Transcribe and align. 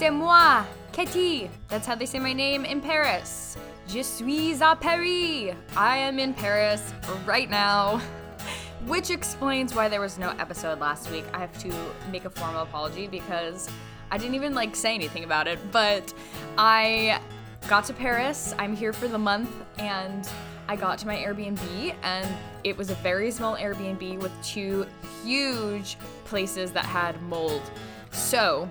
C'est 0.00 0.08
moi, 0.08 0.64
Katie. 0.92 1.50
That's 1.68 1.86
how 1.86 1.94
they 1.94 2.06
say 2.06 2.18
my 2.18 2.32
name 2.32 2.64
in 2.64 2.80
Paris. 2.80 3.58
Je 3.86 4.02
suis 4.02 4.54
à 4.62 4.74
Paris. 4.80 5.52
I 5.76 5.98
am 5.98 6.18
in 6.18 6.32
Paris 6.32 6.94
right 7.26 7.50
now. 7.50 8.00
Which 8.86 9.10
explains 9.10 9.74
why 9.74 9.90
there 9.90 10.00
was 10.00 10.18
no 10.18 10.30
episode 10.38 10.80
last 10.80 11.10
week. 11.10 11.26
I 11.34 11.38
have 11.40 11.52
to 11.58 11.70
make 12.10 12.24
a 12.24 12.30
formal 12.30 12.62
apology 12.62 13.08
because 13.08 13.68
I 14.10 14.16
didn't 14.16 14.36
even 14.36 14.54
like 14.54 14.74
say 14.74 14.94
anything 14.94 15.24
about 15.24 15.46
it, 15.46 15.58
but 15.70 16.14
I 16.56 17.20
got 17.68 17.84
to 17.84 17.92
Paris. 17.92 18.54
I'm 18.58 18.74
here 18.74 18.94
for 18.94 19.06
the 19.06 19.18
month 19.18 19.50
and 19.78 20.26
I 20.66 20.76
got 20.76 20.96
to 21.00 21.06
my 21.06 21.16
Airbnb 21.16 21.94
and 22.02 22.26
it 22.64 22.74
was 22.74 22.88
a 22.88 22.94
very 22.94 23.30
small 23.30 23.54
Airbnb 23.54 24.18
with 24.20 24.32
two 24.42 24.86
huge 25.22 25.98
places 26.24 26.72
that 26.72 26.86
had 26.86 27.20
mold. 27.20 27.60
So, 28.12 28.66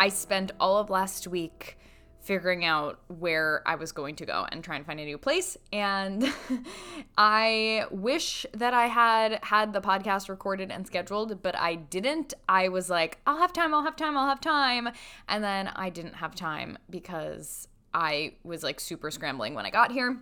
I 0.00 0.08
spent 0.08 0.52
all 0.58 0.78
of 0.78 0.88
last 0.88 1.28
week 1.28 1.76
figuring 2.20 2.64
out 2.64 3.00
where 3.08 3.62
I 3.66 3.74
was 3.74 3.92
going 3.92 4.16
to 4.16 4.24
go 4.24 4.46
and 4.50 4.64
try 4.64 4.76
and 4.76 4.86
find 4.86 4.98
a 4.98 5.04
new 5.04 5.18
place. 5.18 5.58
And 5.74 6.32
I 7.18 7.84
wish 7.90 8.46
that 8.54 8.72
I 8.72 8.86
had 8.86 9.40
had 9.42 9.74
the 9.74 9.80
podcast 9.82 10.30
recorded 10.30 10.70
and 10.70 10.86
scheduled, 10.86 11.42
but 11.42 11.54
I 11.54 11.74
didn't. 11.74 12.32
I 12.48 12.68
was 12.68 12.88
like, 12.88 13.18
I'll 13.26 13.38
have 13.38 13.52
time, 13.52 13.74
I'll 13.74 13.84
have 13.84 13.96
time, 13.96 14.16
I'll 14.16 14.28
have 14.28 14.40
time. 14.40 14.88
And 15.28 15.44
then 15.44 15.68
I 15.76 15.90
didn't 15.90 16.14
have 16.14 16.34
time 16.34 16.78
because 16.88 17.68
I 17.92 18.36
was 18.42 18.62
like 18.62 18.80
super 18.80 19.10
scrambling 19.10 19.54
when 19.54 19.66
I 19.66 19.70
got 19.70 19.92
here 19.92 20.18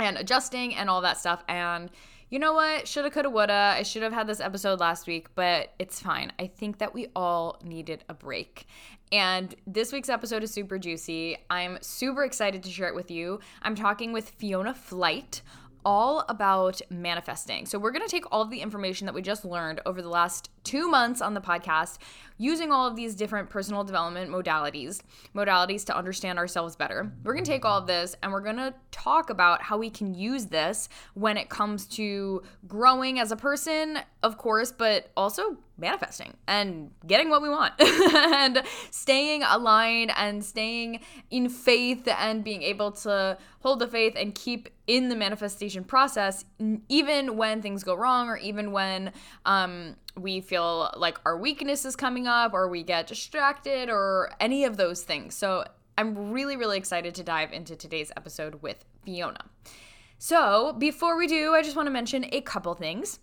and 0.00 0.16
adjusting 0.16 0.74
and 0.74 0.90
all 0.90 1.02
that 1.02 1.18
stuff. 1.18 1.44
And 1.48 1.88
you 2.30 2.40
know 2.40 2.54
what? 2.54 2.88
Shoulda, 2.88 3.10
coulda, 3.10 3.30
woulda. 3.30 3.74
I 3.76 3.82
should 3.84 4.02
have 4.02 4.12
had 4.12 4.26
this 4.26 4.40
episode 4.40 4.80
last 4.80 5.06
week, 5.06 5.28
but 5.34 5.72
it's 5.78 6.00
fine. 6.00 6.32
I 6.38 6.48
think 6.48 6.78
that 6.78 6.92
we 6.92 7.06
all 7.14 7.60
needed 7.62 8.02
a 8.08 8.14
break. 8.14 8.66
And 9.12 9.54
this 9.66 9.92
week's 9.92 10.08
episode 10.08 10.42
is 10.42 10.50
super 10.50 10.78
juicy. 10.78 11.36
I'm 11.50 11.78
super 11.80 12.24
excited 12.24 12.62
to 12.62 12.70
share 12.70 12.88
it 12.88 12.94
with 12.94 13.10
you. 13.10 13.40
I'm 13.62 13.74
talking 13.74 14.12
with 14.12 14.30
Fiona 14.30 14.74
Flyte 14.74 15.42
all 15.84 16.24
about 16.28 16.80
manifesting. 16.90 17.66
So, 17.66 17.78
we're 17.78 17.92
going 17.92 18.04
to 18.04 18.10
take 18.10 18.24
all 18.32 18.42
of 18.42 18.50
the 18.50 18.60
information 18.60 19.04
that 19.06 19.14
we 19.14 19.22
just 19.22 19.44
learned 19.44 19.80
over 19.84 20.00
the 20.00 20.08
last 20.08 20.48
two 20.64 20.88
months 20.88 21.20
on 21.20 21.34
the 21.34 21.40
podcast, 21.40 21.98
using 22.36 22.72
all 22.72 22.86
of 22.86 22.96
these 22.96 23.14
different 23.14 23.48
personal 23.48 23.84
development 23.84 24.30
modalities, 24.30 25.00
modalities 25.34 25.84
to 25.86 25.96
understand 25.96 26.38
ourselves 26.38 26.74
better. 26.74 27.12
We're 27.22 27.34
going 27.34 27.44
to 27.44 27.50
take 27.50 27.64
all 27.64 27.78
of 27.78 27.86
this 27.86 28.16
and 28.22 28.32
we're 28.32 28.40
going 28.40 28.56
to 28.56 28.74
talk 28.90 29.30
about 29.30 29.62
how 29.62 29.78
we 29.78 29.90
can 29.90 30.14
use 30.14 30.46
this 30.46 30.88
when 31.14 31.36
it 31.36 31.48
comes 31.48 31.86
to 31.88 32.42
growing 32.66 33.20
as 33.20 33.30
a 33.30 33.36
person, 33.36 33.98
of 34.22 34.36
course, 34.36 34.72
but 34.72 35.10
also 35.16 35.58
manifesting 35.76 36.36
and 36.46 36.90
getting 37.06 37.30
what 37.30 37.42
we 37.42 37.48
want 37.48 37.74
and 37.80 38.62
staying 38.90 39.42
aligned 39.42 40.12
and 40.16 40.44
staying 40.44 41.00
in 41.30 41.48
faith 41.48 42.06
and 42.06 42.44
being 42.44 42.62
able 42.62 42.92
to 42.92 43.36
hold 43.60 43.80
the 43.80 43.88
faith 43.88 44.14
and 44.16 44.34
keep 44.34 44.68
in 44.86 45.08
the 45.08 45.16
manifestation 45.16 45.82
process 45.82 46.44
even 46.88 47.36
when 47.36 47.60
things 47.60 47.82
go 47.82 47.94
wrong 47.94 48.28
or 48.28 48.36
even 48.36 48.70
when 48.70 49.12
um, 49.46 49.96
we 50.16 50.40
feel 50.40 50.92
like 50.96 51.18
our 51.24 51.36
weakness 51.36 51.84
is 51.84 51.96
coming 51.96 52.26
up 52.26 52.54
or 52.54 52.68
we 52.68 52.82
get 52.82 53.06
distracted 53.06 53.88
or 53.88 54.30
any 54.40 54.64
of 54.64 54.76
those 54.76 55.02
things. 55.02 55.34
So 55.34 55.64
I'm 55.98 56.32
really, 56.32 56.56
really 56.56 56.78
excited 56.78 57.14
to 57.16 57.22
dive 57.22 57.52
into 57.52 57.76
today's 57.76 58.12
episode 58.16 58.62
with 58.62 58.84
Fiona. 59.04 59.44
So 60.18 60.72
before 60.72 61.16
we 61.16 61.26
do, 61.26 61.54
I 61.54 61.62
just 61.62 61.76
want 61.76 61.86
to 61.86 61.92
mention 61.92 62.26
a 62.32 62.40
couple 62.40 62.74
things. 62.74 63.20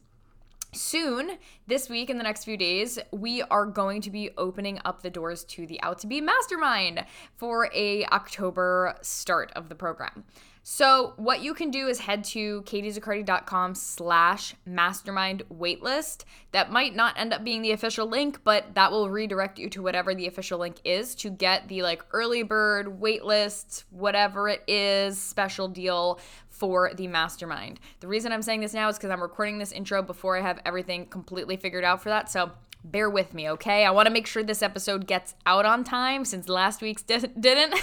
Soon, 0.74 1.38
this 1.68 1.90
week, 1.90 2.10
in 2.10 2.18
the 2.18 2.24
next 2.24 2.46
few 2.46 2.56
days, 2.56 2.98
we 3.12 3.42
are 3.42 3.66
going 3.66 4.00
to 4.02 4.10
be 4.10 4.30
opening 4.38 4.80
up 4.86 5.02
the 5.02 5.10
doors 5.10 5.44
to 5.46 5.68
the 5.68 5.82
Out 5.82 6.00
to 6.00 6.08
Be 6.08 6.22
Mastermind 6.22 7.04
for 7.36 7.70
a 7.74 8.06
October 8.06 8.96
start 9.02 9.52
of 9.54 9.68
the 9.68 9.76
program. 9.76 10.24
So 10.64 11.14
what 11.18 11.42
you 11.42 11.54
can 11.54 11.72
do 11.72 11.88
is 11.88 12.00
head 12.00 12.24
to 12.26 12.62
katiezaccardi.com 12.64 13.74
slash 13.74 14.56
mastermind 14.66 15.44
waitlist. 15.52 16.24
That 16.52 16.72
might 16.72 16.96
not 16.96 17.18
end 17.18 17.34
up 17.34 17.44
being 17.44 17.64
the 17.64 17.72
official 17.72 18.06
link, 18.08 18.44
but 18.44 18.76
that 18.76 18.92
will 18.92 19.10
redirect 19.10 19.58
you 19.58 19.70
to 19.72 19.82
whatever 19.82 20.14
the 20.14 20.28
official 20.28 20.60
link 20.60 20.78
is 20.84 21.16
to 21.16 21.32
get 21.32 21.68
the 21.68 21.82
like 21.82 22.06
early 22.12 22.44
bird 22.44 23.02
waitlist, 23.02 23.86
whatever 23.90 24.50
it 24.50 24.64
is, 24.68 25.20
special 25.20 25.68
deal 25.68 26.20
for 26.50 26.92
the 26.94 27.08
mastermind. 27.08 27.80
The 28.02 28.08
reason 28.08 28.32
I'm 28.32 28.44
saying 28.44 28.62
this 28.62 28.74
now 28.74 28.88
is 28.90 28.98
because 28.98 29.10
I'm 29.10 29.22
recording 29.22 29.58
this 29.58 29.72
intro 29.72 30.04
before 30.04 30.38
I 30.38 30.42
have 30.42 30.60
everything 30.64 31.08
completely 31.08 31.58
figured 31.58 31.84
out 31.84 32.04
for 32.04 32.10
that. 32.10 32.30
So 32.30 32.52
bear 32.84 33.10
with 33.10 33.34
me, 33.34 33.50
okay? 33.50 33.86
I 33.86 33.92
want 33.92 34.08
to 34.08 34.14
make 34.14 34.28
sure 34.28 34.44
this 34.44 34.62
episode 34.62 35.08
gets 35.08 35.36
out 35.46 35.66
on 35.66 35.84
time 35.84 36.26
since 36.26 36.50
last 36.50 36.82
week's 36.82 37.04
di- 37.04 37.20
didn't. 37.40 37.76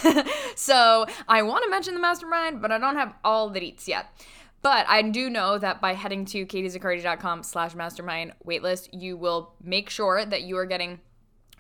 so 0.56 1.06
I 1.28 1.42
want 1.42 1.64
to 1.64 1.70
mention 1.70 1.94
the 1.94 2.00
mastermind, 2.00 2.60
but 2.60 2.72
I 2.72 2.78
don't 2.78 2.96
have 2.96 3.14
all 3.24 3.50
the 3.50 3.60
deets 3.60 3.86
yet. 3.88 4.06
But 4.60 4.88
I 4.88 5.02
do 5.02 5.30
know 5.30 5.56
that 5.58 5.80
by 5.80 5.94
heading 5.94 6.24
to 6.26 6.44
katiezaccardi.com 6.44 7.44
slash 7.44 7.74
mastermind 7.74 8.32
waitlist, 8.44 8.88
you 8.92 9.16
will 9.16 9.54
make 9.62 9.88
sure 9.88 10.24
that 10.24 10.42
you 10.42 10.56
are 10.58 10.66
getting 10.66 11.00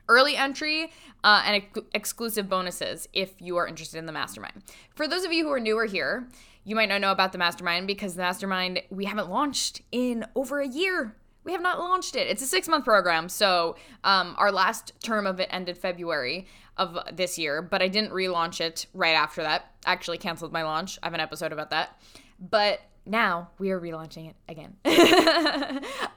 early 0.08 0.36
entry 0.36 0.90
uh, 1.22 1.42
and 1.46 1.56
ex- 1.56 1.86
exclusive 1.94 2.48
bonuses 2.48 3.08
if 3.12 3.34
you 3.40 3.56
are 3.56 3.68
interested 3.68 3.98
in 3.98 4.06
the 4.06 4.12
mastermind. 4.12 4.62
For 4.94 5.06
those 5.06 5.24
of 5.24 5.32
you 5.32 5.44
who 5.44 5.52
are 5.52 5.60
newer 5.60 5.84
here, 5.84 6.28
you 6.64 6.74
might 6.74 6.88
not 6.88 7.00
know 7.00 7.12
about 7.12 7.32
the 7.32 7.38
mastermind 7.38 7.86
because 7.86 8.14
the 8.14 8.22
mastermind 8.22 8.82
we 8.90 9.04
haven't 9.04 9.30
launched 9.30 9.82
in 9.92 10.26
over 10.34 10.60
a 10.60 10.68
year 10.68 11.14
we 11.44 11.52
have 11.52 11.62
not 11.62 11.78
launched 11.78 12.16
it. 12.16 12.26
It's 12.26 12.42
a 12.42 12.46
six 12.46 12.68
month 12.68 12.84
program. 12.84 13.28
So 13.28 13.76
um, 14.04 14.34
our 14.38 14.52
last 14.52 14.92
term 15.02 15.26
of 15.26 15.40
it 15.40 15.48
ended 15.50 15.78
February 15.78 16.46
of 16.76 16.98
this 17.12 17.38
year, 17.38 17.62
but 17.62 17.82
I 17.82 17.88
didn't 17.88 18.12
relaunch 18.12 18.60
it 18.60 18.86
right 18.94 19.14
after 19.14 19.42
that. 19.42 19.72
Actually, 19.84 20.18
canceled 20.18 20.52
my 20.52 20.62
launch. 20.62 20.98
I 21.02 21.06
have 21.06 21.14
an 21.14 21.20
episode 21.20 21.52
about 21.52 21.70
that. 21.70 22.00
But 22.38 22.80
now 23.04 23.50
we 23.58 23.70
are 23.70 23.80
relaunching 23.80 24.30
it 24.30 24.36
again. 24.48 24.76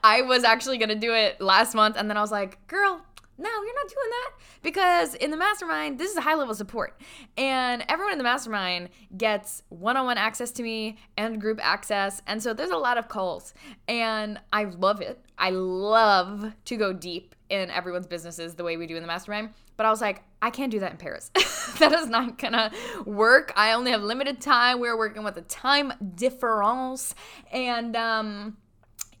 I 0.04 0.22
was 0.22 0.44
actually 0.44 0.78
going 0.78 0.90
to 0.90 0.94
do 0.94 1.14
it 1.14 1.40
last 1.40 1.74
month, 1.74 1.96
and 1.96 2.08
then 2.08 2.16
I 2.16 2.20
was 2.20 2.30
like, 2.30 2.64
girl, 2.66 3.04
no, 3.42 3.50
you're 3.50 3.74
not 3.74 3.88
doing 3.88 4.10
that 4.10 4.30
because 4.62 5.14
in 5.16 5.30
the 5.30 5.36
mastermind, 5.36 5.98
this 5.98 6.10
is 6.10 6.16
a 6.16 6.20
high 6.20 6.34
level 6.34 6.54
support. 6.54 7.00
And 7.36 7.84
everyone 7.88 8.12
in 8.12 8.18
the 8.18 8.24
mastermind 8.24 8.90
gets 9.16 9.62
one 9.68 9.96
on 9.96 10.06
one 10.06 10.18
access 10.18 10.52
to 10.52 10.62
me 10.62 10.96
and 11.16 11.40
group 11.40 11.58
access. 11.62 12.22
And 12.26 12.42
so 12.42 12.54
there's 12.54 12.70
a 12.70 12.76
lot 12.76 12.98
of 12.98 13.08
calls. 13.08 13.54
And 13.88 14.40
I 14.52 14.64
love 14.64 15.00
it. 15.00 15.24
I 15.38 15.50
love 15.50 16.52
to 16.66 16.76
go 16.76 16.92
deep 16.92 17.34
in 17.50 17.70
everyone's 17.70 18.06
businesses 18.06 18.54
the 18.54 18.64
way 18.64 18.76
we 18.76 18.86
do 18.86 18.96
in 18.96 19.02
the 19.02 19.06
mastermind. 19.06 19.50
But 19.76 19.86
I 19.86 19.90
was 19.90 20.00
like, 20.00 20.22
I 20.40 20.50
can't 20.50 20.70
do 20.70 20.80
that 20.80 20.92
in 20.92 20.96
Paris. 20.96 21.30
that 21.78 21.92
is 21.92 22.08
not 22.08 22.38
gonna 22.38 22.70
work. 23.04 23.52
I 23.56 23.72
only 23.72 23.90
have 23.90 24.02
limited 24.02 24.40
time. 24.40 24.80
We're 24.80 24.96
working 24.96 25.24
with 25.24 25.36
a 25.36 25.42
time 25.42 25.92
difference. 26.14 27.14
And, 27.50 27.96
um, 27.96 28.56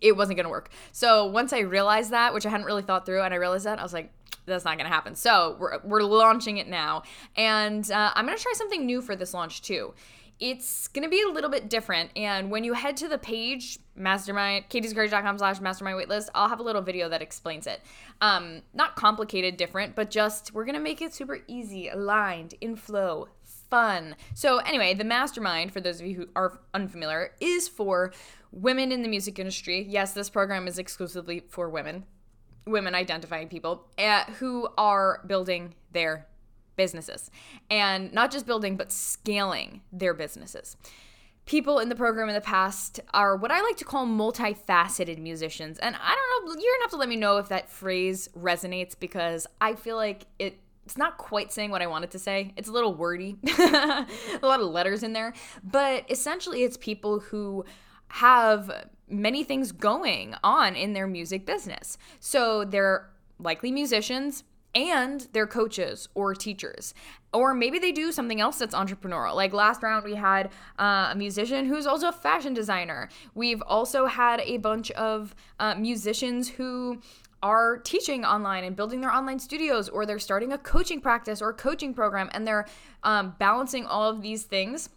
it 0.02 0.16
wasn't 0.16 0.36
going 0.36 0.44
to 0.44 0.50
work. 0.50 0.70
So 0.90 1.26
once 1.26 1.52
I 1.52 1.60
realized 1.60 2.10
that, 2.10 2.34
which 2.34 2.44
I 2.44 2.50
hadn't 2.50 2.66
really 2.66 2.82
thought 2.82 3.06
through, 3.06 3.22
and 3.22 3.32
I 3.32 3.36
realized 3.38 3.64
that, 3.64 3.78
I 3.78 3.82
was 3.82 3.92
like, 3.92 4.12
that's 4.44 4.64
not 4.64 4.76
going 4.76 4.88
to 4.88 4.94
happen. 4.94 5.14
So 5.14 5.56
we're, 5.58 5.78
we're 5.84 6.02
launching 6.02 6.58
it 6.58 6.68
now. 6.68 7.04
And 7.36 7.88
uh, 7.90 8.12
I'm 8.14 8.26
going 8.26 8.36
to 8.36 8.42
try 8.42 8.52
something 8.56 8.84
new 8.84 9.00
for 9.00 9.14
this 9.16 9.32
launch 9.32 9.62
too. 9.62 9.94
It's 10.40 10.88
going 10.88 11.04
to 11.04 11.08
be 11.08 11.22
a 11.22 11.28
little 11.28 11.50
bit 11.50 11.70
different. 11.70 12.10
And 12.16 12.50
when 12.50 12.64
you 12.64 12.72
head 12.72 12.96
to 12.96 13.08
the 13.08 13.18
page, 13.18 13.78
mastermind, 13.94 14.68
katiezaccardi.com 14.68 15.38
slash 15.38 15.60
mastermind 15.60 15.96
waitlist, 15.96 16.30
I'll 16.34 16.48
have 16.48 16.58
a 16.58 16.64
little 16.64 16.82
video 16.82 17.08
that 17.10 17.22
explains 17.22 17.68
it. 17.68 17.80
Um, 18.20 18.62
not 18.74 18.96
complicated, 18.96 19.56
different, 19.56 19.94
but 19.94 20.10
just 20.10 20.52
we're 20.52 20.64
going 20.64 20.74
to 20.74 20.80
make 20.80 21.00
it 21.00 21.14
super 21.14 21.38
easy, 21.46 21.88
aligned, 21.88 22.54
in 22.60 22.74
flow, 22.74 23.28
fun. 23.44 24.16
So, 24.34 24.58
anyway, 24.58 24.94
the 24.94 25.04
mastermind, 25.04 25.72
for 25.72 25.80
those 25.80 26.00
of 26.00 26.06
you 26.06 26.14
who 26.14 26.26
are 26.34 26.60
unfamiliar, 26.74 27.32
is 27.40 27.68
for 27.68 28.12
women 28.52 28.92
in 28.92 29.02
the 29.02 29.08
music 29.08 29.38
industry. 29.38 29.84
Yes, 29.88 30.12
this 30.12 30.30
program 30.30 30.68
is 30.68 30.78
exclusively 30.78 31.42
for 31.48 31.68
women, 31.68 32.04
women 32.66 32.94
identifying 32.94 33.48
people 33.48 33.88
uh, 33.98 34.24
who 34.38 34.68
are 34.78 35.22
building 35.26 35.74
their 35.90 36.26
businesses. 36.76 37.30
And 37.70 38.12
not 38.12 38.30
just 38.30 38.46
building, 38.46 38.76
but 38.76 38.92
scaling 38.92 39.80
their 39.92 40.14
businesses. 40.14 40.76
People 41.44 41.80
in 41.80 41.88
the 41.88 41.96
program 41.96 42.28
in 42.28 42.34
the 42.34 42.40
past 42.40 43.00
are 43.12 43.36
what 43.36 43.50
I 43.50 43.60
like 43.62 43.76
to 43.78 43.84
call 43.84 44.06
multifaceted 44.06 45.18
musicians. 45.18 45.78
And 45.78 45.96
I 45.96 46.14
don't 46.14 46.46
know, 46.46 46.60
you're 46.60 46.72
gonna 46.74 46.84
have 46.84 46.90
to 46.92 46.96
let 46.96 47.08
me 47.08 47.16
know 47.16 47.38
if 47.38 47.48
that 47.48 47.68
phrase 47.68 48.28
resonates 48.36 48.94
because 48.98 49.46
I 49.60 49.74
feel 49.74 49.96
like 49.96 50.26
it 50.38 50.58
it's 50.84 50.96
not 50.96 51.16
quite 51.16 51.52
saying 51.52 51.70
what 51.70 51.80
I 51.80 51.86
wanted 51.86 52.10
to 52.10 52.18
say. 52.18 52.52
It's 52.56 52.68
a 52.68 52.72
little 52.72 52.94
wordy, 52.94 53.36
a 53.58 54.06
lot 54.42 54.60
of 54.60 54.66
letters 54.66 55.04
in 55.04 55.12
there. 55.12 55.32
But 55.62 56.10
essentially, 56.10 56.64
it's 56.64 56.76
people 56.76 57.20
who 57.20 57.64
have 58.12 58.88
many 59.08 59.42
things 59.42 59.72
going 59.72 60.34
on 60.44 60.76
in 60.76 60.92
their 60.92 61.06
music 61.06 61.46
business. 61.46 61.96
So 62.20 62.62
they're 62.62 63.08
likely 63.38 63.72
musicians 63.72 64.44
and 64.74 65.28
they're 65.32 65.46
coaches 65.46 66.10
or 66.14 66.34
teachers. 66.34 66.92
Or 67.32 67.54
maybe 67.54 67.78
they 67.78 67.90
do 67.90 68.12
something 68.12 68.38
else 68.38 68.58
that's 68.58 68.74
entrepreneurial. 68.74 69.34
Like 69.34 69.54
last 69.54 69.82
round, 69.82 70.04
we 70.04 70.14
had 70.14 70.50
uh, 70.78 71.08
a 71.12 71.14
musician 71.16 71.64
who's 71.64 71.86
also 71.86 72.08
a 72.08 72.12
fashion 72.12 72.52
designer. 72.52 73.08
We've 73.34 73.62
also 73.62 74.04
had 74.04 74.40
a 74.40 74.58
bunch 74.58 74.90
of 74.90 75.34
uh, 75.58 75.74
musicians 75.76 76.50
who 76.50 77.00
are 77.42 77.78
teaching 77.78 78.26
online 78.26 78.64
and 78.64 78.76
building 78.76 79.00
their 79.00 79.10
online 79.10 79.38
studios, 79.38 79.88
or 79.88 80.04
they're 80.04 80.18
starting 80.18 80.52
a 80.52 80.58
coaching 80.58 81.00
practice 81.00 81.40
or 81.40 81.54
coaching 81.54 81.94
program, 81.94 82.28
and 82.32 82.46
they're 82.46 82.66
um, 83.04 83.34
balancing 83.38 83.86
all 83.86 84.08
of 84.08 84.20
these 84.20 84.42
things 84.44 84.90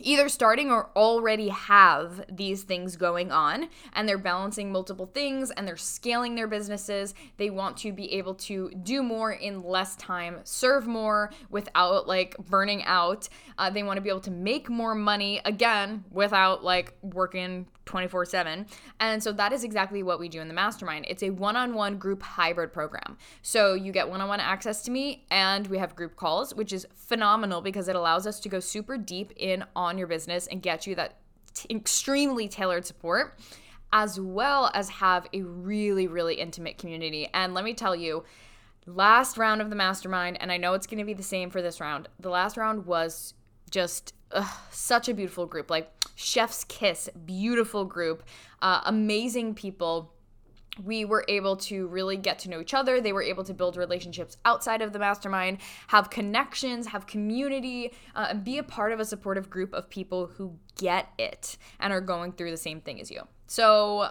either 0.00 0.28
starting 0.28 0.70
or 0.70 0.90
already 0.94 1.48
have 1.48 2.24
these 2.30 2.62
things 2.62 2.96
going 2.96 3.32
on 3.32 3.68
and 3.94 4.08
they're 4.08 4.18
balancing 4.18 4.70
multiple 4.70 5.06
things 5.06 5.50
and 5.50 5.66
they're 5.66 5.76
scaling 5.76 6.34
their 6.34 6.46
businesses. 6.46 7.14
They 7.36 7.50
want 7.50 7.76
to 7.78 7.92
be 7.92 8.12
able 8.14 8.34
to 8.34 8.70
do 8.82 9.02
more 9.02 9.32
in 9.32 9.62
less 9.62 9.96
time, 9.96 10.40
serve 10.44 10.86
more 10.86 11.30
without 11.50 12.06
like 12.06 12.36
burning 12.38 12.84
out. 12.84 13.28
Uh, 13.58 13.70
they 13.70 13.82
want 13.82 13.96
to 13.96 14.02
be 14.02 14.08
able 14.08 14.20
to 14.20 14.30
make 14.30 14.68
more 14.68 14.94
money 14.94 15.40
again 15.44 16.04
without 16.10 16.62
like 16.62 16.94
working 17.02 17.66
24 17.86 18.26
7. 18.26 18.66
And 19.00 19.22
so 19.22 19.32
that 19.32 19.52
is 19.52 19.64
exactly 19.64 20.02
what 20.02 20.18
we 20.18 20.28
do 20.28 20.40
in 20.40 20.48
the 20.48 20.54
mastermind. 20.54 21.06
It's 21.08 21.22
a 21.22 21.30
one 21.30 21.56
on 21.56 21.74
one 21.74 21.96
group 21.96 22.22
hybrid 22.22 22.72
program. 22.72 23.16
So 23.42 23.74
you 23.74 23.92
get 23.92 24.08
one 24.08 24.20
on 24.20 24.28
one 24.28 24.40
access 24.40 24.82
to 24.82 24.90
me, 24.90 25.24
and 25.30 25.66
we 25.68 25.78
have 25.78 25.96
group 25.96 26.16
calls, 26.16 26.54
which 26.54 26.72
is 26.72 26.86
phenomenal 26.94 27.60
because 27.60 27.88
it 27.88 27.96
allows 27.96 28.26
us 28.26 28.40
to 28.40 28.48
go 28.48 28.60
super 28.60 28.98
deep 28.98 29.32
in 29.36 29.64
on 29.74 29.96
your 29.96 30.08
business 30.08 30.46
and 30.48 30.60
get 30.60 30.86
you 30.86 30.94
that 30.96 31.16
t- 31.54 31.74
extremely 31.74 32.48
tailored 32.48 32.84
support, 32.84 33.38
as 33.92 34.20
well 34.20 34.70
as 34.74 34.88
have 34.90 35.26
a 35.32 35.42
really, 35.42 36.06
really 36.06 36.34
intimate 36.34 36.76
community. 36.78 37.28
And 37.32 37.54
let 37.54 37.64
me 37.64 37.72
tell 37.72 37.94
you, 37.94 38.24
last 38.86 39.38
round 39.38 39.62
of 39.62 39.70
the 39.70 39.76
mastermind, 39.76 40.38
and 40.40 40.50
I 40.50 40.56
know 40.56 40.74
it's 40.74 40.86
going 40.86 40.98
to 40.98 41.04
be 41.04 41.14
the 41.14 41.22
same 41.22 41.50
for 41.50 41.62
this 41.62 41.80
round, 41.80 42.08
the 42.18 42.30
last 42.30 42.56
round 42.56 42.86
was 42.86 43.34
just 43.70 44.12
ugh, 44.32 44.48
such 44.70 45.08
a 45.08 45.14
beautiful 45.14 45.46
group. 45.46 45.70
Like 45.70 45.90
Chef's 46.14 46.64
Kiss, 46.64 47.08
beautiful 47.24 47.84
group, 47.84 48.22
uh, 48.62 48.82
amazing 48.84 49.54
people. 49.54 50.12
We 50.84 51.06
were 51.06 51.24
able 51.28 51.56
to 51.56 51.86
really 51.86 52.18
get 52.18 52.38
to 52.40 52.50
know 52.50 52.60
each 52.60 52.74
other. 52.74 53.00
They 53.00 53.14
were 53.14 53.22
able 53.22 53.44
to 53.44 53.54
build 53.54 53.78
relationships 53.78 54.36
outside 54.44 54.82
of 54.82 54.92
the 54.92 54.98
mastermind, 54.98 55.58
have 55.86 56.10
connections, 56.10 56.86
have 56.88 57.06
community, 57.06 57.94
uh, 58.14 58.26
and 58.30 58.44
be 58.44 58.58
a 58.58 58.62
part 58.62 58.92
of 58.92 59.00
a 59.00 59.04
supportive 59.06 59.48
group 59.48 59.72
of 59.72 59.88
people 59.88 60.26
who 60.26 60.58
get 60.76 61.08
it 61.18 61.56
and 61.80 61.94
are 61.94 62.02
going 62.02 62.32
through 62.32 62.50
the 62.50 62.58
same 62.58 62.82
thing 62.82 63.00
as 63.00 63.10
you. 63.10 63.22
So 63.46 64.10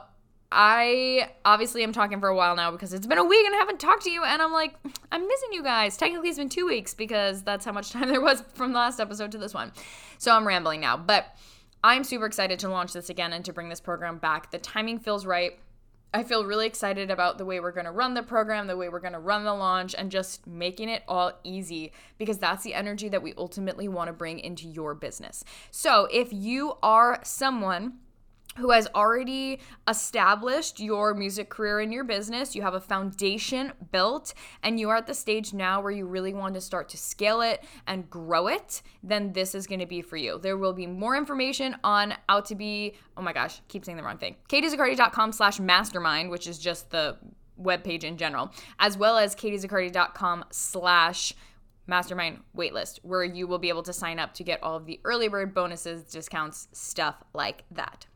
I 0.57 1.31
obviously 1.43 1.83
am 1.83 1.91
talking 1.91 2.21
for 2.21 2.29
a 2.29 2.35
while 2.35 2.55
now 2.55 2.71
because 2.71 2.93
it's 2.93 3.05
been 3.05 3.17
a 3.17 3.25
week 3.25 3.45
and 3.45 3.53
I 3.53 3.57
haven't 3.57 3.77
talked 3.77 4.03
to 4.03 4.09
you, 4.09 4.23
and 4.23 4.41
I'm 4.41 4.53
like, 4.53 4.73
I'm 5.11 5.27
missing 5.27 5.49
you 5.51 5.61
guys. 5.61 5.97
Technically, 5.97 6.29
it's 6.29 6.37
been 6.37 6.47
two 6.47 6.65
weeks 6.65 6.93
because 6.93 7.43
that's 7.43 7.65
how 7.65 7.73
much 7.73 7.89
time 7.91 8.07
there 8.07 8.21
was 8.21 8.41
from 8.53 8.71
the 8.71 8.79
last 8.79 9.01
episode 9.01 9.33
to 9.33 9.37
this 9.37 9.53
one. 9.53 9.73
So 10.17 10.31
I'm 10.31 10.47
rambling 10.47 10.79
now, 10.79 10.95
but 10.95 11.35
I'm 11.83 12.05
super 12.05 12.25
excited 12.25 12.57
to 12.59 12.69
launch 12.69 12.93
this 12.93 13.09
again 13.09 13.33
and 13.33 13.43
to 13.43 13.51
bring 13.51 13.67
this 13.67 13.81
program 13.81 14.17
back. 14.17 14.51
The 14.51 14.57
timing 14.57 14.99
feels 14.99 15.25
right. 15.25 15.59
I 16.13 16.23
feel 16.23 16.45
really 16.45 16.67
excited 16.67 17.11
about 17.11 17.37
the 17.37 17.43
way 17.43 17.59
we're 17.59 17.73
going 17.73 17.85
to 17.85 17.91
run 17.91 18.13
the 18.13 18.23
program, 18.23 18.67
the 18.67 18.77
way 18.77 18.87
we're 18.87 19.01
going 19.01 19.11
to 19.11 19.19
run 19.19 19.43
the 19.43 19.53
launch, 19.53 19.93
and 19.93 20.09
just 20.09 20.47
making 20.47 20.87
it 20.87 21.03
all 21.09 21.33
easy 21.43 21.91
because 22.17 22.37
that's 22.37 22.63
the 22.63 22.73
energy 22.73 23.09
that 23.09 23.21
we 23.21 23.33
ultimately 23.37 23.89
want 23.89 24.07
to 24.07 24.13
bring 24.13 24.39
into 24.39 24.69
your 24.69 24.95
business. 24.95 25.43
So, 25.71 26.07
if 26.09 26.31
you 26.31 26.75
are 26.81 27.19
someone 27.23 27.95
who 28.57 28.71
has 28.71 28.87
already 28.95 29.59
established 29.87 30.79
your 30.79 31.13
music 31.13 31.49
career 31.49 31.81
in 31.81 31.91
your 31.91 32.03
business. 32.03 32.55
You 32.55 32.61
have 32.61 32.73
a 32.73 32.79
foundation 32.79 33.73
built, 33.91 34.33
and 34.63 34.79
you 34.79 34.89
are 34.89 34.95
at 34.95 35.07
the 35.07 35.13
stage 35.13 35.53
now 35.53 35.81
where 35.81 35.91
you 35.91 36.05
really 36.05 36.33
want 36.33 36.53
to 36.55 36.61
start 36.61 36.89
to 36.89 36.97
scale 36.97 37.41
it 37.41 37.63
and 37.87 38.09
grow 38.09 38.47
it, 38.47 38.81
then 39.03 39.33
this 39.33 39.55
is 39.55 39.67
going 39.67 39.79
to 39.79 39.85
be 39.85 40.01
for 40.01 40.17
you. 40.17 40.39
There 40.39 40.57
will 40.57 40.73
be 40.73 40.87
more 40.87 41.15
information 41.15 41.75
on 41.83 42.15
how 42.29 42.41
to 42.41 42.55
be, 42.55 42.95
oh 43.17 43.21
my 43.21 43.33
gosh, 43.33 43.61
keep 43.67 43.83
saying 43.83 43.97
the 43.97 44.03
wrong 44.03 44.17
thing. 44.17 44.35
katiezaccardi.com 44.49 45.31
slash 45.31 45.59
mastermind, 45.59 46.29
which 46.29 46.47
is 46.47 46.57
just 46.57 46.91
the 46.91 47.17
webpage 47.61 48.03
in 48.03 48.17
general, 48.17 48.51
as 48.79 48.97
well 48.97 49.17
as 49.17 49.35
katiezaccardi.com 49.35 50.45
slash 50.51 51.33
mastermind 51.87 52.39
waitlist, 52.57 52.99
where 53.03 53.23
you 53.23 53.47
will 53.47 53.59
be 53.59 53.69
able 53.69 53.83
to 53.83 53.93
sign 53.93 54.19
up 54.19 54.33
to 54.33 54.43
get 54.43 54.61
all 54.63 54.75
of 54.75 54.85
the 54.85 54.99
early 55.03 55.27
bird 55.27 55.53
bonuses, 55.53 56.03
discounts, 56.03 56.67
stuff 56.71 57.23
like 57.33 57.63
that. 57.71 58.07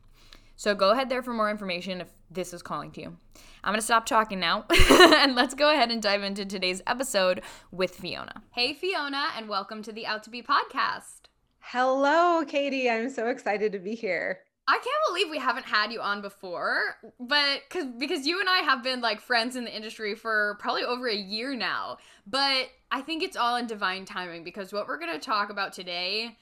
So 0.60 0.74
go 0.74 0.90
ahead 0.90 1.08
there 1.08 1.22
for 1.22 1.32
more 1.32 1.50
information 1.50 2.02
if 2.02 2.08
this 2.30 2.52
is 2.52 2.60
calling 2.60 2.90
to 2.90 3.00
you. 3.00 3.16
I'm 3.64 3.74
to 3.74 3.80
stop 3.80 4.04
talking 4.04 4.40
now 4.40 4.66
and 4.90 5.34
let's 5.34 5.54
go 5.54 5.70
ahead 5.70 5.90
and 5.90 6.02
dive 6.02 6.22
into 6.22 6.44
today's 6.44 6.82
episode 6.86 7.40
with 7.72 7.96
Fiona. 7.96 8.42
Hey, 8.50 8.74
Fiona, 8.74 9.28
and 9.38 9.48
welcome 9.48 9.82
to 9.82 9.90
the 9.90 10.06
Out 10.06 10.22
to 10.24 10.30
Be 10.30 10.42
podcast. 10.42 11.30
Hello, 11.60 12.44
Katie. 12.44 12.90
I'm 12.90 13.08
so 13.08 13.28
excited 13.28 13.72
to 13.72 13.78
be 13.78 13.94
here. 13.94 14.40
I 14.68 14.74
can't 14.74 14.86
believe 15.08 15.30
we 15.30 15.38
haven't 15.38 15.64
had 15.64 15.92
you 15.92 16.02
on 16.02 16.20
before, 16.20 16.98
but 17.18 17.62
cause, 17.70 17.86
because 17.98 18.26
you 18.26 18.38
and 18.38 18.48
I 18.50 18.58
have 18.58 18.82
been 18.82 19.00
like 19.00 19.22
friends 19.22 19.56
in 19.56 19.64
the 19.64 19.74
industry 19.74 20.14
for 20.14 20.58
probably 20.60 20.82
over 20.82 21.08
a 21.08 21.16
year 21.16 21.56
now. 21.56 21.96
But 22.26 22.66
I 22.92 23.00
think 23.00 23.22
it's 23.22 23.34
all 23.38 23.56
in 23.56 23.66
divine 23.66 24.04
timing 24.04 24.44
because 24.44 24.74
what 24.74 24.88
we're 24.88 24.98
going 24.98 25.18
to 25.18 25.18
talk 25.18 25.48
about 25.48 25.72
today 25.72 26.36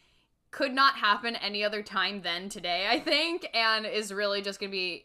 could 0.50 0.72
not 0.72 0.94
happen 0.96 1.36
any 1.36 1.64
other 1.64 1.82
time 1.82 2.22
than 2.22 2.48
today, 2.48 2.86
I 2.88 2.98
think, 2.98 3.48
and 3.54 3.86
is 3.86 4.12
really 4.12 4.42
just 4.42 4.60
gonna 4.60 4.72
be 4.72 5.04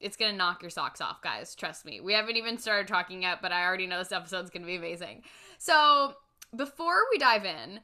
it's 0.00 0.16
gonna 0.16 0.36
knock 0.36 0.62
your 0.62 0.70
socks 0.70 1.00
off, 1.00 1.20
guys. 1.22 1.56
Trust 1.56 1.84
me. 1.84 2.00
We 2.00 2.12
haven't 2.12 2.36
even 2.36 2.56
started 2.56 2.86
talking 2.86 3.22
yet, 3.22 3.42
but 3.42 3.50
I 3.50 3.64
already 3.64 3.86
know 3.86 3.98
this 3.98 4.12
episode's 4.12 4.50
gonna 4.50 4.66
be 4.66 4.76
amazing. 4.76 5.22
So 5.58 6.14
before 6.54 7.00
we 7.10 7.18
dive 7.18 7.44
in, 7.44 7.80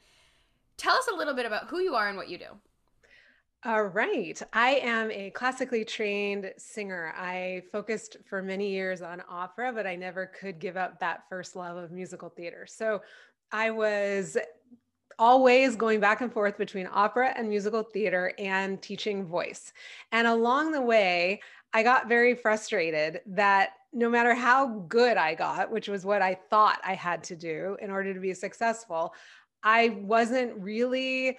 tell 0.77 0.95
us 0.95 1.09
a 1.13 1.17
little 1.17 1.35
bit 1.35 1.47
about 1.47 1.69
who 1.69 1.81
you 1.81 1.95
are 1.95 2.09
and 2.09 2.17
what 2.17 2.29
you 2.29 2.39
do. 2.39 2.47
All 3.67 3.85
right. 3.85 4.41
I 4.53 4.73
am 4.83 5.11
a 5.11 5.31
classically 5.31 5.87
trained 5.87 6.53
singer. 6.59 7.15
I 7.17 7.63
focused 7.73 8.19
for 8.29 8.43
many 8.43 8.71
years 8.71 9.01
on 9.01 9.23
opera, 9.29 9.73
but 9.73 9.87
I 9.87 9.97
never 9.97 10.27
could 10.27 10.59
give 10.59 10.77
up 10.77 11.01
that 11.01 11.25
first 11.31 11.57
love 11.57 11.79
of 11.79 11.91
musical 11.91 12.29
theater. 12.29 12.67
So 12.69 13.01
I 13.51 13.71
was 13.71 14.37
always 15.19 15.77
going 15.77 16.01
back 16.01 16.21
and 16.21 16.33
forth 16.33 16.59
between 16.59 16.89
opera 16.93 17.33
and 17.37 17.49
musical 17.49 17.83
theater 17.83 18.33
and 18.39 18.81
teaching 18.83 19.27
voice. 19.27 19.73
And 20.13 20.27
along 20.27 20.73
the 20.73 20.83
way, 20.83 21.41
I 21.73 21.83
got 21.83 22.09
very 22.09 22.35
frustrated 22.35 23.21
that 23.27 23.71
no 23.93 24.09
matter 24.09 24.35
how 24.35 24.85
good 24.89 25.17
I 25.17 25.35
got, 25.35 25.71
which 25.71 25.89
was 25.89 26.05
what 26.05 26.23
I 26.23 26.35
thought 26.51 26.81
I 26.85 26.95
had 26.95 27.25
to 27.25 27.37
do 27.37 27.77
in 27.81 27.91
order 27.91 28.15
to 28.15 28.21
be 28.21 28.35
successful, 28.35 29.15
I 29.63 29.99
wasn't 30.03 30.53
really 30.57 31.39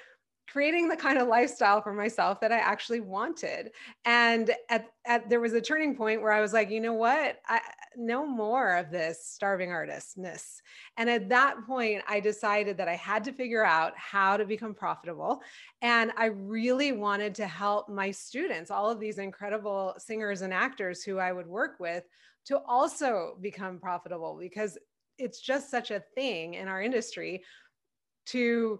creating 0.51 0.87
the 0.87 0.95
kind 0.95 1.17
of 1.17 1.27
lifestyle 1.27 1.81
for 1.81 1.93
myself 1.93 2.39
that 2.39 2.51
I 2.51 2.57
actually 2.59 2.99
wanted. 2.99 3.71
And 4.05 4.51
at, 4.69 4.89
at 5.05 5.29
there 5.29 5.39
was 5.39 5.53
a 5.53 5.61
turning 5.61 5.95
point 5.95 6.21
where 6.21 6.31
I 6.31 6.41
was 6.41 6.53
like, 6.53 6.69
you 6.69 6.79
know 6.79 6.93
what? 6.93 7.39
I 7.47 7.59
no 7.97 8.25
more 8.25 8.75
of 8.75 8.91
this 8.91 9.25
starving 9.25 9.71
artistness. 9.71 10.61
And 10.97 11.09
at 11.09 11.29
that 11.29 11.65
point, 11.65 12.03
I 12.07 12.19
decided 12.19 12.77
that 12.77 12.87
I 12.87 12.95
had 12.95 13.23
to 13.25 13.31
figure 13.31 13.65
out 13.65 13.93
how 13.95 14.37
to 14.37 14.45
become 14.45 14.73
profitable. 14.73 15.41
And 15.81 16.11
I 16.17 16.25
really 16.25 16.91
wanted 16.91 17.35
to 17.35 17.47
help 17.47 17.89
my 17.89 18.11
students, 18.11 18.71
all 18.71 18.89
of 18.89 18.99
these 18.99 19.17
incredible 19.17 19.95
singers 19.97 20.41
and 20.41 20.53
actors 20.53 21.03
who 21.03 21.17
I 21.19 21.31
would 21.31 21.47
work 21.47 21.79
with, 21.79 22.03
to 22.47 22.59
also 22.67 23.37
become 23.41 23.79
profitable 23.79 24.37
because 24.39 24.77
it's 25.17 25.39
just 25.39 25.71
such 25.71 25.91
a 25.91 26.03
thing 26.15 26.55
in 26.55 26.67
our 26.67 26.81
industry 26.81 27.43
to 28.27 28.79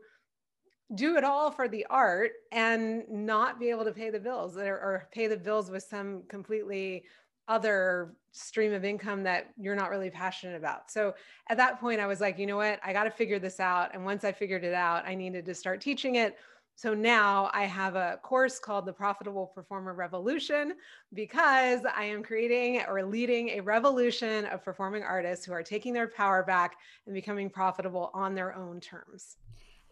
do 0.94 1.18
it 1.18 1.24
all 1.24 1.50
for 1.50 1.68
the 1.68 1.86
art 1.89 2.32
and 2.51 3.04
not 3.10 3.60
be 3.60 3.70
able 3.70 3.86
to 3.86 3.92
pay 3.92 4.12
the 4.12 4.20
bills 4.20 4.56
or, 4.58 4.75
or, 4.75 5.08
pay 5.12 5.25
the 5.27 5.38
bills 5.38 5.72
with 5.72 5.84
some 5.84 6.22
completely 6.27 7.04
other 7.48 8.13
stream 8.32 8.74
of 8.74 8.86
income 8.86 9.24
that 9.24 9.51
you're 9.58 9.75
not 9.75 9.89
really 9.89 10.10
passionate 10.10 10.56
about. 10.56 10.92
So 10.92 11.15
at 11.50 11.58
that 11.58 11.80
point, 11.80 12.00
I 12.00 12.06
was 12.06 12.22
like, 12.22 12.38
you 12.38 12.46
know 12.46 12.58
what? 12.58 12.80
I 12.84 12.94
got 12.94 13.06
to 13.06 13.12
figure 13.12 13.39
this 13.39 13.60
out. 13.60 13.94
And 13.94 14.06
once 14.06 14.24
I 14.24 14.32
figured 14.32 14.63
it 14.63 14.74
out, 14.74 15.08
I 15.08 15.15
needed 15.15 15.46
to 15.46 15.56
start 15.56 15.82
teaching 15.82 16.15
it. 16.15 16.38
So 16.77 16.94
now 16.94 17.50
I 17.54 17.63
have 17.65 17.96
a 17.96 18.20
course 18.22 18.60
called 18.60 18.86
the 18.86 18.92
Profitable 18.92 19.48
Performer 19.48 19.94
Revolution 19.94 20.74
because 21.13 21.82
I 21.96 22.04
am 22.04 22.22
creating 22.22 22.82
or 22.88 23.01
leading 23.04 23.50
a 23.50 23.62
revolution 23.62 24.46
of 24.48 24.63
performing 24.63 25.01
artists 25.01 25.46
who 25.46 25.54
are 25.54 25.63
taking 25.63 25.94
their 25.94 26.10
power 26.10 26.44
back 26.44 26.75
and 27.06 27.15
becoming 27.15 27.50
profitable 27.50 28.12
on 28.13 28.36
their 28.36 28.54
own 28.54 28.82
terms 28.82 29.38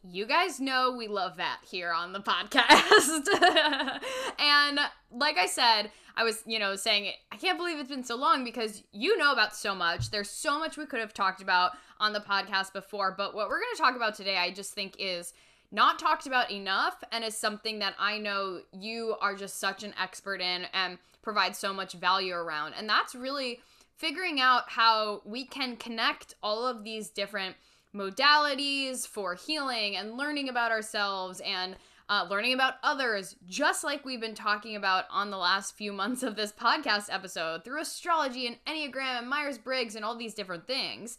you 0.10 0.26
guys 0.26 0.60
know 0.60 0.94
we 0.98 1.08
love 1.08 1.38
that 1.38 1.60
here 1.70 1.92
on 1.92 2.14
the 2.14 2.20
podcast. 2.20 3.28
and 4.40 4.80
like 5.12 5.38
I 5.38 5.46
said, 5.46 5.92
I 6.16 6.24
was, 6.24 6.44
you 6.46 6.60
know, 6.60 6.76
saying 6.76 7.12
I 7.32 7.38
can't 7.38 7.58
believe 7.58 7.80
it's 7.80 7.90
been 7.90 8.04
so 8.04 8.16
long 8.16 8.44
because 8.44 8.84
you 8.92 9.18
know 9.18 9.32
about 9.32 9.56
so 9.56 9.74
much. 9.74 10.12
There's 10.12 10.30
so 10.30 10.60
much 10.60 10.78
we 10.78 10.86
could 10.86 11.00
have 11.00 11.14
talked 11.14 11.42
about 11.42 11.72
on 12.00 12.14
the 12.14 12.20
podcast 12.20 12.74
before, 12.74 13.14
but 13.18 13.34
what 13.34 13.48
we're 13.48 13.60
going 13.60 13.76
to 13.76 13.82
talk 13.82 13.96
about 13.96 14.16
today, 14.16 14.38
I 14.38 14.52
just 14.52 14.74
think 14.74 14.96
is 15.00 15.34
not 15.72 15.98
talked 15.98 16.28
about 16.28 16.52
enough 16.52 17.04
and 17.12 17.24
is 17.24 17.36
something 17.36 17.80
that 17.80 17.96
I 17.98 18.20
know 18.20 18.60
you 18.74 19.16
are 19.22 19.36
just 19.36 19.60
such 19.60 19.84
an 19.84 19.94
expert 20.00 20.42
in 20.42 20.66
and 20.74 21.00
provide 21.22 21.56
so 21.56 21.74
much 21.74 21.94
value 21.94 22.36
around. 22.36 22.74
And 22.78 22.88
that's 22.88 23.16
really 23.16 23.62
figuring 23.96 24.40
out 24.40 24.64
how 24.68 25.22
we 25.26 25.46
can 25.46 25.78
connect 25.78 26.36
all 26.44 26.68
of 26.68 26.84
these 26.84 27.10
different 27.10 27.56
modalities 27.96 29.08
for 29.08 29.36
healing 29.36 29.96
and 29.96 30.18
learning 30.18 30.50
about 30.50 30.72
ourselves 30.72 31.42
and 31.46 31.76
uh, 32.10 32.26
learning 32.30 32.54
about 32.54 32.76
others, 32.84 33.36
just 33.48 33.84
like 33.84 34.06
we've 34.06 34.20
been 34.20 34.36
talking 34.36 34.76
about 34.76 35.06
on 35.10 35.30
the 35.30 35.38
last 35.38 35.76
few 35.76 35.94
months 35.94 36.22
of 36.24 36.36
this 36.36 36.52
podcast 36.52 37.08
episode 37.10 37.64
through 37.64 37.82
astrology 37.82 38.48
and 38.48 38.58
Enneagram 38.68 39.20
and 39.20 39.30
Myers 39.30 39.58
Briggs 39.58 39.96
and 39.96 40.04
all 40.04 40.18
these 40.18 40.34
different 40.34 40.68
things. 40.68 41.18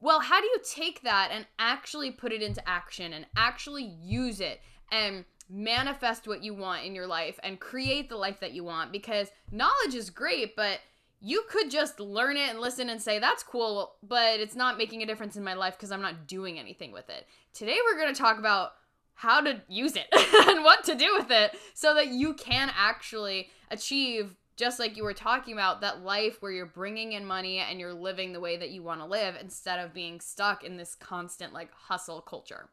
Well, 0.00 0.20
how 0.20 0.40
do 0.40 0.46
you 0.46 0.58
take 0.64 1.02
that 1.02 1.30
and 1.32 1.46
actually 1.58 2.10
put 2.10 2.32
it 2.32 2.42
into 2.42 2.66
action 2.68 3.12
and 3.12 3.26
actually 3.36 3.84
use 4.02 4.40
it 4.40 4.60
and 4.90 5.24
manifest 5.48 6.26
what 6.26 6.42
you 6.42 6.54
want 6.54 6.84
in 6.84 6.94
your 6.94 7.06
life 7.06 7.38
and 7.42 7.60
create 7.60 8.08
the 8.08 8.16
life 8.16 8.40
that 8.40 8.52
you 8.52 8.64
want? 8.64 8.90
Because 8.90 9.28
knowledge 9.50 9.94
is 9.94 10.10
great, 10.10 10.56
but 10.56 10.80
you 11.24 11.44
could 11.48 11.70
just 11.70 12.00
learn 12.00 12.36
it 12.36 12.50
and 12.50 12.60
listen 12.60 12.90
and 12.90 13.00
say, 13.00 13.20
that's 13.20 13.44
cool, 13.44 13.92
but 14.02 14.40
it's 14.40 14.56
not 14.56 14.76
making 14.76 15.02
a 15.02 15.06
difference 15.06 15.36
in 15.36 15.44
my 15.44 15.54
life 15.54 15.76
because 15.76 15.92
I'm 15.92 16.02
not 16.02 16.26
doing 16.26 16.58
anything 16.58 16.90
with 16.90 17.08
it. 17.08 17.28
Today, 17.54 17.76
we're 17.84 17.98
going 17.98 18.12
to 18.12 18.20
talk 18.20 18.38
about 18.38 18.72
how 19.14 19.40
to 19.40 19.62
use 19.68 19.94
it 19.94 20.06
and 20.48 20.64
what 20.64 20.82
to 20.84 20.96
do 20.96 21.14
with 21.16 21.30
it 21.30 21.56
so 21.74 21.94
that 21.94 22.08
you 22.08 22.34
can 22.34 22.72
actually 22.76 23.48
achieve 23.70 24.34
just 24.56 24.80
like 24.80 24.96
you 24.96 25.04
were 25.04 25.14
talking 25.14 25.54
about 25.54 25.80
that 25.80 26.02
life 26.02 26.42
where 26.42 26.50
you're 26.50 26.66
bringing 26.66 27.12
in 27.12 27.24
money 27.24 27.58
and 27.58 27.78
you're 27.78 27.94
living 27.94 28.32
the 28.32 28.40
way 28.40 28.56
that 28.56 28.70
you 28.70 28.82
want 28.82 29.00
to 29.00 29.06
live 29.06 29.36
instead 29.40 29.78
of 29.78 29.94
being 29.94 30.20
stuck 30.20 30.64
in 30.64 30.76
this 30.76 30.96
constant 30.96 31.52
like 31.52 31.72
hustle 31.72 32.20
culture 32.20 32.68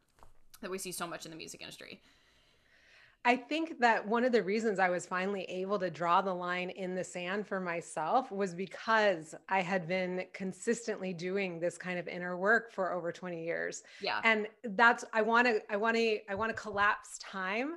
that 0.61 0.71
we 0.71 0.77
see 0.77 0.91
so 0.91 1.07
much 1.07 1.25
in 1.25 1.31
the 1.31 1.37
music 1.37 1.61
industry. 1.61 2.01
I 3.25 3.35
think 3.35 3.79
that 3.79 4.07
one 4.07 4.23
of 4.23 4.31
the 4.31 4.41
reasons 4.41 4.79
I 4.79 4.89
was 4.89 5.05
finally 5.05 5.43
able 5.43 5.77
to 5.79 5.89
draw 5.89 6.21
the 6.21 6.33
line 6.33 6.69
in 6.69 6.95
the 6.95 7.03
sand 7.03 7.45
for 7.45 7.59
myself 7.59 8.31
was 8.31 8.55
because 8.55 9.35
I 9.49 9.61
had 9.61 9.87
been 9.87 10.23
consistently 10.33 11.13
doing 11.13 11.59
this 11.59 11.77
kind 11.77 11.99
of 11.99 12.07
inner 12.07 12.37
work 12.37 12.71
for 12.71 12.93
over 12.93 13.11
20 13.11 13.43
years. 13.43 13.83
Yeah. 14.01 14.21
And 14.23 14.47
that's 14.63 15.03
I 15.11 15.21
want 15.21 15.47
to 15.47 15.61
I 15.69 15.75
want 15.75 15.97
to 15.97 16.19
I 16.29 16.35
want 16.35 16.49
to 16.49 16.61
collapse 16.61 17.19
time 17.19 17.73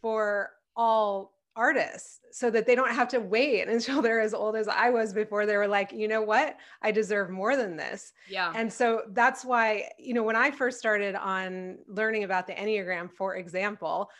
for 0.00 0.52
all 0.76 1.32
artists 1.56 2.20
so 2.30 2.50
that 2.50 2.66
they 2.66 2.74
don't 2.74 2.92
have 2.92 3.08
to 3.08 3.18
wait 3.18 3.66
until 3.68 4.00
they're 4.00 4.20
as 4.20 4.34
old 4.34 4.54
as 4.54 4.68
I 4.68 4.90
was 4.90 5.12
before 5.12 5.46
they 5.46 5.56
were 5.56 5.66
like, 5.66 5.90
you 5.90 6.06
know 6.06 6.22
what, 6.22 6.56
I 6.82 6.92
deserve 6.92 7.30
more 7.30 7.56
than 7.56 7.76
this. 7.76 8.12
Yeah. 8.28 8.52
And 8.54 8.72
so 8.72 9.02
that's 9.08 9.44
why, 9.44 9.88
you 9.98 10.14
know, 10.14 10.22
when 10.22 10.36
I 10.36 10.50
first 10.50 10.78
started 10.78 11.16
on 11.16 11.78
learning 11.88 12.24
about 12.24 12.46
the 12.46 12.52
Enneagram, 12.52 13.10
for 13.10 13.36
example, 13.36 14.10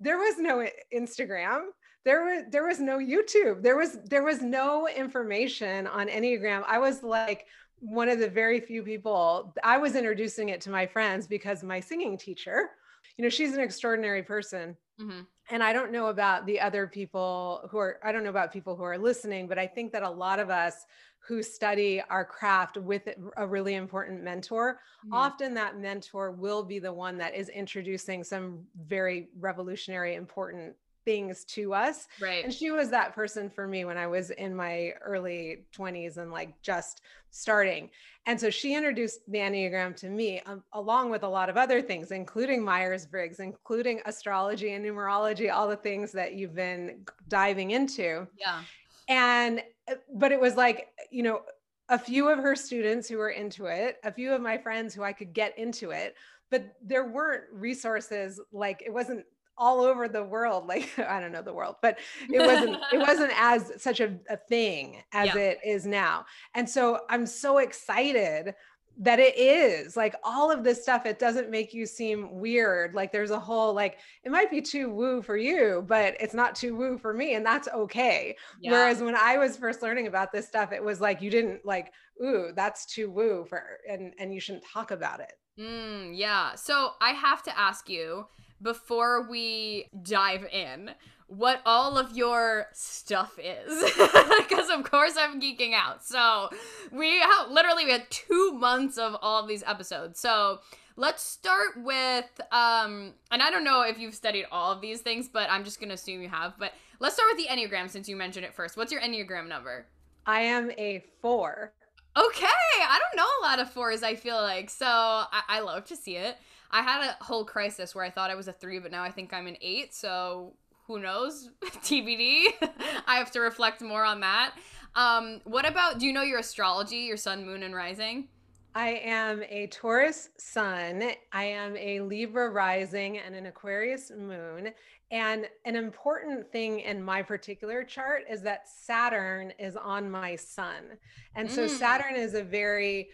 there 0.00 0.18
was 0.18 0.38
no 0.38 0.66
Instagram. 0.94 1.66
There 2.04 2.24
was 2.24 2.44
there 2.50 2.66
was 2.66 2.80
no 2.80 2.98
YouTube. 2.98 3.62
There 3.62 3.76
was 3.76 3.98
there 4.06 4.24
was 4.24 4.40
no 4.40 4.88
information 4.88 5.86
on 5.86 6.08
Enneagram. 6.08 6.64
I 6.66 6.78
was 6.78 7.02
like 7.02 7.46
one 7.80 8.08
of 8.08 8.18
the 8.18 8.28
very 8.28 8.60
few 8.60 8.82
people 8.82 9.54
I 9.62 9.78
was 9.78 9.94
introducing 9.94 10.48
it 10.48 10.60
to 10.62 10.70
my 10.70 10.86
friends 10.86 11.26
because 11.26 11.62
my 11.62 11.80
singing 11.80 12.16
teacher, 12.16 12.70
you 13.16 13.22
know, 13.22 13.28
she's 13.28 13.54
an 13.54 13.60
extraordinary 13.60 14.22
person. 14.22 14.76
Mm-hmm. 15.00 15.20
And 15.50 15.62
I 15.62 15.72
don't 15.72 15.90
know 15.90 16.06
about 16.06 16.46
the 16.46 16.60
other 16.60 16.86
people 16.86 17.68
who 17.70 17.78
are, 17.78 17.98
I 18.04 18.12
don't 18.12 18.22
know 18.22 18.30
about 18.30 18.52
people 18.52 18.76
who 18.76 18.84
are 18.84 18.98
listening, 18.98 19.48
but 19.48 19.58
I 19.58 19.66
think 19.66 19.92
that 19.92 20.02
a 20.02 20.10
lot 20.10 20.38
of 20.38 20.48
us 20.48 20.86
who 21.30 21.44
study 21.44 22.02
our 22.10 22.24
craft 22.24 22.76
with 22.76 23.08
a 23.36 23.46
really 23.46 23.74
important 23.74 24.20
mentor, 24.20 24.80
mm-hmm. 25.06 25.14
often 25.14 25.54
that 25.54 25.78
mentor 25.78 26.32
will 26.32 26.64
be 26.64 26.80
the 26.80 26.92
one 26.92 27.16
that 27.16 27.36
is 27.36 27.48
introducing 27.50 28.24
some 28.24 28.58
very 28.88 29.28
revolutionary, 29.38 30.16
important 30.16 30.74
things 31.04 31.44
to 31.44 31.72
us. 31.72 32.08
Right. 32.20 32.42
And 32.42 32.52
she 32.52 32.72
was 32.72 32.90
that 32.90 33.14
person 33.14 33.48
for 33.48 33.68
me 33.68 33.84
when 33.84 33.96
I 33.96 34.08
was 34.08 34.30
in 34.30 34.56
my 34.56 34.90
early 35.02 35.66
20s 35.72 36.16
and 36.16 36.32
like 36.32 36.60
just 36.62 37.02
starting. 37.30 37.90
And 38.26 38.38
so 38.40 38.50
she 38.50 38.74
introduced 38.74 39.20
the 39.28 39.38
Enneagram 39.38 39.94
to 39.98 40.08
me, 40.08 40.40
um, 40.46 40.64
along 40.72 41.10
with 41.10 41.22
a 41.22 41.28
lot 41.28 41.48
of 41.48 41.56
other 41.56 41.80
things, 41.80 42.10
including 42.10 42.60
Myers 42.64 43.06
Briggs, 43.06 43.38
including 43.38 44.00
astrology 44.04 44.72
and 44.72 44.84
numerology, 44.84 45.48
all 45.52 45.68
the 45.68 45.76
things 45.76 46.10
that 46.10 46.34
you've 46.34 46.56
been 46.56 47.06
diving 47.28 47.70
into. 47.70 48.26
Yeah. 48.36 48.62
And, 49.10 49.60
uh, 49.90 49.96
but 50.14 50.32
it 50.32 50.40
was 50.40 50.56
like, 50.56 50.88
you 51.10 51.22
know, 51.22 51.42
a 51.90 51.98
few 51.98 52.30
of 52.30 52.38
her 52.38 52.56
students 52.56 53.08
who 53.08 53.18
were 53.18 53.30
into 53.30 53.66
it, 53.66 53.98
a 54.04 54.12
few 54.12 54.32
of 54.32 54.40
my 54.40 54.56
friends 54.56 54.94
who 54.94 55.02
I 55.02 55.12
could 55.12 55.34
get 55.34 55.58
into 55.58 55.90
it, 55.90 56.14
but 56.50 56.76
there 56.82 57.06
weren't 57.06 57.44
resources 57.52 58.40
like 58.52 58.82
it 58.84 58.92
wasn't 58.92 59.24
all 59.60 59.82
over 59.82 60.08
the 60.08 60.24
world 60.24 60.66
like 60.66 60.90
i 60.98 61.20
don't 61.20 61.32
know 61.32 61.42
the 61.42 61.52
world 61.52 61.76
but 61.82 61.98
it 62.30 62.40
wasn't 62.40 62.76
it 62.92 62.98
wasn't 62.98 63.30
as 63.36 63.72
such 63.76 64.00
a, 64.00 64.16
a 64.30 64.36
thing 64.36 64.96
as 65.12 65.28
yeah. 65.28 65.36
it 65.36 65.58
is 65.64 65.86
now 65.86 66.24
and 66.54 66.68
so 66.68 67.00
i'm 67.10 67.26
so 67.26 67.58
excited 67.58 68.54
that 68.98 69.18
it 69.18 69.36
is 69.38 69.96
like 69.96 70.14
all 70.22 70.50
of 70.50 70.62
this 70.62 70.82
stuff 70.82 71.06
it 71.06 71.18
doesn't 71.18 71.50
make 71.50 71.72
you 71.72 71.86
seem 71.86 72.38
weird 72.38 72.94
like 72.94 73.12
there's 73.12 73.30
a 73.30 73.38
whole 73.38 73.72
like 73.72 73.98
it 74.24 74.30
might 74.30 74.50
be 74.50 74.60
too 74.60 74.90
woo 74.90 75.22
for 75.22 75.36
you 75.36 75.84
but 75.86 76.14
it's 76.20 76.34
not 76.34 76.54
too 76.54 76.76
woo 76.76 76.98
for 76.98 77.14
me 77.14 77.34
and 77.34 77.44
that's 77.44 77.68
okay. 77.68 78.36
Yeah. 78.60 78.72
whereas 78.72 79.00
when 79.00 79.14
i 79.14 79.38
was 79.38 79.56
first 79.56 79.82
learning 79.82 80.06
about 80.06 80.32
this 80.32 80.46
stuff 80.46 80.72
it 80.72 80.82
was 80.82 81.00
like 81.00 81.22
you 81.22 81.30
didn't 81.30 81.64
like 81.64 81.92
ooh 82.22 82.50
that's 82.54 82.84
too 82.86 83.10
woo 83.10 83.46
for 83.48 83.62
and 83.88 84.12
and 84.18 84.34
you 84.34 84.40
shouldn't 84.40 84.64
talk 84.64 84.90
about 84.90 85.20
it. 85.20 85.32
Mm, 85.58 86.16
yeah. 86.16 86.54
So 86.54 86.92
i 87.00 87.10
have 87.10 87.42
to 87.44 87.58
ask 87.58 87.88
you 87.88 88.26
before 88.62 89.28
we 89.30 89.88
dive 90.02 90.44
in 90.52 90.90
what 91.30 91.62
all 91.64 91.96
of 91.96 92.16
your 92.16 92.66
stuff 92.72 93.38
is. 93.38 93.92
Because 94.50 94.68
of 94.68 94.82
course 94.82 95.14
i'm 95.16 95.40
geeking 95.40 95.74
out. 95.74 96.04
So 96.04 96.50
we 96.90 97.20
have 97.20 97.50
literally 97.50 97.84
we 97.84 97.92
had 97.92 98.10
two 98.10 98.52
months 98.52 98.98
of 98.98 99.16
all 99.22 99.40
of 99.40 99.48
these 99.48 99.62
episodes. 99.64 100.18
So 100.18 100.58
let's 100.96 101.22
start 101.22 101.82
with 101.82 102.28
um 102.50 103.14
and 103.30 103.42
i 103.42 103.48
don't 103.48 103.62
know 103.62 103.82
if 103.82 103.98
you've 103.98 104.14
studied 104.14 104.44
all 104.50 104.72
of 104.72 104.80
these 104.80 105.00
things 105.00 105.28
but 105.32 105.48
i'm 105.48 105.64
just 105.64 105.80
gonna 105.80 105.94
assume 105.94 106.20
you 106.20 106.28
have 106.28 106.52
but 106.58 106.72
let's 106.98 107.14
start 107.14 107.28
with 107.32 107.38
the 107.38 107.50
enneagram 107.50 107.88
since 107.88 108.08
you 108.08 108.16
mentioned 108.16 108.44
it 108.44 108.52
first. 108.52 108.76
What's 108.76 108.92
your 108.92 109.00
enneagram 109.00 109.48
number? 109.48 109.86
I 110.26 110.40
am 110.42 110.70
a 110.72 111.02
four. 111.22 111.72
Okay 112.16 112.46
i 112.46 112.98
don't 112.98 113.16
know 113.16 113.28
a 113.40 113.46
lot 113.46 113.60
of 113.60 113.70
fours 113.70 114.02
i 114.02 114.16
feel 114.16 114.42
like 114.42 114.68
so 114.68 114.86
I, 114.86 115.42
I 115.48 115.60
love 115.60 115.84
to 115.86 115.96
see 115.96 116.16
it. 116.16 116.36
I 116.70 116.82
had 116.82 117.04
a 117.04 117.24
whole 117.24 117.44
crisis 117.44 117.94
where 117.94 118.04
I 118.04 118.10
thought 118.10 118.30
I 118.30 118.36
was 118.36 118.48
a 118.48 118.52
three, 118.52 118.78
but 118.78 118.92
now 118.92 119.02
I 119.02 119.10
think 119.10 119.32
I'm 119.32 119.46
an 119.46 119.56
eight. 119.60 119.92
So 119.94 120.54
who 120.90 120.98
knows? 120.98 121.50
TBD. 121.62 122.46
I 123.06 123.16
have 123.16 123.30
to 123.32 123.40
reflect 123.40 123.80
more 123.80 124.04
on 124.04 124.18
that. 124.20 124.54
Um, 124.96 125.40
what 125.44 125.64
about? 125.64 126.00
Do 126.00 126.06
you 126.06 126.12
know 126.12 126.22
your 126.22 126.40
astrology, 126.40 126.96
your 126.96 127.16
sun, 127.16 127.46
moon, 127.46 127.62
and 127.62 127.72
rising? 127.72 128.26
I 128.74 129.00
am 129.04 129.44
a 129.48 129.68
Taurus 129.68 130.30
sun. 130.36 131.12
I 131.32 131.44
am 131.44 131.76
a 131.76 132.00
Libra 132.00 132.50
rising 132.50 133.18
and 133.18 133.36
an 133.36 133.46
Aquarius 133.46 134.10
moon. 134.10 134.70
And 135.12 135.48
an 135.64 135.76
important 135.76 136.50
thing 136.50 136.80
in 136.80 137.00
my 137.00 137.22
particular 137.22 137.84
chart 137.84 138.24
is 138.28 138.42
that 138.42 138.68
Saturn 138.68 139.52
is 139.60 139.76
on 139.76 140.10
my 140.10 140.34
sun. 140.34 140.98
And 141.36 141.48
so 141.48 141.66
mm. 141.66 141.68
Saturn 141.68 142.16
is 142.16 142.34
a 142.34 142.42
very 142.42 143.10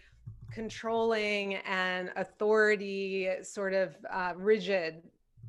controlling 0.51 1.55
and 1.55 2.11
authority 2.15 3.29
sort 3.43 3.73
of 3.73 3.95
uh, 4.11 4.33
rigid 4.35 5.03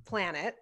planet 0.05 0.57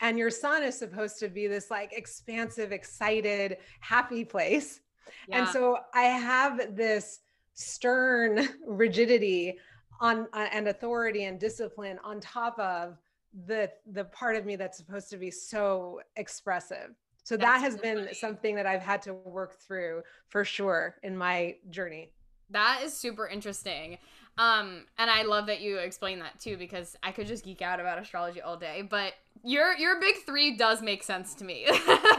and 0.00 0.18
your 0.18 0.30
sun 0.30 0.62
is 0.62 0.78
supposed 0.78 1.18
to 1.18 1.28
be 1.28 1.46
this 1.46 1.70
like 1.70 1.92
expansive 1.92 2.72
excited 2.72 3.58
happy 3.80 4.24
place 4.24 4.80
yeah. 5.28 5.38
and 5.38 5.48
so 5.48 5.78
i 5.94 6.02
have 6.02 6.76
this 6.76 7.20
stern 7.54 8.48
rigidity 8.66 9.56
on 10.00 10.26
uh, 10.32 10.46
and 10.52 10.68
authority 10.68 11.24
and 11.24 11.40
discipline 11.40 11.98
on 12.04 12.20
top 12.20 12.58
of 12.58 12.98
the 13.46 13.70
the 13.92 14.04
part 14.04 14.36
of 14.36 14.46
me 14.46 14.56
that's 14.56 14.78
supposed 14.78 15.10
to 15.10 15.16
be 15.16 15.30
so 15.30 16.00
expressive 16.16 16.94
so 17.24 17.36
that's 17.36 17.46
that 17.46 17.60
has 17.60 17.76
been 17.76 18.04
funny. 18.04 18.14
something 18.14 18.54
that 18.54 18.66
i've 18.66 18.82
had 18.82 19.02
to 19.02 19.14
work 19.14 19.58
through 19.60 20.02
for 20.28 20.44
sure 20.44 20.96
in 21.02 21.16
my 21.16 21.54
journey 21.70 22.10
that 22.50 22.80
is 22.82 22.94
super 22.94 23.26
interesting. 23.26 23.98
Um, 24.38 24.84
and 24.96 25.10
I 25.10 25.22
love 25.22 25.46
that 25.46 25.60
you 25.60 25.78
explain 25.78 26.20
that 26.20 26.38
too 26.38 26.56
because 26.56 26.96
I 27.02 27.10
could 27.10 27.26
just 27.26 27.44
geek 27.44 27.60
out 27.60 27.80
about 27.80 27.98
astrology 27.98 28.40
all 28.40 28.56
day. 28.56 28.82
But 28.88 29.14
your 29.44 29.76
your 29.76 30.00
big 30.00 30.14
three 30.24 30.56
does 30.56 30.80
make 30.80 31.02
sense 31.02 31.34
to 31.34 31.44
me 31.44 31.66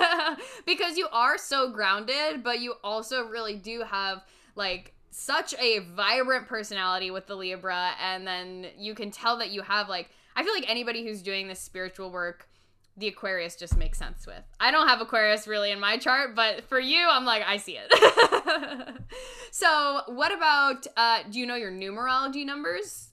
because 0.66 0.98
you 0.98 1.08
are 1.14 1.38
so 1.38 1.72
grounded, 1.72 2.44
but 2.44 2.60
you 2.60 2.74
also 2.84 3.24
really 3.24 3.56
do 3.56 3.84
have 3.90 4.22
like 4.56 4.94
such 5.12 5.56
a 5.60 5.80
vibrant 5.80 6.48
personality 6.48 7.10
with 7.10 7.26
the 7.26 7.36
Libra, 7.36 7.92
and 8.04 8.28
then 8.28 8.68
you 8.78 8.94
can 8.94 9.12
tell 9.12 9.38
that 9.38 9.52
you 9.52 9.62
have 9.62 9.88
like 9.88 10.10
I 10.36 10.44
feel 10.44 10.54
like 10.54 10.70
anybody 10.70 11.06
who's 11.06 11.22
doing 11.22 11.48
this 11.48 11.62
spiritual 11.62 12.12
work 12.12 12.49
the 13.00 13.08
Aquarius 13.08 13.56
just 13.56 13.78
makes 13.78 13.98
sense 13.98 14.28
with. 14.28 14.44
I 14.60 14.72
don't 14.72 14.88
have 14.88 15.02
Aquarius 15.02 15.48
really 15.48 15.72
in 15.72 15.80
my 15.80 15.98
chart, 15.98 16.36
but 16.36 16.66
for 16.66 16.80
you, 16.80 17.08
I'm 17.10 17.26
like, 17.26 17.44
I 17.46 17.58
see 17.58 17.78
it. 17.82 17.92
so, 19.52 20.02
what 20.08 20.34
about, 20.34 20.86
uh, 20.98 21.20
do 21.30 21.40
you 21.40 21.46
know 21.46 21.56
your 21.56 21.72
numerology 21.72 22.46
numbers? 22.46 23.10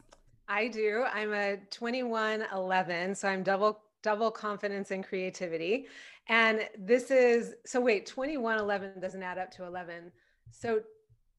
I 0.49 0.69
do. 0.69 1.05
I'm 1.13 1.33
a 1.33 1.57
2111, 1.71 3.15
so 3.15 3.29
I'm 3.29 3.43
double 3.43 3.81
double 4.03 4.31
confidence 4.31 4.93
and 4.93 5.05
creativity. 5.05 5.87
And 6.29 6.69
this 6.79 7.11
is 7.11 7.55
so 7.65 7.81
wait, 7.81 8.07
2111 8.07 9.01
doesn't 9.01 9.23
add 9.23 9.39
up 9.39 9.51
to 9.53 9.65
11. 9.65 10.13
So 10.51 10.81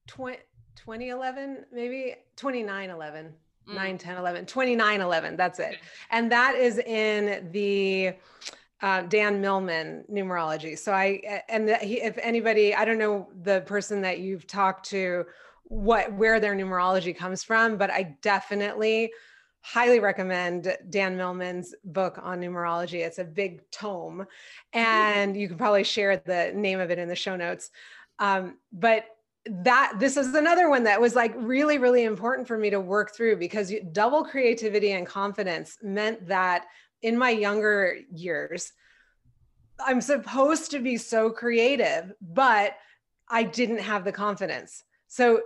20 0.06 0.38
2011 0.76 1.64
maybe 1.72 2.14
2911. 2.36 3.32
Mm. 3.68 3.74
9, 3.74 3.98
10, 3.98 4.16
11, 4.16 4.46
29, 4.46 5.00
11. 5.00 5.36
That's 5.36 5.58
it. 5.58 5.76
And 6.10 6.30
that 6.32 6.54
is 6.54 6.78
in 6.78 7.50
the 7.52 8.14
uh, 8.80 9.02
Dan 9.02 9.40
Millman 9.40 10.04
numerology. 10.10 10.78
So 10.78 10.92
I, 10.92 11.42
and 11.48 11.70
he, 11.82 12.00
if 12.00 12.16
anybody, 12.18 12.74
I 12.74 12.84
don't 12.84 12.98
know 12.98 13.28
the 13.42 13.62
person 13.62 14.00
that 14.02 14.20
you've 14.20 14.46
talked 14.46 14.88
to, 14.90 15.24
what, 15.64 16.12
where 16.14 16.40
their 16.40 16.54
numerology 16.54 17.16
comes 17.16 17.42
from, 17.42 17.76
but 17.76 17.90
I 17.90 18.16
definitely 18.22 19.12
highly 19.60 20.00
recommend 20.00 20.74
Dan 20.88 21.16
Millman's 21.16 21.74
book 21.84 22.18
on 22.22 22.40
numerology. 22.40 23.04
It's 23.04 23.18
a 23.18 23.24
big 23.24 23.68
tome, 23.70 24.20
mm-hmm. 24.20 24.78
and 24.78 25.36
you 25.36 25.48
can 25.48 25.58
probably 25.58 25.84
share 25.84 26.16
the 26.16 26.52
name 26.54 26.80
of 26.80 26.90
it 26.90 26.98
in 26.98 27.08
the 27.08 27.16
show 27.16 27.36
notes. 27.36 27.70
Um, 28.18 28.56
but 28.72 29.04
that 29.48 29.94
this 29.98 30.16
is 30.16 30.34
another 30.34 30.68
one 30.68 30.84
that 30.84 31.00
was 31.00 31.14
like 31.14 31.32
really 31.36 31.78
really 31.78 32.04
important 32.04 32.46
for 32.46 32.58
me 32.58 32.70
to 32.70 32.80
work 32.80 33.14
through 33.14 33.36
because 33.36 33.72
double 33.92 34.24
creativity 34.24 34.92
and 34.92 35.06
confidence 35.06 35.78
meant 35.82 36.26
that 36.26 36.66
in 37.02 37.16
my 37.16 37.30
younger 37.30 37.96
years 38.12 38.72
i'm 39.80 40.00
supposed 40.00 40.70
to 40.70 40.80
be 40.80 40.96
so 40.96 41.30
creative 41.30 42.12
but 42.20 42.76
i 43.28 43.42
didn't 43.42 43.78
have 43.78 44.04
the 44.04 44.12
confidence 44.12 44.84
so 45.06 45.40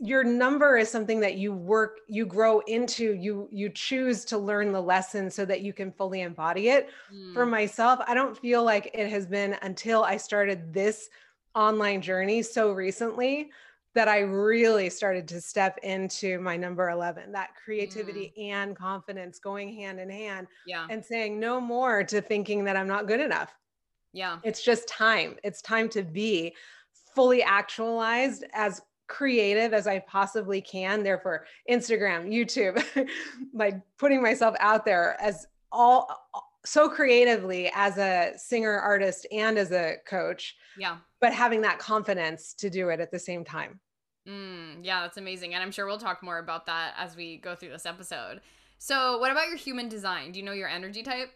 your 0.00 0.22
number 0.22 0.76
is 0.76 0.88
something 0.88 1.18
that 1.20 1.36
you 1.36 1.52
work 1.52 1.98
you 2.08 2.24
grow 2.24 2.60
into 2.60 3.14
you 3.14 3.48
you 3.50 3.68
choose 3.68 4.24
to 4.24 4.38
learn 4.38 4.72
the 4.72 4.80
lesson 4.80 5.28
so 5.28 5.44
that 5.44 5.60
you 5.60 5.72
can 5.72 5.90
fully 5.92 6.22
embody 6.22 6.68
it 6.68 6.88
mm. 7.12 7.34
for 7.34 7.44
myself 7.44 8.00
i 8.06 8.14
don't 8.14 8.38
feel 8.38 8.62
like 8.62 8.90
it 8.94 9.08
has 9.08 9.26
been 9.26 9.56
until 9.62 10.04
i 10.04 10.16
started 10.16 10.72
this 10.72 11.08
online 11.58 12.00
journey 12.00 12.42
so 12.42 12.72
recently 12.72 13.50
that 13.94 14.06
I 14.06 14.20
really 14.20 14.90
started 14.90 15.26
to 15.28 15.40
step 15.40 15.78
into 15.82 16.38
my 16.38 16.56
number 16.56 16.90
11, 16.90 17.32
that 17.32 17.50
creativity 17.62 18.32
mm. 18.38 18.50
and 18.50 18.76
confidence 18.76 19.40
going 19.40 19.74
hand 19.74 19.98
in 19.98 20.08
hand. 20.08 20.46
Yeah. 20.66 20.86
And 20.88 21.04
saying 21.04 21.40
no 21.40 21.60
more 21.60 22.04
to 22.04 22.20
thinking 22.20 22.62
that 22.64 22.76
I'm 22.76 22.86
not 22.86 23.08
good 23.08 23.20
enough. 23.20 23.52
Yeah. 24.12 24.38
It's 24.44 24.62
just 24.62 24.86
time. 24.86 25.36
It's 25.42 25.60
time 25.62 25.88
to 25.90 26.02
be 26.02 26.54
fully 27.14 27.42
actualized 27.42 28.44
as 28.52 28.80
creative 29.08 29.72
as 29.72 29.86
I 29.86 29.98
possibly 30.00 30.60
can. 30.60 31.02
Therefore, 31.02 31.46
Instagram, 31.68 32.28
YouTube, 32.32 33.08
like 33.52 33.80
putting 33.98 34.22
myself 34.22 34.54
out 34.60 34.84
there 34.84 35.16
as 35.20 35.46
all 35.72 36.08
so 36.64 36.88
creatively 36.88 37.70
as 37.74 37.98
a 37.98 38.32
singer, 38.36 38.78
artist, 38.78 39.26
and 39.32 39.58
as 39.58 39.72
a 39.72 39.96
coach. 40.06 40.56
Yeah. 40.78 40.98
But 41.20 41.32
having 41.32 41.62
that 41.62 41.78
confidence 41.78 42.54
to 42.54 42.70
do 42.70 42.88
it 42.90 43.00
at 43.00 43.10
the 43.10 43.18
same 43.18 43.44
time. 43.44 43.80
Mm, 44.28 44.84
yeah, 44.84 45.00
that's 45.02 45.16
amazing. 45.16 45.54
And 45.54 45.62
I'm 45.62 45.70
sure 45.70 45.86
we'll 45.86 45.98
talk 45.98 46.22
more 46.22 46.38
about 46.38 46.66
that 46.66 46.94
as 46.96 47.16
we 47.16 47.38
go 47.38 47.54
through 47.54 47.70
this 47.70 47.86
episode. 47.86 48.40
So, 48.78 49.18
what 49.18 49.32
about 49.32 49.48
your 49.48 49.56
human 49.56 49.88
design? 49.88 50.32
Do 50.32 50.38
you 50.38 50.44
know 50.44 50.52
your 50.52 50.68
energy 50.68 51.02
type? 51.02 51.30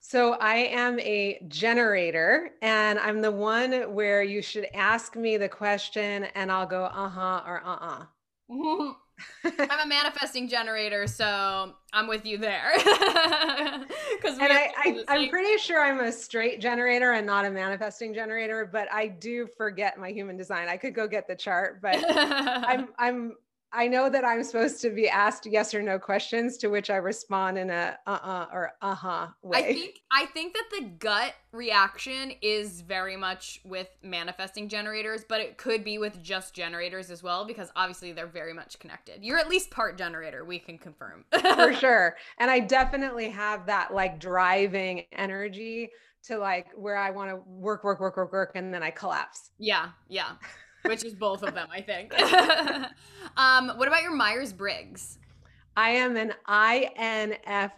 So, 0.00 0.34
I 0.34 0.56
am 0.56 1.00
a 1.00 1.40
generator, 1.48 2.50
and 2.62 2.98
I'm 2.98 3.22
the 3.22 3.32
one 3.32 3.72
where 3.94 4.22
you 4.22 4.42
should 4.42 4.68
ask 4.74 5.16
me 5.16 5.36
the 5.36 5.48
question 5.48 6.24
and 6.34 6.52
I'll 6.52 6.66
go, 6.66 6.84
uh 6.84 7.08
huh, 7.08 7.42
or 7.46 7.62
uh 7.66 8.04
uh 8.48 8.92
I'm 9.44 9.80
a 9.80 9.86
manifesting 9.86 10.48
generator, 10.48 11.06
so 11.06 11.74
I'm 11.92 12.06
with 12.06 12.26
you 12.26 12.38
there. 12.38 12.72
And 14.26 14.52
I, 14.52 14.72
I 14.76 15.04
I'm 15.08 15.28
pretty 15.28 15.56
sure 15.58 15.82
I'm 15.82 16.00
a 16.00 16.12
straight 16.12 16.60
generator 16.60 17.12
and 17.12 17.26
not 17.26 17.44
a 17.44 17.50
manifesting 17.50 18.12
generator, 18.12 18.68
but 18.70 18.92
I 18.92 19.06
do 19.06 19.46
forget 19.56 19.98
my 19.98 20.10
human 20.10 20.36
design. 20.36 20.68
I 20.68 20.76
could 20.76 20.94
go 20.94 21.06
get 21.06 21.26
the 21.26 21.36
chart, 21.36 21.80
but 21.80 22.04
I'm 22.08 22.88
I'm 22.98 23.34
I 23.76 23.88
know 23.88 24.08
that 24.08 24.24
I'm 24.24 24.42
supposed 24.42 24.80
to 24.82 24.90
be 24.90 25.06
asked 25.06 25.44
yes 25.44 25.74
or 25.74 25.82
no 25.82 25.98
questions 25.98 26.56
to 26.58 26.68
which 26.68 26.88
I 26.88 26.96
respond 26.96 27.58
in 27.58 27.68
a 27.68 27.98
uh-uh 28.06 28.46
or 28.50 28.72
uh-huh 28.80 29.28
way. 29.42 29.58
I 29.58 29.62
think 29.74 30.00
I 30.10 30.24
think 30.26 30.54
that 30.54 30.64
the 30.70 30.86
gut 30.98 31.34
reaction 31.52 32.32
is 32.40 32.80
very 32.80 33.16
much 33.16 33.60
with 33.66 33.88
manifesting 34.02 34.70
generators, 34.70 35.24
but 35.28 35.42
it 35.42 35.58
could 35.58 35.84
be 35.84 35.98
with 35.98 36.22
just 36.22 36.54
generators 36.54 37.10
as 37.10 37.22
well 37.22 37.44
because 37.44 37.70
obviously 37.76 38.12
they're 38.12 38.26
very 38.26 38.54
much 38.54 38.78
connected. 38.78 39.22
You're 39.22 39.38
at 39.38 39.48
least 39.48 39.70
part 39.70 39.98
generator, 39.98 40.44
we 40.46 40.58
can 40.58 40.78
confirm. 40.78 41.26
For 41.30 41.74
sure. 41.78 42.16
And 42.38 42.50
I 42.50 42.60
definitely 42.60 43.28
have 43.28 43.66
that 43.66 43.92
like 43.92 44.18
driving 44.18 45.04
energy 45.12 45.90
to 46.24 46.38
like 46.38 46.68
where 46.74 46.96
I 46.96 47.10
want 47.10 47.30
to 47.30 47.36
work 47.46 47.84
work 47.84 48.00
work 48.00 48.16
work 48.16 48.32
work 48.32 48.52
and 48.54 48.72
then 48.72 48.82
I 48.82 48.90
collapse. 48.90 49.50
Yeah, 49.58 49.90
yeah 50.08 50.32
which 50.88 51.04
is 51.04 51.14
both 51.14 51.42
of 51.42 51.54
them, 51.54 51.68
I 51.70 51.80
think. 51.80 52.12
um, 53.36 53.68
what 53.76 53.88
about 53.88 54.02
your 54.02 54.14
Myers 54.14 54.52
Briggs? 54.52 55.18
I 55.78 55.90
am 55.90 56.16
an 56.16 56.32
INFJ, 56.48 57.76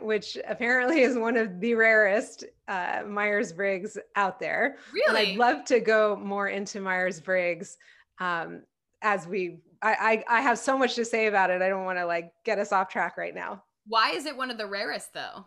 which 0.00 0.38
apparently 0.46 1.02
is 1.02 1.18
one 1.18 1.36
of 1.36 1.58
the 1.60 1.74
rarest 1.74 2.44
uh, 2.68 3.02
Myers 3.06 3.52
Briggs 3.52 3.98
out 4.14 4.38
there. 4.38 4.76
Really? 4.92 5.08
And 5.08 5.18
I'd 5.18 5.36
love 5.36 5.64
to 5.66 5.80
go 5.80 6.14
more 6.16 6.46
into 6.48 6.80
Myers 6.80 7.20
Briggs 7.20 7.78
um, 8.20 8.62
as 9.02 9.26
we. 9.26 9.58
I, 9.82 10.22
I 10.28 10.38
I 10.38 10.40
have 10.42 10.58
so 10.58 10.78
much 10.78 10.94
to 10.96 11.04
say 11.06 11.26
about 11.26 11.50
it. 11.50 11.62
I 11.62 11.68
don't 11.68 11.84
want 11.84 11.98
to 11.98 12.06
like 12.06 12.32
get 12.44 12.58
us 12.58 12.70
off 12.70 12.88
track 12.88 13.16
right 13.16 13.34
now. 13.34 13.64
Why 13.86 14.10
is 14.10 14.26
it 14.26 14.36
one 14.36 14.50
of 14.50 14.58
the 14.58 14.66
rarest 14.66 15.12
though? 15.12 15.46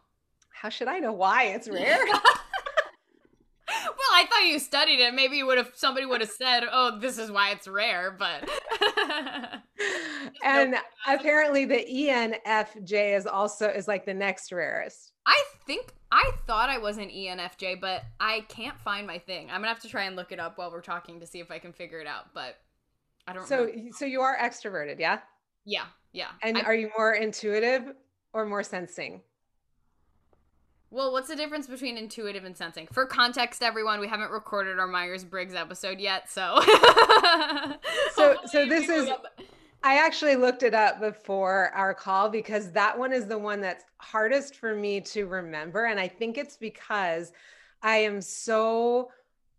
How 0.50 0.70
should 0.70 0.88
I 0.88 1.00
know 1.00 1.14
why 1.14 1.44
it's 1.46 1.70
rare? 1.70 2.04
I 4.24 4.26
thought 4.26 4.48
you 4.48 4.60
studied 4.60 5.02
it. 5.02 5.14
Maybe 5.14 5.38
you 5.38 5.46
would 5.46 5.58
have 5.58 5.72
somebody 5.76 6.06
would 6.06 6.22
have 6.22 6.30
said, 6.30 6.64
"Oh, 6.72 6.98
this 6.98 7.18
is 7.18 7.30
why 7.30 7.52
it's 7.52 7.68
rare," 7.68 8.16
but 8.18 8.50
And 10.44 10.76
apparently 11.08 11.66
the 11.66 11.86
ENFJ 11.86 13.18
is 13.18 13.28
also 13.28 13.68
is 13.68 13.88
like 13.88 14.06
the 14.06 14.14
next 14.14 14.52
rarest. 14.52 15.12
I 15.26 15.44
think 15.66 15.94
I 16.12 16.32
thought 16.48 16.70
I 16.70 16.78
was 16.78 16.98
an 16.98 17.10
ENFJ, 17.10 17.82
but 17.82 18.04
I 18.20 18.46
can't 18.48 18.80
find 18.80 19.06
my 19.06 19.18
thing. 19.18 19.50
I'm 19.50 19.62
going 19.62 19.64
to 19.64 19.68
have 19.70 19.82
to 19.82 19.90
try 19.90 20.04
and 20.04 20.16
look 20.16 20.32
it 20.32 20.40
up 20.40 20.58
while 20.58 20.72
we're 20.72 20.82
talking 20.82 21.20
to 21.20 21.28
see 21.28 21.40
if 21.40 21.52
I 21.52 21.60
can 21.60 21.74
figure 21.74 22.00
it 22.00 22.08
out, 22.08 22.34
but 22.34 22.56
I 23.28 23.34
don't 23.34 23.46
So 23.46 23.70
so 23.92 24.06
you 24.06 24.22
are 24.22 24.38
extroverted, 24.38 25.00
yeah? 25.00 25.20
Yeah, 25.66 25.86
yeah. 26.14 26.30
And 26.42 26.58
I, 26.58 26.62
are 26.62 26.76
you 26.76 26.92
more 26.98 27.14
intuitive 27.14 27.94
or 28.34 28.46
more 28.46 28.64
sensing? 28.64 29.22
Well, 30.94 31.12
what's 31.12 31.28
the 31.28 31.36
difference 31.36 31.66
between 31.66 31.98
intuitive 31.98 32.44
and 32.44 32.56
sensing? 32.56 32.88
For 32.92 33.08
context, 33.08 33.64
everyone, 33.64 34.00
we 34.00 34.08
haven't 34.08 34.30
recorded 34.30 34.78
our 34.78 34.86
Myers 34.86 35.24
Briggs 35.24 35.56
episode 35.56 36.00
yet, 36.00 36.30
so. 36.30 36.62
so, 38.14 38.38
so 38.46 38.68
this 38.68 38.90
is. 38.90 39.10
I 39.84 39.96
actually 39.98 40.36
looked 40.36 40.62
it 40.62 40.76
up 40.76 41.00
before 41.00 41.72
our 41.74 41.96
call 41.96 42.30
because 42.30 42.72
that 42.74 42.98
one 42.98 43.12
is 43.12 43.26
the 43.26 43.40
one 43.40 43.60
that's 43.60 43.84
hardest 43.98 44.56
for 44.56 44.76
me 44.76 45.02
to 45.02 45.26
remember, 45.26 45.86
and 45.86 46.00
I 46.00 46.08
think 46.08 46.38
it's 46.38 46.58
because 46.58 47.32
I 47.82 47.98
am 47.98 48.22
so 48.22 49.10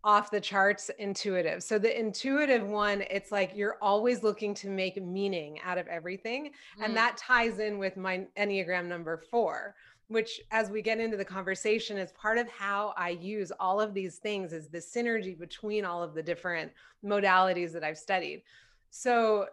off 0.05 0.31
the 0.31 0.39
charts 0.39 0.89
intuitive. 0.99 1.63
So 1.63 1.77
the 1.77 1.99
intuitive 1.99 2.65
one, 2.65 3.03
it's 3.09 3.31
like 3.31 3.51
you're 3.55 3.77
always 3.81 4.23
looking 4.23 4.53
to 4.53 4.69
make 4.69 5.01
meaning 5.03 5.59
out 5.65 5.77
of 5.77 5.87
everything, 5.87 6.51
mm. 6.79 6.85
and 6.85 6.95
that 6.95 7.17
ties 7.17 7.59
in 7.59 7.77
with 7.77 7.97
my 7.97 8.25
Enneagram 8.37 8.85
number 8.85 9.21
four 9.29 9.75
which 10.07 10.41
as 10.51 10.69
we 10.69 10.81
get 10.81 10.99
into 10.99 11.17
the 11.17 11.25
conversation 11.25 11.97
is 11.97 12.11
part 12.11 12.37
of 12.37 12.47
how 12.49 12.93
I 12.95 13.09
use 13.09 13.51
all 13.59 13.81
of 13.81 13.93
these 13.93 14.17
things 14.17 14.53
is 14.53 14.67
the 14.67 14.77
synergy 14.77 15.37
between 15.37 15.83
all 15.83 16.03
of 16.03 16.13
the 16.13 16.21
different 16.21 16.71
modalities 17.03 17.71
that 17.73 17.83
I've 17.83 17.97
studied. 17.97 18.43
So 18.89 19.47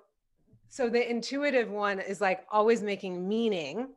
so 0.68 0.88
the 0.88 1.10
intuitive 1.10 1.70
one 1.70 2.00
is 2.00 2.20
like 2.20 2.46
always 2.50 2.82
making 2.82 3.28
meaning 3.28 3.88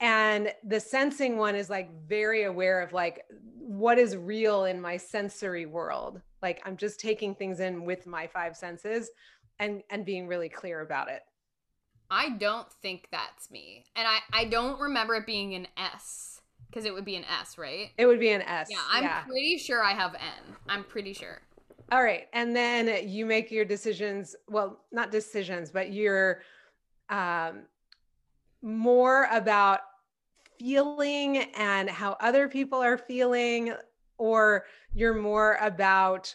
and 0.00 0.52
the 0.64 0.80
sensing 0.80 1.36
one 1.36 1.54
is 1.54 1.70
like 1.70 1.90
very 2.06 2.44
aware 2.44 2.80
of 2.80 2.92
like 2.92 3.24
what 3.58 3.98
is 3.98 4.16
real 4.16 4.64
in 4.64 4.80
my 4.80 4.96
sensory 4.96 5.66
world. 5.66 6.20
Like 6.42 6.62
I'm 6.64 6.76
just 6.76 7.00
taking 7.00 7.34
things 7.34 7.60
in 7.60 7.84
with 7.84 8.06
my 8.06 8.26
five 8.26 8.56
senses 8.56 9.10
and 9.58 9.82
and 9.90 10.04
being 10.04 10.26
really 10.26 10.48
clear 10.48 10.80
about 10.80 11.08
it. 11.08 11.22
I 12.14 12.30
don't 12.30 12.70
think 12.72 13.08
that's 13.10 13.50
me. 13.50 13.84
And 13.96 14.06
I, 14.06 14.18
I 14.32 14.44
don't 14.44 14.78
remember 14.78 15.16
it 15.16 15.26
being 15.26 15.54
an 15.54 15.66
S 15.76 16.40
because 16.70 16.84
it 16.84 16.94
would 16.94 17.04
be 17.04 17.16
an 17.16 17.24
S, 17.24 17.58
right? 17.58 17.90
It 17.98 18.06
would 18.06 18.20
be 18.20 18.30
an 18.30 18.42
S. 18.42 18.68
Yeah, 18.70 18.78
I'm 18.88 19.02
yeah. 19.02 19.22
pretty 19.22 19.58
sure 19.58 19.82
I 19.82 19.94
have 19.94 20.14
N. 20.14 20.54
I'm 20.68 20.84
pretty 20.84 21.12
sure. 21.12 21.40
All 21.90 22.04
right. 22.04 22.28
And 22.32 22.54
then 22.54 23.08
you 23.08 23.26
make 23.26 23.50
your 23.50 23.64
decisions. 23.64 24.36
Well, 24.48 24.78
not 24.92 25.10
decisions, 25.10 25.72
but 25.72 25.92
you're 25.92 26.42
um, 27.10 27.62
more 28.62 29.28
about 29.32 29.80
feeling 30.60 31.38
and 31.56 31.90
how 31.90 32.16
other 32.20 32.48
people 32.48 32.80
are 32.80 32.96
feeling, 32.96 33.74
or 34.18 34.66
you're 34.94 35.14
more 35.14 35.58
about 35.60 36.32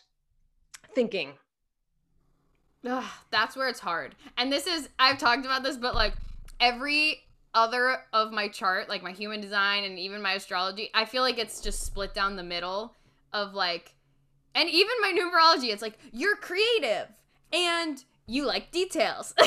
thinking 0.94 1.34
Ugh, 2.88 3.04
that's 3.32 3.58
where 3.58 3.68
it's 3.68 3.80
hard. 3.80 4.16
And 4.38 4.52
this 4.52 4.68
is 4.68 4.90
I've 4.98 5.18
talked 5.18 5.46
about 5.46 5.64
this, 5.64 5.78
but 5.78 5.96
like 5.96 6.14
every 6.60 7.22
other 7.54 8.00
of 8.14 8.32
my 8.32 8.48
chart, 8.48 8.90
like 8.90 9.04
my 9.04 9.12
human 9.12 9.42
design 9.42 9.84
and 9.84 10.00
even 10.00 10.22
my 10.22 10.34
astrology, 10.34 10.90
I 10.94 11.06
feel 11.06 11.24
like 11.24 11.38
it's 11.38 11.62
just 11.62 11.84
split 11.84 12.14
down 12.14 12.36
the 12.36 12.44
middle 12.44 12.96
of 13.34 13.54
like 13.54 13.94
and 14.56 14.70
even 14.70 14.92
my 15.02 15.14
numerology, 15.14 15.72
it's 15.72 15.82
like 15.82 15.98
you're 16.12 16.36
creative 16.36 17.08
and 17.52 18.04
you 18.28 18.46
like 18.46 18.72
details. 18.72 19.34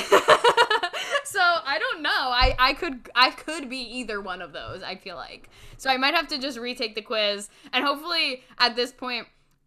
so 1.25 1.41
I 1.41 1.79
don't 1.79 2.03
know. 2.03 2.11
I 2.11 2.55
I 2.59 2.75
could 2.75 3.09
I 3.15 3.31
could 3.31 3.71
be 3.71 3.79
either 3.79 4.21
one 4.21 4.43
of 4.43 4.53
those. 4.53 4.83
I 4.83 4.97
feel 4.97 5.17
like 5.17 5.49
so 5.79 5.89
I 5.89 5.97
might 5.97 6.15
have 6.15 6.29
to 6.29 6.39
just 6.39 6.59
retake 6.59 6.95
the 6.95 7.03
quiz, 7.03 7.49
and 7.73 7.85
hopefully 7.85 8.43
at 8.59 8.77
this 8.77 8.93
point 8.93 9.27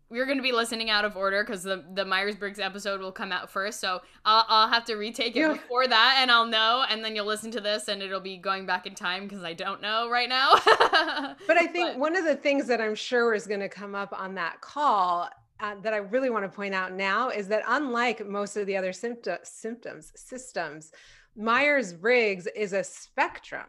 we're 0.09 0.25
going 0.25 0.37
to 0.37 0.43
be 0.43 0.51
listening 0.51 0.89
out 0.89 1.03
of 1.03 1.17
order 1.17 1.43
because 1.43 1.63
the 1.63 1.83
the 1.93 2.05
Myers 2.05 2.35
Briggs 2.35 2.59
episode 2.59 3.01
will 3.01 3.11
come 3.11 3.31
out 3.31 3.49
first. 3.49 3.79
So 3.79 4.01
I'll, 4.23 4.45
I'll 4.47 4.67
have 4.67 4.85
to 4.85 4.95
retake 4.95 5.35
it 5.35 5.39
yeah. 5.39 5.53
before 5.53 5.87
that, 5.87 6.17
and 6.19 6.31
I'll 6.31 6.45
know, 6.45 6.85
and 6.89 7.03
then 7.03 7.15
you'll 7.15 7.25
listen 7.25 7.51
to 7.51 7.61
this, 7.61 7.87
and 7.87 8.01
it'll 8.01 8.19
be 8.19 8.37
going 8.37 8.65
back 8.65 8.85
in 8.85 8.93
time 8.93 9.27
because 9.27 9.43
I 9.43 9.53
don't 9.53 9.81
know 9.81 10.09
right 10.09 10.29
now. 10.29 10.53
but 11.47 11.57
I 11.57 11.67
think 11.67 11.93
but, 11.93 11.99
one 11.99 12.15
of 12.15 12.23
the 12.23 12.35
things 12.35 12.67
that 12.67 12.81
I'm 12.81 12.95
sure 12.95 13.33
is 13.33 13.47
going 13.47 13.61
to 13.61 13.69
come 13.69 13.95
up 13.95 14.13
on 14.17 14.35
that 14.35 14.61
call. 14.61 15.29
Uh, 15.61 15.73
that 15.81 15.93
I 15.93 15.97
really 15.99 16.29
want 16.29 16.43
to 16.43 16.53
point 16.53 16.75
out 16.75 16.91
now 16.91 17.29
is 17.29 17.47
that 17.47 17.63
unlike 17.65 18.27
most 18.27 18.57
of 18.57 18.67
the 18.67 18.75
other 18.75 18.91
symptom, 18.91 19.37
symptoms 19.43 20.11
systems, 20.13 20.91
Myers 21.37 21.93
Briggs 21.93 22.45
is 22.57 22.73
a 22.73 22.83
spectrum. 22.83 23.67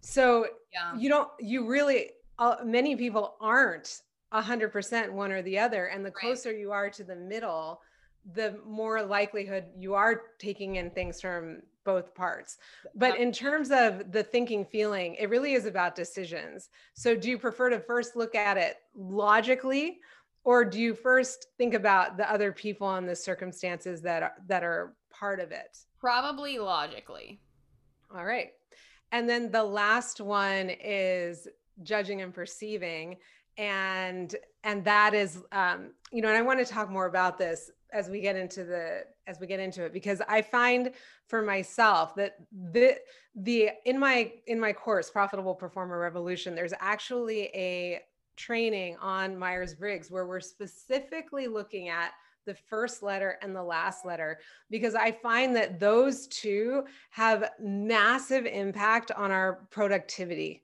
So 0.00 0.46
yeah. 0.72 0.96
you 0.96 1.10
don't 1.10 1.28
you 1.38 1.66
really 1.66 2.12
uh, 2.38 2.56
many 2.64 2.96
people 2.96 3.36
aren't 3.42 4.00
100% 4.32 5.10
one 5.10 5.32
or 5.32 5.42
the 5.42 5.58
other 5.58 5.86
and 5.86 6.04
the 6.04 6.10
closer 6.10 6.50
right. 6.50 6.58
you 6.58 6.72
are 6.72 6.90
to 6.90 7.04
the 7.04 7.16
middle 7.16 7.80
the 8.34 8.58
more 8.66 9.02
likelihood 9.02 9.64
you 9.76 9.94
are 9.94 10.22
taking 10.38 10.76
in 10.76 10.90
things 10.90 11.20
from 11.20 11.62
both 11.84 12.14
parts. 12.14 12.58
But 12.94 13.18
in 13.18 13.32
terms 13.32 13.70
of 13.70 14.12
the 14.12 14.22
thinking 14.22 14.64
feeling 14.64 15.14
it 15.14 15.30
really 15.30 15.54
is 15.54 15.64
about 15.64 15.94
decisions. 15.94 16.68
So 16.94 17.16
do 17.16 17.30
you 17.30 17.38
prefer 17.38 17.70
to 17.70 17.80
first 17.80 18.16
look 18.16 18.34
at 18.34 18.58
it 18.58 18.76
logically 18.94 20.00
or 20.44 20.64
do 20.64 20.78
you 20.78 20.94
first 20.94 21.46
think 21.58 21.74
about 21.74 22.16
the 22.16 22.30
other 22.30 22.52
people 22.52 22.94
and 22.94 23.08
the 23.08 23.16
circumstances 23.16 24.00
that 24.02 24.22
are 24.22 24.34
that 24.46 24.62
are 24.62 24.94
part 25.10 25.40
of 25.40 25.52
it? 25.52 25.78
Probably 25.98 26.58
logically. 26.58 27.40
All 28.14 28.24
right. 28.24 28.50
And 29.12 29.28
then 29.28 29.50
the 29.50 29.64
last 29.64 30.20
one 30.20 30.70
is 30.70 31.48
judging 31.82 32.22
and 32.22 32.32
perceiving 32.32 33.16
and 33.56 34.36
and 34.64 34.84
that 34.84 35.14
is 35.14 35.42
um 35.52 35.90
you 36.12 36.22
know 36.22 36.28
and 36.28 36.36
i 36.36 36.42
want 36.42 36.58
to 36.58 36.64
talk 36.64 36.90
more 36.90 37.06
about 37.06 37.38
this 37.38 37.70
as 37.92 38.08
we 38.08 38.20
get 38.20 38.36
into 38.36 38.64
the 38.64 39.02
as 39.26 39.40
we 39.40 39.46
get 39.46 39.60
into 39.60 39.84
it 39.84 39.92
because 39.92 40.20
i 40.28 40.40
find 40.40 40.92
for 41.26 41.42
myself 41.42 42.14
that 42.14 42.36
the 42.72 42.96
the 43.34 43.70
in 43.84 43.98
my 43.98 44.32
in 44.46 44.58
my 44.58 44.72
course 44.72 45.10
profitable 45.10 45.54
performer 45.54 45.98
revolution 45.98 46.54
there's 46.54 46.74
actually 46.80 47.44
a 47.54 48.00
training 48.36 48.96
on 49.00 49.36
myers-briggs 49.38 50.10
where 50.10 50.26
we're 50.26 50.40
specifically 50.40 51.46
looking 51.46 51.88
at 51.88 52.12
the 52.46 52.54
first 52.54 53.02
letter 53.02 53.38
and 53.42 53.54
the 53.54 53.62
last 53.62 54.06
letter 54.06 54.38
because 54.70 54.94
i 54.94 55.10
find 55.10 55.54
that 55.54 55.78
those 55.78 56.26
two 56.28 56.84
have 57.10 57.50
massive 57.60 58.46
impact 58.46 59.10
on 59.12 59.30
our 59.30 59.66
productivity 59.70 60.62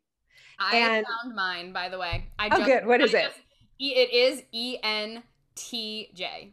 I 0.58 0.76
and, 0.76 1.06
found 1.06 1.34
mine, 1.34 1.72
by 1.72 1.88
the 1.88 1.98
way. 1.98 2.26
I 2.38 2.46
oh, 2.46 2.56
just, 2.56 2.64
good. 2.64 2.86
What 2.86 3.00
is 3.00 3.12
it? 3.14 3.24
Just, 3.24 3.40
it 3.78 4.12
is 4.12 4.42
E 4.52 4.78
N 4.82 5.22
T 5.54 6.10
J. 6.14 6.52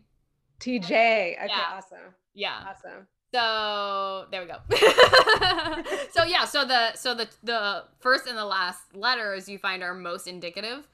T 0.59 0.79
J. 0.79 1.37
Okay, 1.37 1.47
yeah. 1.47 1.77
awesome. 1.77 2.13
Yeah. 2.33 2.65
Awesome. 2.67 3.07
So 3.33 4.25
there 4.29 4.41
we 4.41 4.47
go. 4.47 4.57
so 6.11 6.23
yeah, 6.23 6.45
so 6.45 6.65
the 6.65 6.93
so 6.93 7.15
the 7.15 7.27
the 7.41 7.83
first 7.99 8.27
and 8.27 8.37
the 8.37 8.45
last 8.45 8.95
letters 8.95 9.49
you 9.49 9.57
find 9.57 9.81
are 9.81 9.95
most 9.95 10.27
indicative. 10.27 10.87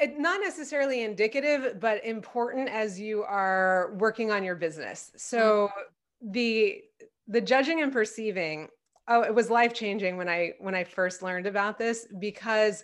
It, 0.00 0.18
not 0.18 0.40
necessarily 0.40 1.04
indicative, 1.04 1.78
but 1.78 2.04
important 2.04 2.68
as 2.68 2.98
you 2.98 3.22
are 3.22 3.92
working 3.98 4.32
on 4.32 4.42
your 4.42 4.56
business. 4.56 5.12
So 5.16 5.68
mm-hmm. 5.68 6.32
the 6.32 6.82
the 7.28 7.40
judging 7.40 7.80
and 7.80 7.92
perceiving 7.92 8.68
oh 9.10 9.22
it 9.22 9.34
was 9.34 9.50
life 9.50 9.74
changing 9.74 10.16
when 10.16 10.28
i 10.28 10.52
when 10.58 10.74
i 10.74 10.82
first 10.84 11.22
learned 11.22 11.46
about 11.46 11.76
this 11.76 12.06
because 12.18 12.82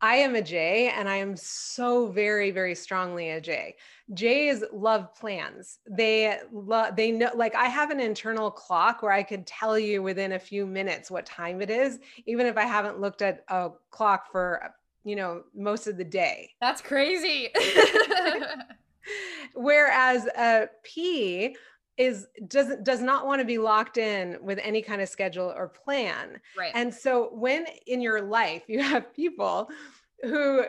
i 0.00 0.16
am 0.16 0.34
a 0.34 0.42
j 0.42 0.92
and 0.96 1.08
i 1.08 1.16
am 1.16 1.36
so 1.36 2.08
very 2.08 2.50
very 2.50 2.74
strongly 2.74 3.30
a 3.30 3.40
j. 3.40 3.76
J's 4.14 4.62
love 4.72 5.12
plans. 5.16 5.80
They 5.90 6.38
love 6.52 6.96
they 6.96 7.10
know 7.10 7.30
like 7.34 7.54
i 7.54 7.66
have 7.66 7.90
an 7.90 8.00
internal 8.00 8.50
clock 8.50 9.02
where 9.02 9.12
i 9.12 9.22
could 9.22 9.46
tell 9.46 9.78
you 9.78 10.02
within 10.02 10.32
a 10.32 10.38
few 10.38 10.64
minutes 10.64 11.10
what 11.10 11.26
time 11.26 11.60
it 11.60 11.70
is 11.70 11.98
even 12.26 12.46
if 12.46 12.56
i 12.56 12.62
haven't 12.62 13.00
looked 13.00 13.20
at 13.20 13.44
a 13.48 13.70
clock 13.90 14.30
for 14.30 14.62
uh, 14.64 14.68
you 15.06 15.16
know 15.16 15.44
most 15.54 15.86
of 15.86 15.96
the 15.96 16.04
day. 16.04 16.50
That's 16.60 16.82
crazy. 16.82 17.48
Whereas 19.54 20.26
a 20.36 20.68
p 20.84 21.56
is 21.98 22.26
does 22.46 22.76
does 22.82 23.00
not 23.00 23.26
want 23.26 23.40
to 23.40 23.44
be 23.44 23.58
locked 23.58 23.96
in 23.96 24.36
with 24.42 24.58
any 24.62 24.82
kind 24.82 25.00
of 25.00 25.08
schedule 25.08 25.52
or 25.56 25.68
plan. 25.68 26.40
Right. 26.56 26.72
And 26.74 26.92
so 26.92 27.30
when 27.32 27.66
in 27.86 28.00
your 28.00 28.22
life 28.22 28.64
you 28.66 28.82
have 28.82 29.14
people 29.14 29.68
who 30.22 30.64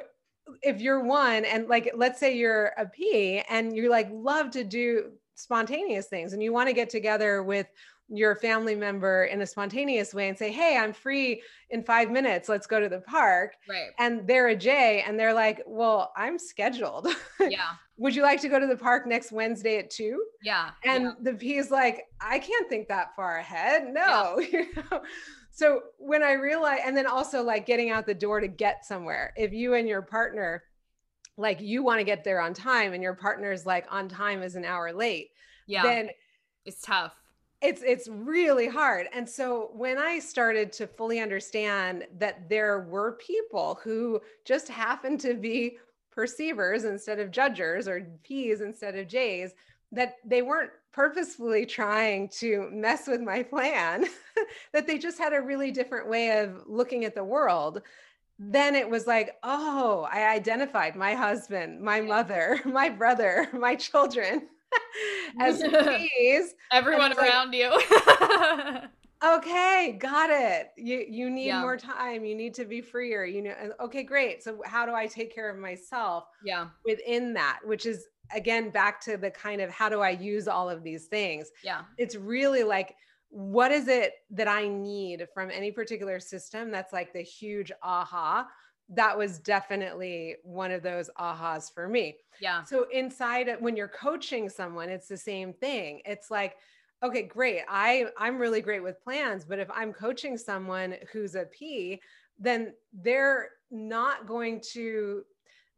if 0.61 0.79
you're 0.79 1.03
one 1.03 1.43
and 1.45 1.67
like 1.67 1.91
let's 1.95 2.19
say 2.19 2.35
you're 2.37 2.71
a 2.77 2.85
P 2.85 3.41
and 3.49 3.75
you 3.75 3.89
like 3.89 4.09
love 4.11 4.51
to 4.51 4.63
do 4.63 5.11
spontaneous 5.35 6.07
things 6.07 6.33
and 6.33 6.41
you 6.41 6.53
want 6.53 6.67
to 6.67 6.73
get 6.73 6.89
together 6.89 7.43
with 7.43 7.67
your 8.09 8.35
family 8.35 8.75
member 8.75 9.25
in 9.25 9.41
a 9.41 9.45
spontaneous 9.45 10.13
way 10.13 10.29
and 10.29 10.37
say, 10.37 10.51
Hey, 10.51 10.77
I'm 10.77 10.93
free 10.93 11.41
in 11.69 11.83
five 11.83 12.09
minutes. 12.09 12.47
Let's 12.47 12.67
go 12.67 12.79
to 12.79 12.87
the 12.87 13.01
park. 13.01 13.55
Right. 13.67 13.89
And 13.99 14.27
they're 14.27 14.47
a 14.47 14.55
J 14.55 15.03
and 15.05 15.19
they're 15.19 15.33
like, 15.33 15.61
Well, 15.65 16.11
I'm 16.15 16.39
scheduled. 16.39 17.07
Yeah. 17.39 17.69
Would 17.99 18.15
you 18.15 18.23
like 18.23 18.41
to 18.41 18.49
go 18.49 18.59
to 18.59 18.67
the 18.67 18.75
park 18.75 19.07
next 19.07 19.31
Wednesday 19.31 19.77
at 19.77 19.89
two? 19.89 20.23
Yeah. 20.43 20.71
And 20.83 21.03
yeah. 21.03 21.11
the 21.21 21.33
P 21.33 21.57
is 21.57 21.71
like, 21.71 22.03
I 22.19 22.39
can't 22.39 22.67
think 22.67 22.87
that 22.89 23.15
far 23.15 23.37
ahead. 23.37 23.93
No. 23.93 24.39
Yeah. 24.39 24.47
you 24.51 24.67
know? 24.75 25.01
So 25.51 25.81
when 25.97 26.21
I 26.21 26.33
realized, 26.33 26.83
and 26.85 26.95
then 26.95 27.07
also 27.07 27.41
like 27.41 27.65
getting 27.65 27.89
out 27.89 28.05
the 28.05 28.13
door 28.13 28.39
to 28.39 28.47
get 28.47 28.85
somewhere, 28.85 29.33
if 29.35 29.53
you 29.53 29.73
and 29.73 29.87
your 29.87 30.03
partner, 30.03 30.63
like 31.37 31.61
you 31.61 31.83
want 31.83 31.99
to 31.99 32.03
get 32.03 32.23
there 32.23 32.41
on 32.41 32.53
time 32.53 32.93
and 32.93 33.01
your 33.01 33.15
partner's 33.15 33.65
like 33.65 33.85
on 33.89 34.09
time 34.09 34.43
is 34.43 34.55
an 34.55 34.65
hour 34.65 34.93
late, 34.93 35.29
yeah. 35.67 35.81
then 35.81 36.09
it's 36.65 36.81
tough 36.81 37.15
it's 37.61 37.81
it's 37.81 38.07
really 38.07 38.67
hard. 38.67 39.07
And 39.13 39.27
so 39.27 39.71
when 39.73 39.97
i 39.97 40.19
started 40.19 40.71
to 40.73 40.87
fully 40.87 41.19
understand 41.19 42.05
that 42.17 42.49
there 42.49 42.81
were 42.81 43.13
people 43.13 43.79
who 43.83 44.21
just 44.45 44.67
happened 44.67 45.19
to 45.21 45.33
be 45.33 45.77
perceivers 46.11 46.83
instead 46.83 47.19
of 47.19 47.31
judgers 47.31 47.87
or 47.87 48.07
p's 48.23 48.61
instead 48.61 48.95
of 48.95 49.07
j's 49.07 49.53
that 49.91 50.15
they 50.25 50.41
weren't 50.41 50.71
purposefully 50.91 51.63
trying 51.63 52.27
to 52.27 52.67
mess 52.71 53.07
with 53.07 53.21
my 53.21 53.43
plan 53.43 54.03
that 54.73 54.87
they 54.87 54.97
just 54.97 55.19
had 55.19 55.31
a 55.31 55.39
really 55.39 55.71
different 55.71 56.09
way 56.09 56.39
of 56.39 56.63
looking 56.65 57.05
at 57.05 57.13
the 57.13 57.23
world 57.23 57.83
then 58.39 58.75
it 58.75 58.89
was 58.89 59.05
like 59.05 59.35
oh 59.43 60.07
i 60.11 60.25
identified 60.27 60.95
my 60.95 61.13
husband 61.13 61.79
my 61.79 62.01
mother 62.01 62.59
my 62.65 62.89
brother 62.89 63.47
my 63.53 63.75
children 63.75 64.47
as 65.39 65.61
please. 65.69 66.55
Everyone 66.71 67.13
around 67.13 67.51
like, 67.51 67.57
you. 67.57 67.71
okay, 69.37 69.97
got 69.99 70.29
it. 70.29 70.71
You 70.77 71.05
you 71.07 71.29
need 71.29 71.47
yeah. 71.47 71.61
more 71.61 71.77
time. 71.77 72.25
You 72.25 72.35
need 72.35 72.53
to 72.55 72.65
be 72.65 72.81
freer. 72.81 73.25
You 73.25 73.43
know, 73.43 73.53
okay, 73.81 74.03
great. 74.03 74.43
So 74.43 74.61
how 74.65 74.85
do 74.85 74.93
I 74.93 75.07
take 75.07 75.33
care 75.33 75.49
of 75.49 75.57
myself? 75.57 76.25
Yeah. 76.43 76.67
Within 76.85 77.33
that, 77.33 77.59
which 77.63 77.85
is 77.85 78.07
again 78.35 78.69
back 78.69 78.99
to 79.01 79.17
the 79.17 79.31
kind 79.31 79.61
of 79.61 79.69
how 79.69 79.89
do 79.89 80.01
I 80.01 80.09
use 80.09 80.47
all 80.47 80.69
of 80.69 80.83
these 80.83 81.05
things? 81.05 81.49
Yeah. 81.63 81.81
It's 81.97 82.15
really 82.15 82.63
like 82.63 82.95
what 83.29 83.71
is 83.71 83.89
it 83.89 84.13
that 84.31 84.47
I 84.47 84.67
need 84.69 85.27
from 85.33 85.51
any 85.51 85.69
particular 85.69 86.19
system 86.19 86.71
that's 86.71 86.93
like 86.93 87.11
the 87.11 87.21
huge 87.21 87.73
aha 87.83 88.47
that 88.89 89.17
was 89.17 89.39
definitely 89.39 90.35
one 90.43 90.71
of 90.71 90.81
those 90.81 91.09
ahas 91.19 91.73
for 91.73 91.87
me. 91.87 92.15
Yeah. 92.39 92.63
So 92.63 92.87
inside 92.91 93.49
when 93.59 93.75
you're 93.75 93.87
coaching 93.87 94.49
someone, 94.49 94.89
it's 94.89 95.07
the 95.07 95.17
same 95.17 95.53
thing. 95.53 96.01
It's 96.05 96.31
like, 96.31 96.55
okay, 97.03 97.23
great. 97.23 97.61
I 97.67 98.05
I'm 98.17 98.37
really 98.37 98.61
great 98.61 98.83
with 98.83 99.03
plans, 99.03 99.45
but 99.45 99.59
if 99.59 99.69
I'm 99.71 99.91
coaching 99.93 100.37
someone 100.37 100.95
who's 101.11 101.35
a 101.35 101.45
P, 101.45 102.01
then 102.39 102.73
they're 102.93 103.49
not 103.71 104.25
going 104.25 104.61
to 104.73 105.23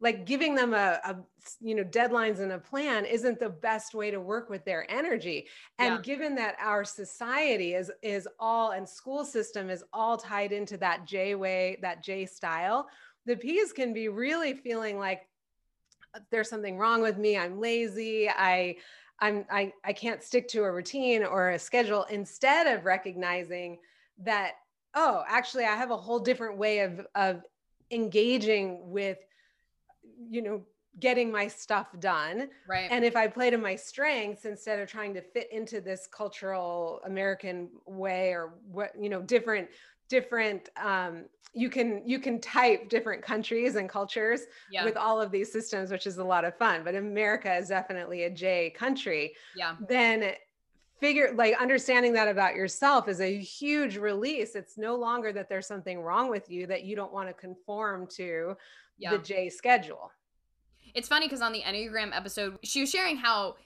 like 0.00 0.24
giving 0.24 0.54
them 0.54 0.72
a, 0.72 0.98
a, 1.04 1.16
you 1.60 1.74
know 1.74 1.84
deadlines 1.84 2.40
and 2.40 2.52
a 2.52 2.58
plan 2.58 3.04
isn't 3.04 3.38
the 3.38 3.48
best 3.48 3.94
way 3.94 4.10
to 4.10 4.20
work 4.20 4.48
with 4.50 4.64
their 4.64 4.90
energy 4.90 5.46
and 5.78 5.96
yeah. 5.96 6.00
given 6.00 6.34
that 6.34 6.56
our 6.60 6.84
society 6.84 7.74
is 7.74 7.90
is 8.02 8.26
all 8.38 8.72
and 8.72 8.88
school 8.88 9.24
system 9.24 9.70
is 9.70 9.84
all 9.92 10.16
tied 10.16 10.52
into 10.52 10.76
that 10.76 11.06
j 11.06 11.34
way 11.34 11.78
that 11.82 12.02
j 12.02 12.26
style 12.26 12.88
the 13.26 13.36
p's 13.36 13.72
can 13.72 13.92
be 13.92 14.08
really 14.08 14.54
feeling 14.54 14.98
like 14.98 15.28
uh, 16.14 16.20
there's 16.30 16.48
something 16.48 16.78
wrong 16.78 17.02
with 17.02 17.18
me 17.18 17.36
i'm 17.36 17.60
lazy 17.60 18.28
i 18.28 18.74
i'm 19.20 19.44
i, 19.50 19.72
I 19.84 19.92
can't 19.92 20.22
stick 20.22 20.48
to 20.48 20.64
a 20.64 20.72
routine 20.72 21.24
or 21.24 21.50
a 21.50 21.58
schedule 21.58 22.04
instead 22.10 22.66
of 22.66 22.84
recognizing 22.84 23.78
that 24.18 24.52
oh 24.94 25.22
actually 25.28 25.64
i 25.64 25.76
have 25.76 25.90
a 25.90 25.96
whole 25.96 26.18
different 26.18 26.56
way 26.56 26.80
of 26.80 27.06
of 27.14 27.42
engaging 27.90 28.90
with 28.90 29.18
you 30.28 30.42
know 30.42 30.62
getting 30.98 31.30
my 31.30 31.46
stuff 31.46 31.88
done. 32.00 32.48
Right. 32.68 32.88
And 32.90 33.04
if 33.04 33.14
I 33.14 33.28
play 33.28 33.50
to 33.50 33.58
my 33.58 33.76
strengths 33.76 34.44
instead 34.44 34.80
of 34.80 34.88
trying 34.88 35.14
to 35.14 35.22
fit 35.22 35.50
into 35.52 35.80
this 35.80 36.06
cultural 36.06 37.00
American 37.06 37.68
way 37.86 38.30
or 38.32 38.54
what, 38.70 38.92
you 39.00 39.08
know, 39.08 39.22
different, 39.22 39.68
different, 40.08 40.68
um, 40.82 41.26
you 41.52 41.68
can 41.68 42.02
you 42.06 42.20
can 42.20 42.40
type 42.40 42.88
different 42.88 43.22
countries 43.22 43.74
and 43.74 43.88
cultures 43.88 44.42
yeah. 44.70 44.84
with 44.84 44.96
all 44.96 45.20
of 45.20 45.32
these 45.32 45.50
systems 45.50 45.90
which 45.90 46.06
is 46.06 46.18
a 46.18 46.24
lot 46.24 46.44
of 46.44 46.56
fun 46.56 46.82
but 46.84 46.94
america 46.94 47.52
is 47.56 47.66
definitely 47.66 48.22
a 48.22 48.30
j 48.30 48.70
country 48.70 49.34
yeah 49.56 49.74
then 49.88 50.32
figure 51.00 51.32
like 51.34 51.60
understanding 51.60 52.12
that 52.12 52.28
about 52.28 52.54
yourself 52.54 53.08
is 53.08 53.20
a 53.20 53.36
huge 53.36 53.96
release 53.96 54.54
it's 54.54 54.78
no 54.78 54.94
longer 54.94 55.32
that 55.32 55.48
there's 55.48 55.66
something 55.66 56.00
wrong 56.00 56.30
with 56.30 56.48
you 56.48 56.68
that 56.68 56.84
you 56.84 56.94
don't 56.94 57.12
want 57.12 57.26
to 57.26 57.34
conform 57.34 58.06
to 58.06 58.54
yeah. 59.00 59.10
the 59.10 59.18
j 59.18 59.48
schedule 59.48 60.12
it's 60.94 61.08
funny 61.08 61.26
because 61.26 61.40
on 61.40 61.52
the 61.52 61.62
enneagram 61.62 62.14
episode 62.16 62.58
she 62.62 62.80
was 62.80 62.90
sharing 62.90 63.16
how 63.16 63.56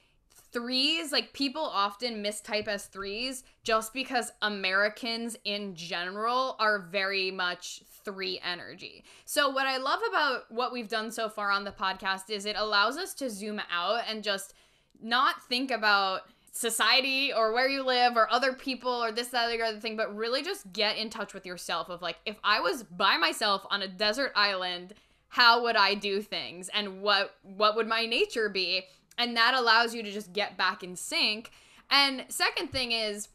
threes 0.53 1.11
like 1.11 1.33
people 1.33 1.63
often 1.63 2.23
mistype 2.23 2.69
as 2.69 2.87
threes 2.87 3.43
just 3.65 3.93
because 3.93 4.33
americans 4.41 5.37
in 5.45 5.75
general 5.75 6.57
are 6.61 6.79
very 6.79 7.31
much 7.31 7.83
three 8.05 8.41
energy 8.45 9.05
so 9.25 9.51
what 9.51 9.67
i 9.67 9.77
love 9.77 10.01
about 10.09 10.43
what 10.51 10.73
we've 10.73 10.89
done 10.89 11.11
so 11.11 11.29
far 11.29 11.51
on 11.51 11.65
the 11.65 11.73
podcast 11.73 12.31
is 12.31 12.47
it 12.47 12.57
allows 12.57 12.97
us 12.97 13.15
to 13.15 13.29
zoom 13.29 13.61
out 13.71 14.03
and 14.09 14.23
just 14.23 14.55
not 15.03 15.43
think 15.49 15.73
about 15.73 16.23
society 16.53 17.33
or 17.33 17.53
where 17.53 17.69
you 17.69 17.83
live 17.83 18.17
or 18.17 18.31
other 18.31 18.53
people 18.53 18.93
or 18.93 19.11
this 19.11 19.29
that 19.29 19.49
or 19.49 19.57
the 19.57 19.65
other 19.65 19.81
thing 19.81 19.97
but 19.97 20.15
really 20.15 20.41
just 20.41 20.73
get 20.73 20.97
in 20.97 21.11
touch 21.11 21.35
with 21.35 21.45
yourself 21.45 21.89
of 21.89 22.01
like 22.01 22.17
if 22.27 22.37
i 22.45 22.61
was 22.61 22.85
by 22.85 23.17
myself 23.17 23.67
on 23.71 23.83
a 23.83 23.89
desert 23.89 24.31
island 24.37 24.95
how 25.35 25.61
would 25.65 25.75
i 25.75 25.95
do 25.95 26.23
things 26.23 26.71
and 26.73 27.03
what 27.03 27.35
what 27.43 27.75
would 27.75 27.89
my 27.89 28.07
nature 28.07 28.49
be 28.49 28.83
and 29.19 29.37
that 29.37 29.53
allows 29.53 29.93
you 29.93 30.01
to 30.01 30.13
just 30.13 30.33
get 30.33 30.57
back 30.57 30.85
in 30.85 30.95
sync 30.95 31.51
and 31.91 32.25
second 32.29 32.71
thing 32.71 32.93
is 32.93 33.29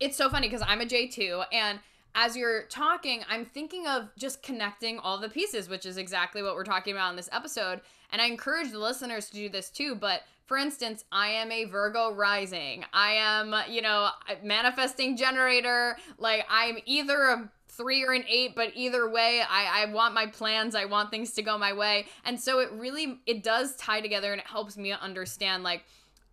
it's 0.00 0.16
so 0.16 0.30
funny 0.30 0.48
because 0.48 0.64
i'm 0.66 0.80
a 0.80 0.86
j2 0.86 1.44
and 1.52 1.78
as 2.14 2.38
you're 2.38 2.62
talking 2.70 3.20
i'm 3.28 3.44
thinking 3.44 3.86
of 3.86 4.08
just 4.16 4.42
connecting 4.42 4.98
all 4.98 5.18
the 5.18 5.28
pieces 5.28 5.68
which 5.68 5.84
is 5.84 5.98
exactly 5.98 6.42
what 6.42 6.54
we're 6.54 6.64
talking 6.64 6.94
about 6.94 7.10
in 7.10 7.16
this 7.16 7.28
episode 7.32 7.82
and 8.12 8.22
i 8.22 8.24
encourage 8.24 8.70
the 8.70 8.78
listeners 8.78 9.28
to 9.28 9.34
do 9.34 9.50
this 9.50 9.68
too 9.68 9.94
but 9.94 10.22
for 10.46 10.56
instance, 10.56 11.04
I 11.12 11.28
am 11.28 11.52
a 11.52 11.66
Virgo 11.66 12.12
rising. 12.12 12.84
I 12.92 13.12
am, 13.12 13.54
you 13.68 13.82
know, 13.82 14.08
manifesting 14.42 15.16
generator. 15.16 15.96
Like 16.18 16.44
I'm 16.50 16.78
either 16.86 17.22
a 17.22 17.48
three 17.70 18.04
or 18.04 18.12
an 18.12 18.24
eight, 18.28 18.54
but 18.54 18.72
either 18.74 19.08
way, 19.08 19.42
I, 19.48 19.82
I 19.82 19.92
want 19.92 20.14
my 20.14 20.26
plans. 20.26 20.74
I 20.74 20.84
want 20.84 21.10
things 21.10 21.32
to 21.32 21.42
go 21.42 21.56
my 21.56 21.72
way. 21.72 22.06
And 22.24 22.38
so 22.38 22.58
it 22.58 22.70
really 22.72 23.20
it 23.26 23.42
does 23.42 23.76
tie 23.76 24.00
together 24.00 24.32
and 24.32 24.40
it 24.40 24.46
helps 24.46 24.76
me 24.76 24.92
understand 24.92 25.62
like, 25.62 25.84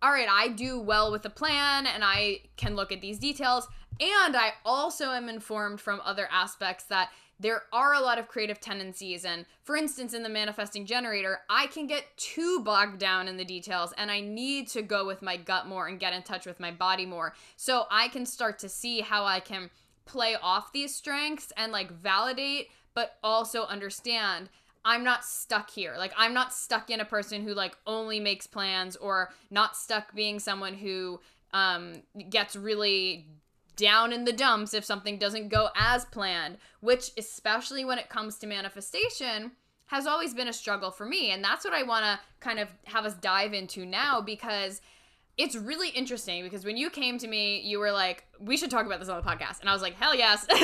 all 0.02 0.12
right, 0.12 0.28
I 0.28 0.48
do 0.48 0.78
well 0.78 1.10
with 1.10 1.24
a 1.24 1.30
plan 1.30 1.86
and 1.86 2.04
I 2.04 2.40
can 2.56 2.76
look 2.76 2.92
at 2.92 3.00
these 3.00 3.18
details. 3.18 3.66
And 4.00 4.36
I 4.36 4.52
also 4.64 5.10
am 5.10 5.28
informed 5.28 5.80
from 5.80 6.00
other 6.04 6.28
aspects 6.30 6.84
that 6.84 7.10
there 7.40 7.62
are 7.72 7.94
a 7.94 8.00
lot 8.00 8.18
of 8.18 8.28
creative 8.28 8.60
tendencies. 8.60 9.24
And 9.24 9.46
for 9.62 9.76
instance, 9.76 10.12
in 10.12 10.22
the 10.22 10.28
manifesting 10.28 10.86
generator, 10.86 11.40
I 11.48 11.68
can 11.68 11.86
get 11.86 12.04
too 12.16 12.60
bogged 12.64 12.98
down 12.98 13.28
in 13.28 13.36
the 13.36 13.44
details 13.44 13.92
and 13.96 14.10
I 14.10 14.20
need 14.20 14.68
to 14.68 14.82
go 14.82 15.06
with 15.06 15.22
my 15.22 15.36
gut 15.36 15.66
more 15.66 15.86
and 15.86 16.00
get 16.00 16.12
in 16.12 16.22
touch 16.22 16.46
with 16.46 16.58
my 16.58 16.70
body 16.70 17.06
more. 17.06 17.34
So 17.56 17.84
I 17.90 18.08
can 18.08 18.26
start 18.26 18.58
to 18.60 18.68
see 18.68 19.00
how 19.00 19.24
I 19.24 19.40
can 19.40 19.70
play 20.08 20.36
off 20.42 20.72
these 20.72 20.94
strengths 20.94 21.52
and 21.56 21.70
like 21.70 21.92
validate, 21.92 22.68
but 22.94 23.16
also 23.22 23.64
understand. 23.64 24.48
I'm 24.84 25.04
not 25.04 25.24
stuck 25.24 25.70
here. 25.70 25.94
Like 25.96 26.12
I'm 26.16 26.34
not 26.34 26.52
stuck 26.52 26.90
in 26.90 27.00
a 27.00 27.04
person 27.04 27.42
who 27.42 27.54
like 27.54 27.76
only 27.86 28.18
makes 28.18 28.46
plans 28.46 28.96
or 28.96 29.30
not 29.50 29.76
stuck 29.76 30.14
being 30.14 30.40
someone 30.40 30.74
who 30.74 31.20
um 31.52 32.02
gets 32.28 32.56
really 32.56 33.26
down 33.78 34.12
in 34.12 34.24
the 34.24 34.32
dumps 34.32 34.74
if 34.74 34.84
something 34.84 35.18
doesn't 35.18 35.48
go 35.48 35.68
as 35.76 36.04
planned, 36.06 36.58
which, 36.80 37.12
especially 37.16 37.84
when 37.84 37.98
it 37.98 38.08
comes 38.08 38.36
to 38.38 38.46
manifestation, 38.46 39.52
has 39.86 40.06
always 40.06 40.34
been 40.34 40.48
a 40.48 40.52
struggle 40.52 40.90
for 40.90 41.06
me. 41.06 41.30
And 41.30 41.42
that's 41.42 41.64
what 41.64 41.72
I 41.72 41.84
want 41.84 42.04
to 42.04 42.18
kind 42.40 42.58
of 42.58 42.68
have 42.84 43.06
us 43.06 43.14
dive 43.14 43.54
into 43.54 43.86
now 43.86 44.20
because 44.20 44.82
it's 45.38 45.54
really 45.54 45.88
interesting 45.90 46.42
because 46.42 46.64
when 46.64 46.76
you 46.76 46.90
came 46.90 47.16
to 47.16 47.28
me 47.28 47.60
you 47.60 47.78
were 47.78 47.92
like 47.92 48.24
we 48.40 48.56
should 48.56 48.70
talk 48.70 48.84
about 48.84 49.00
this 49.00 49.08
on 49.08 49.16
the 49.16 49.26
podcast. 49.26 49.60
And 49.60 49.70
i 49.70 49.72
was 49.72 49.82
like 49.82 49.94
hell 49.94 50.14
yes. 50.14 50.46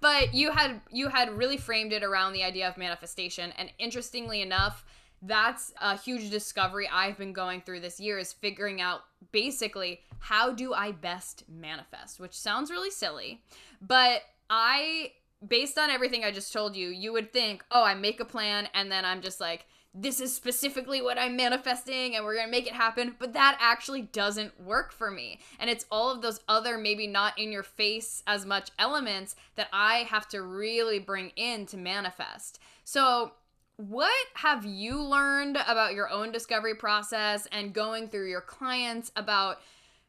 But 0.00 0.32
you 0.32 0.50
had 0.50 0.80
you 0.90 1.08
had 1.08 1.30
really 1.30 1.56
framed 1.56 1.92
it 1.92 2.02
around 2.02 2.32
the 2.32 2.42
idea 2.42 2.68
of 2.68 2.76
manifestation. 2.76 3.52
And 3.58 3.70
interestingly 3.78 4.42
enough 4.42 4.84
that's 5.22 5.72
a 5.80 5.98
huge 5.98 6.30
discovery 6.30 6.88
I've 6.90 7.18
been 7.18 7.34
going 7.34 7.60
through 7.60 7.80
this 7.80 8.00
year 8.00 8.18
is 8.18 8.32
figuring 8.32 8.80
out 8.80 9.00
basically 9.32 10.00
how 10.18 10.50
do 10.52 10.72
I 10.72 10.92
best 10.92 11.44
manifest, 11.46 12.18
which 12.18 12.32
sounds 12.32 12.70
really 12.70 12.90
silly, 12.90 13.42
but 13.82 14.22
I 14.48 15.12
based 15.46 15.78
on 15.78 15.90
everything 15.90 16.24
I 16.24 16.30
just 16.30 16.52
told 16.52 16.74
you, 16.74 16.88
you 16.88 17.12
would 17.12 17.32
think, 17.32 17.64
"Oh, 17.70 17.82
I 17.84 17.94
make 17.94 18.20
a 18.20 18.24
plan 18.24 18.68
and 18.72 18.90
then 18.90 19.04
I'm 19.04 19.20
just 19.20 19.40
like 19.40 19.66
this 19.92 20.20
is 20.20 20.34
specifically 20.34 21.02
what 21.02 21.18
I'm 21.18 21.36
manifesting 21.36 22.14
and 22.14 22.24
we're 22.24 22.36
going 22.36 22.46
to 22.46 22.50
make 22.50 22.66
it 22.66 22.74
happen. 22.74 23.16
But 23.18 23.32
that 23.32 23.58
actually 23.60 24.02
doesn't 24.02 24.60
work 24.60 24.92
for 24.92 25.10
me. 25.10 25.40
And 25.58 25.68
it's 25.68 25.86
all 25.90 26.10
of 26.10 26.22
those 26.22 26.40
other, 26.48 26.78
maybe 26.78 27.06
not 27.06 27.38
in 27.38 27.50
your 27.50 27.64
face 27.64 28.22
as 28.26 28.46
much 28.46 28.70
elements 28.78 29.34
that 29.56 29.68
I 29.72 30.06
have 30.08 30.28
to 30.28 30.42
really 30.42 30.98
bring 30.98 31.32
in 31.36 31.66
to 31.66 31.76
manifest. 31.76 32.60
So 32.84 33.32
what 33.76 34.26
have 34.34 34.64
you 34.64 35.02
learned 35.02 35.56
about 35.66 35.94
your 35.94 36.08
own 36.10 36.30
discovery 36.32 36.74
process 36.74 37.48
and 37.50 37.72
going 37.72 38.08
through 38.08 38.28
your 38.28 38.42
clients 38.42 39.10
about 39.16 39.60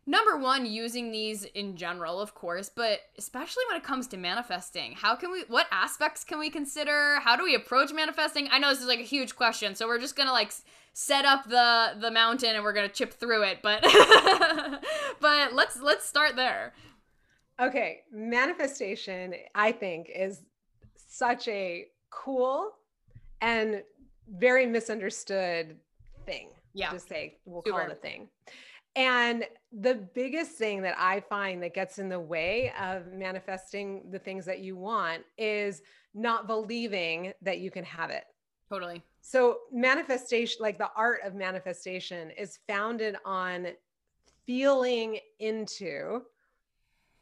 number 0.06 0.38
one 0.38 0.66
using 0.66 1.12
these 1.12 1.44
in 1.44 1.76
general 1.76 2.20
of 2.20 2.34
course 2.34 2.70
but 2.76 3.00
especially 3.18 3.64
when 3.70 3.78
it 3.78 3.84
comes 3.84 4.08
to 4.08 4.18
manifesting 4.18 4.94
how 4.94 5.16
can 5.16 5.32
we 5.32 5.44
what 5.48 5.68
aspects 5.72 6.24
can 6.24 6.40
we 6.40 6.50
consider 6.50 7.20
how 7.20 7.36
do 7.36 7.44
we 7.44 7.56
approach 7.56 7.94
manifesting 7.94 8.48
i 8.52 8.60
know 8.60 8.70
this 8.70 8.82
is 8.82 8.88
like 8.88 9.00
a 9.00 9.04
huge 9.04 9.36
question 9.36 9.76
so 9.76 9.88
we're 9.88 10.00
just 10.00 10.16
gonna 10.16 10.32
like 10.32 10.52
set 10.94 11.24
up 11.24 11.48
the 11.48 11.94
the 12.00 12.12
mountain 12.12 12.56
and 12.56 12.64
we're 12.64 12.74
gonna 12.74 12.90
chip 12.90 13.14
through 13.14 13.44
it 13.44 13.60
but 13.62 13.82
but 15.20 15.54
let's 15.54 15.80
let's 15.80 16.06
start 16.06 16.36
there 16.36 16.74
okay 17.60 18.02
manifestation 18.12 19.34
i 19.54 19.72
think 19.72 20.10
is 20.14 20.42
such 20.96 21.48
a 21.48 21.86
cool 22.10 22.72
and 23.42 23.84
very 24.28 24.66
misunderstood 24.66 25.78
thing. 26.26 26.50
Yeah. 26.74 26.92
To 26.92 27.00
say, 27.00 27.38
we'll 27.46 27.64
Super. 27.66 27.80
call 27.80 27.90
it 27.90 27.92
a 27.92 27.96
thing. 27.96 28.30
And 28.96 29.46
the 29.72 29.96
biggest 29.96 30.52
thing 30.52 30.82
that 30.82 30.96
I 30.98 31.22
find 31.22 31.64
that 31.64 31.74
gets 31.74 31.98
in 31.98 32.10
the 32.10 32.20
way 32.20 32.74
of 32.82 33.08
manifesting 33.14 34.04
the 34.12 34.20
things 34.20 34.46
that 34.46 34.60
you 34.60 34.76
want 34.76 35.24
is 35.38 35.82
not 36.14 36.48
believing 36.48 37.34
that 37.42 37.60
you 37.60 37.72
can 37.72 37.86
have 37.86 38.10
it. 38.10 38.26
Totally. 38.70 39.02
So, 39.22 39.60
manifestation, 39.72 40.58
like 40.62 40.78
the 40.78 40.90
art 40.96 41.20
of 41.26 41.36
manifestation, 41.36 42.32
is 42.32 42.60
founded 42.68 43.16
on 43.26 43.68
feeling 44.46 45.20
into 45.40 46.22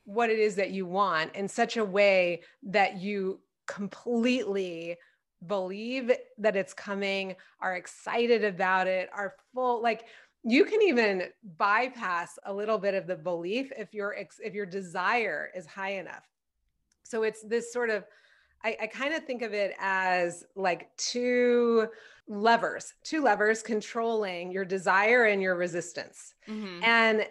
what 0.05 0.29
it 0.29 0.39
is 0.39 0.55
that 0.55 0.71
you 0.71 0.85
want 0.85 1.35
in 1.35 1.47
such 1.47 1.77
a 1.77 1.85
way 1.85 2.41
that 2.63 2.99
you 2.99 3.39
completely 3.67 4.97
believe 5.45 6.11
that 6.37 6.55
it's 6.55 6.73
coming, 6.73 7.35
are 7.61 7.75
excited 7.75 8.43
about 8.43 8.87
it, 8.87 9.09
are 9.13 9.35
full 9.53 9.81
like 9.81 10.05
you 10.43 10.65
can 10.65 10.81
even 10.81 11.23
bypass 11.57 12.39
a 12.45 12.53
little 12.53 12.77
bit 12.77 12.93
of 12.93 13.07
the 13.07 13.15
belief 13.15 13.71
if 13.77 13.93
your 13.93 14.13
if 14.13 14.53
your 14.53 14.65
desire 14.65 15.51
is 15.55 15.65
high 15.65 15.93
enough. 15.93 16.27
So 17.03 17.23
it's 17.23 17.41
this 17.43 17.73
sort 17.73 17.89
of 17.89 18.05
I, 18.63 18.77
I 18.81 18.87
kind 18.87 19.13
of 19.13 19.23
think 19.23 19.41
of 19.41 19.53
it 19.53 19.73
as 19.79 20.43
like 20.55 20.89
two 20.97 21.87
levers, 22.27 22.93
two 23.03 23.21
levers 23.21 23.61
controlling 23.61 24.51
your 24.51 24.65
desire 24.65 25.25
and 25.25 25.41
your 25.41 25.55
resistance. 25.55 26.33
Mm-hmm. 26.47 26.83
And 26.83 27.27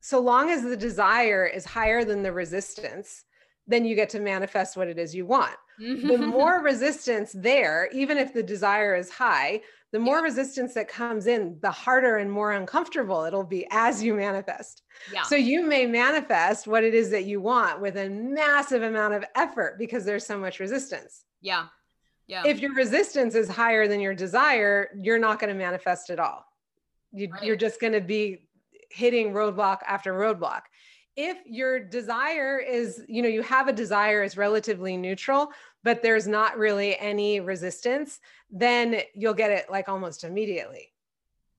so 0.00 0.20
long 0.20 0.50
as 0.50 0.62
the 0.62 0.76
desire 0.76 1.46
is 1.46 1.64
higher 1.64 2.04
than 2.04 2.22
the 2.22 2.32
resistance, 2.32 3.24
then 3.66 3.84
you 3.84 3.94
get 3.94 4.10
to 4.10 4.20
manifest 4.20 4.76
what 4.76 4.88
it 4.88 4.98
is 4.98 5.14
you 5.14 5.26
want. 5.26 5.56
the 5.78 6.18
more 6.18 6.60
resistance 6.62 7.32
there, 7.34 7.88
even 7.92 8.18
if 8.18 8.34
the 8.34 8.42
desire 8.42 8.94
is 8.94 9.10
high, 9.10 9.62
the 9.94 10.00
more 10.00 10.16
yeah. 10.16 10.22
resistance 10.22 10.74
that 10.74 10.88
comes 10.88 11.28
in, 11.28 11.56
the 11.62 11.70
harder 11.70 12.16
and 12.16 12.28
more 12.28 12.50
uncomfortable 12.50 13.22
it'll 13.22 13.44
be 13.44 13.64
as 13.70 14.02
you 14.02 14.12
manifest. 14.12 14.82
Yeah. 15.12 15.22
So 15.22 15.36
you 15.36 15.64
may 15.64 15.86
manifest 15.86 16.66
what 16.66 16.82
it 16.82 16.94
is 16.94 17.10
that 17.10 17.26
you 17.26 17.40
want 17.40 17.80
with 17.80 17.96
a 17.96 18.08
massive 18.08 18.82
amount 18.82 19.14
of 19.14 19.24
effort 19.36 19.78
because 19.78 20.04
there's 20.04 20.26
so 20.26 20.36
much 20.36 20.58
resistance. 20.58 21.26
Yeah. 21.40 21.66
Yeah. 22.26 22.42
If 22.44 22.58
your 22.58 22.74
resistance 22.74 23.36
is 23.36 23.48
higher 23.48 23.86
than 23.86 24.00
your 24.00 24.14
desire, 24.14 24.88
you're 25.00 25.20
not 25.20 25.38
going 25.38 25.52
to 25.52 25.56
manifest 25.56 26.10
at 26.10 26.18
all. 26.18 26.44
You, 27.12 27.32
are 27.48 27.54
just 27.54 27.80
going 27.80 27.92
to 27.92 28.00
be 28.00 28.48
hitting 28.90 29.32
roadblock 29.32 29.78
after 29.86 30.12
roadblock 30.12 30.62
if 31.16 31.38
your 31.46 31.78
desire 31.78 32.58
is, 32.58 33.02
you 33.06 33.22
know, 33.22 33.28
you 33.28 33.42
have 33.42 33.68
a 33.68 33.72
desire 33.72 34.22
is 34.22 34.36
relatively 34.36 34.96
neutral, 34.96 35.50
but 35.84 36.02
there's 36.02 36.26
not 36.26 36.58
really 36.58 36.98
any 36.98 37.38
resistance, 37.38 38.18
then 38.50 39.02
you'll 39.14 39.34
get 39.34 39.52
it 39.52 39.70
like 39.70 39.88
almost 39.88 40.24
immediately. 40.24 40.90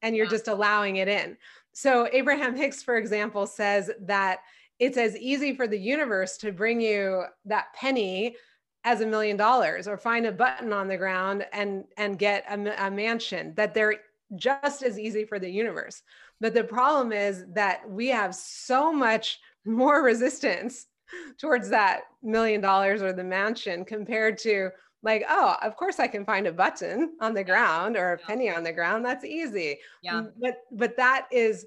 And 0.02 0.16
you're 0.16 0.26
yeah. 0.26 0.32
just 0.32 0.50
allowing 0.50 0.98
it 0.98 1.08
in. 1.08 1.38
So, 1.72 2.10
Abraham 2.12 2.56
Hicks, 2.58 2.84
for 2.84 2.98
example, 2.98 3.48
says 3.48 3.90
that 4.02 4.40
it's 4.80 4.98
as 4.98 5.16
easy 5.16 5.56
for 5.56 5.68
the 5.68 5.80
universe 5.80 6.38
to 6.38 6.52
bring 6.52 6.82
you 6.82 7.24
that 7.46 7.74
penny 7.74 8.36
as 8.84 9.02
a 9.02 9.06
million 9.06 9.38
dollars 9.38 9.88
or 9.88 9.98
find 9.98 10.26
a 10.26 10.32
button 10.32 10.74
on 10.74 10.88
the 10.88 10.98
ground 10.98 11.46
and 11.54 11.86
and 11.98 12.20
get 12.20 12.46
a, 12.50 12.86
a 12.86 12.92
mansion 12.92 13.54
that 13.56 13.74
they're 13.74 13.96
just 14.36 14.84
as 14.84 15.00
easy 15.00 15.24
for 15.26 15.40
the 15.40 15.50
universe 15.50 16.02
but 16.42 16.54
the 16.54 16.64
problem 16.64 17.12
is 17.12 17.46
that 17.54 17.90
we 17.90 18.08
have 18.08 18.36
so 18.36 18.92
much 18.92 19.40
more 19.66 20.04
resistance 20.04 20.88
towards 21.38 21.70
that 21.70 22.02
million 22.24 22.62
dollars 22.62 23.02
or 23.02 23.14
the 23.14 23.24
mansion 23.24 23.86
compared 23.86 24.38
to 24.38 24.70
like 25.04 25.24
oh 25.30 25.56
of 25.62 25.76
course 25.76 26.00
i 26.00 26.08
can 26.08 26.26
find 26.26 26.48
a 26.48 26.52
button 26.52 27.16
on 27.22 27.34
the 27.34 27.44
ground 27.44 27.96
or 27.96 28.14
a 28.14 28.18
penny 28.18 28.50
on 28.50 28.64
the 28.64 28.74
ground 28.74 29.06
that's 29.06 29.26
easy. 29.26 29.80
Yeah. 30.02 30.24
But 30.40 30.58
but 30.72 30.98
that 30.98 31.28
is 31.32 31.66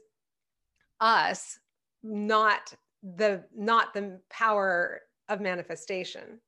us 1.00 1.58
not 2.02 2.74
the 3.02 3.44
not 3.56 3.94
the 3.94 4.20
power 4.30 5.02
of 5.28 5.40
manifestation. 5.40 6.40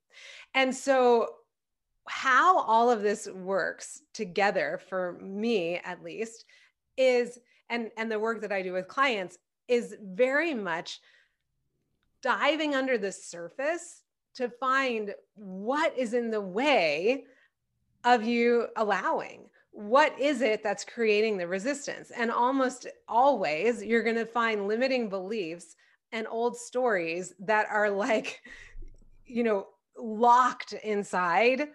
And 0.55 0.75
so 0.75 1.35
how 2.09 2.59
all 2.61 2.91
of 2.91 3.03
this 3.03 3.29
works 3.29 4.03
together 4.15 4.81
for 4.89 5.19
me 5.21 5.81
at 5.85 6.03
least 6.03 6.45
is 6.97 7.39
and 7.69 7.91
and 7.97 8.11
the 8.11 8.19
work 8.19 8.41
that 8.41 8.51
i 8.51 8.63
do 8.63 8.73
with 8.73 8.89
clients 8.89 9.39
is 9.69 9.97
very 10.03 10.55
much 10.55 11.01
diving 12.23 12.75
under 12.75 12.99
the 12.99 13.13
surface 13.13 14.03
to 14.35 14.49
find 14.49 15.15
what 15.35 15.97
is 15.99 16.15
in 16.15 16.31
the 16.31 16.41
way 16.41 17.25
of 18.05 18.25
you 18.25 18.67
allowing 18.77 19.47
what 19.73 20.19
is 20.19 20.41
it 20.43 20.63
that's 20.63 20.85
creating 20.85 21.37
the 21.37 21.47
resistance 21.47 22.11
and 22.11 22.31
almost 22.31 22.87
always 23.09 23.83
you're 23.85 24.03
going 24.03 24.17
to 24.17 24.27
find 24.27 24.67
limiting 24.67 25.09
beliefs 25.09 25.77
and 26.13 26.27
old 26.29 26.57
stories 26.57 27.35
that 27.39 27.67
are 27.71 27.91
like 27.91 28.41
you 29.27 29.43
know 29.43 29.67
locked 29.97 30.73
inside 30.73 31.69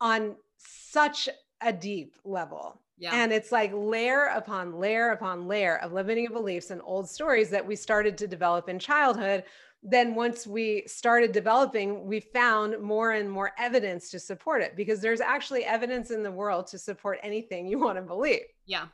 on 0.00 0.36
such 0.58 1.28
a 1.60 1.72
deep 1.72 2.14
level 2.24 2.80
yeah. 2.96 3.10
And 3.12 3.32
it's 3.32 3.50
like 3.50 3.72
layer 3.74 4.26
upon 4.26 4.78
layer 4.78 5.10
upon 5.10 5.48
layer 5.48 5.78
of 5.78 5.92
limiting 5.92 6.28
beliefs 6.32 6.70
and 6.70 6.80
old 6.84 7.08
stories 7.08 7.50
that 7.50 7.66
we 7.66 7.74
started 7.74 8.16
to 8.18 8.28
develop 8.28 8.68
in 8.68 8.78
childhood. 8.78 9.44
Then, 9.86 10.14
once 10.14 10.46
we 10.46 10.84
started 10.86 11.32
developing, 11.32 12.06
we 12.06 12.20
found 12.20 12.80
more 12.80 13.12
and 13.12 13.30
more 13.30 13.52
evidence 13.58 14.10
to 14.12 14.18
support 14.18 14.62
it 14.62 14.76
because 14.76 15.00
there's 15.00 15.20
actually 15.20 15.64
evidence 15.64 16.10
in 16.10 16.22
the 16.22 16.32
world 16.32 16.66
to 16.68 16.78
support 16.78 17.18
anything 17.22 17.66
you 17.66 17.78
want 17.78 17.98
to 17.98 18.02
believe. 18.02 18.46
Yeah. 18.64 18.86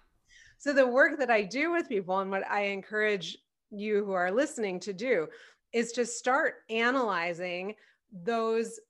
So, 0.59 0.72
the 0.72 0.87
work 0.87 1.18
that 1.20 1.31
I 1.31 1.42
do 1.42 1.70
with 1.70 1.88
people 1.88 2.18
and 2.18 2.31
what 2.31 2.44
I 2.50 2.62
encourage 2.64 3.38
you 3.70 4.05
who 4.05 4.12
are 4.12 4.33
listening 4.33 4.81
to 4.81 4.92
do 4.92 5.29
is 5.72 5.92
to 5.92 6.05
start 6.05 6.55
analyzing 6.68 7.76
those 8.12 8.81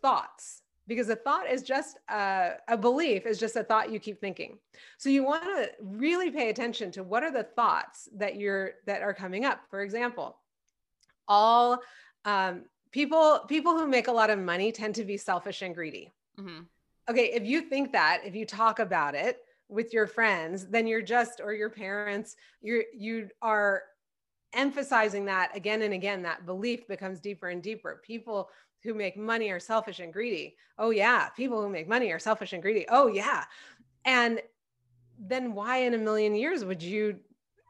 thoughts 0.00 0.62
because 0.86 1.08
a 1.08 1.16
thought 1.16 1.48
is 1.48 1.62
just 1.62 1.98
a, 2.08 2.52
a, 2.66 2.76
belief 2.76 3.26
is 3.26 3.38
just 3.38 3.54
a 3.56 3.62
thought 3.62 3.92
you 3.92 4.00
keep 4.00 4.20
thinking 4.20 4.58
so 4.96 5.08
you 5.10 5.22
want 5.22 5.44
to 5.44 5.68
really 5.80 6.30
pay 6.30 6.48
attention 6.48 6.90
to 6.90 7.02
what 7.02 7.22
are 7.22 7.30
the 7.30 7.44
thoughts 7.44 8.08
that 8.16 8.36
you're 8.36 8.72
that 8.86 9.02
are 9.02 9.12
coming 9.12 9.44
up 9.44 9.60
for 9.68 9.82
example 9.82 10.38
all 11.30 11.78
um, 12.26 12.64
people 12.90 13.40
people 13.48 13.78
who 13.78 13.86
make 13.86 14.08
a 14.08 14.12
lot 14.12 14.28
of 14.28 14.38
money 14.38 14.70
tend 14.72 14.94
to 14.96 15.04
be 15.04 15.16
selfish 15.16 15.62
and 15.62 15.74
greedy. 15.74 16.12
Mm-hmm. 16.38 16.60
okay 17.10 17.32
if 17.34 17.44
you 17.44 17.62
think 17.62 17.92
that 17.92 18.22
if 18.24 18.34
you 18.34 18.46
talk 18.46 18.78
about 18.78 19.14
it 19.14 19.38
with 19.68 19.92
your 19.92 20.06
friends 20.06 20.66
then 20.66 20.86
you're 20.86 21.02
just 21.02 21.40
or 21.42 21.52
your 21.52 21.68
parents 21.68 22.36
you're 22.62 22.84
you 22.94 23.28
are 23.42 23.82
emphasizing 24.54 25.26
that 25.26 25.54
again 25.54 25.82
and 25.82 25.92
again 25.92 26.22
that 26.22 26.46
belief 26.46 26.88
becomes 26.88 27.20
deeper 27.20 27.48
and 27.48 27.62
deeper. 27.62 28.00
People 28.04 28.48
who 28.82 28.94
make 28.94 29.16
money 29.16 29.50
are 29.50 29.60
selfish 29.60 30.00
and 30.00 30.12
greedy. 30.12 30.56
Oh 30.78 30.90
yeah 30.90 31.28
people 31.36 31.60
who 31.60 31.68
make 31.68 31.88
money 31.88 32.10
are 32.10 32.18
selfish 32.18 32.52
and 32.52 32.62
greedy. 32.62 32.86
Oh 32.88 33.08
yeah. 33.08 33.44
And 34.04 34.40
then 35.18 35.52
why 35.52 35.78
in 35.78 35.94
a 35.94 35.98
million 35.98 36.34
years 36.34 36.64
would 36.64 36.82
you 36.82 37.18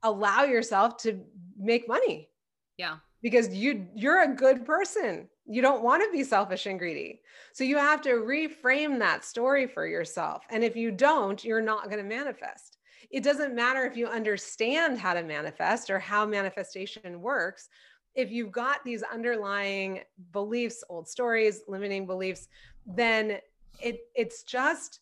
allow 0.03 0.45
yourself 0.45 0.97
to 0.99 1.21
make 1.59 1.89
money? 1.89 2.29
Yeah 2.77 2.99
because 3.23 3.55
you 3.55 3.87
you're 3.95 4.23
a 4.23 4.35
good 4.35 4.65
person. 4.65 5.29
You 5.47 5.63
don't 5.63 5.83
want 5.83 6.03
to 6.05 6.13
be 6.13 6.25
selfish 6.25 6.67
and 6.67 6.79
greedy. 6.79 7.21
So 7.53 7.65
you 7.65 7.77
have 7.77 8.01
to 8.03 8.11
reframe 8.11 8.99
that 9.01 9.25
story 9.25 9.67
for 9.67 9.87
yourself. 9.87 10.45
And 10.51 10.63
if 10.63 10.77
you 10.77 10.91
don't 10.91 11.45
you're 11.45 11.61
not 11.61 11.85
going 11.85 11.99
to 11.99 12.05
manifest. 12.05 12.79
It 13.11 13.25
doesn't 13.25 13.57
matter 13.57 13.85
if 13.85 13.97
you 13.97 14.07
understand 14.07 14.99
how 14.99 15.15
to 15.15 15.23
manifest 15.23 15.91
or 15.91 15.99
how 15.99 16.25
manifestation 16.25 17.21
works. 17.21 17.69
If 18.15 18.31
you've 18.31 18.53
got 18.53 18.85
these 18.85 19.03
underlying 19.03 20.01
beliefs, 20.33 20.85
old 20.89 21.09
stories, 21.09 21.63
limiting 21.67 22.07
beliefs, 22.07 22.49
then 22.87 23.39
it, 23.81 24.01
it's 24.15 24.45
just 24.45 25.01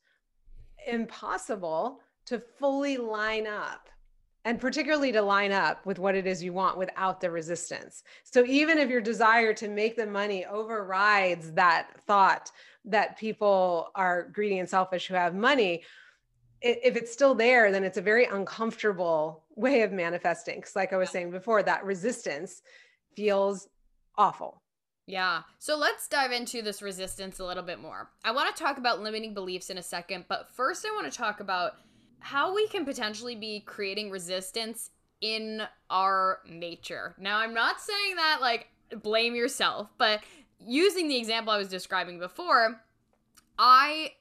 impossible 0.87 2.01
to 2.27 2.39
fully 2.39 2.97
line 2.97 3.47
up 3.47 3.89
and 4.49 4.59
particularly 4.59 5.13
to 5.13 5.21
line 5.21 5.53
up 5.53 5.85
with 5.85 5.99
what 5.99 6.15
it 6.15 6.27
is 6.27 6.43
you 6.43 6.55
want 6.55 6.79
without 6.79 7.21
the 7.21 7.31
resistance. 7.31 8.03
So 8.25 8.47
even 8.47 8.79
if 8.79 8.89
your 8.89 9.03
desire 9.03 9.53
to 9.53 9.69
make 9.69 9.95
the 9.95 10.07
money 10.07 10.47
overrides 10.47 11.53
that 11.53 11.91
thought 12.07 12.51
that 12.87 13.19
people 13.19 13.91
are 13.95 14.31
greedy 14.33 14.59
and 14.59 14.67
selfish 14.67 15.07
who 15.07 15.13
have 15.13 15.35
money, 15.35 15.83
if 16.63 16.97
it's 16.97 17.13
still 17.13 17.35
there, 17.35 17.71
then 17.71 17.85
it's 17.85 17.99
a 17.99 18.03
very 18.03 18.25
uncomfortable 18.25 19.45
way 19.55 19.83
of 19.83 19.93
manifesting. 19.93 20.61
Because, 20.61 20.75
like 20.75 20.95
I 20.95 20.97
was 20.97 21.11
saying 21.11 21.31
before, 21.31 21.63
that 21.63 21.85
resistance 21.85 22.63
feels 23.15 23.69
awful. 24.17 24.63
Yeah. 25.07 25.43
So 25.59 25.77
let's 25.77 26.09
dive 26.09 26.33
into 26.33 26.63
this 26.63 26.81
resistance 26.81 27.39
a 27.39 27.45
little 27.45 27.63
bit 27.63 27.81
more. 27.81 28.09
I 28.25 28.31
want 28.31 28.57
to 28.57 28.63
talk 28.63 28.79
about 28.79 29.03
limiting 29.03 29.35
beliefs 29.35 29.69
in 29.69 29.77
a 29.77 29.83
second, 29.83 30.25
but 30.27 30.49
first, 30.55 30.87
I 30.87 30.95
want 30.95 31.13
to 31.13 31.19
talk 31.19 31.41
about 31.41 31.73
how 32.21 32.55
we 32.55 32.69
can 32.69 32.85
potentially 32.85 33.35
be 33.35 33.61
creating 33.61 34.11
resistance 34.11 34.91
in 35.21 35.63
our 35.91 36.41
nature. 36.49 37.15
Now, 37.19 37.39
I'm 37.39 37.55
not 37.55 37.81
saying 37.81 38.17
that 38.17 38.39
like 38.41 38.69
blame 39.03 39.35
yourself, 39.35 39.89
but 39.99 40.21
using 40.61 41.09
the 41.09 41.17
example 41.17 41.53
I 41.53 41.59
was 41.59 41.69
describing 41.69 42.19
before, 42.19 42.81
I 43.59 44.13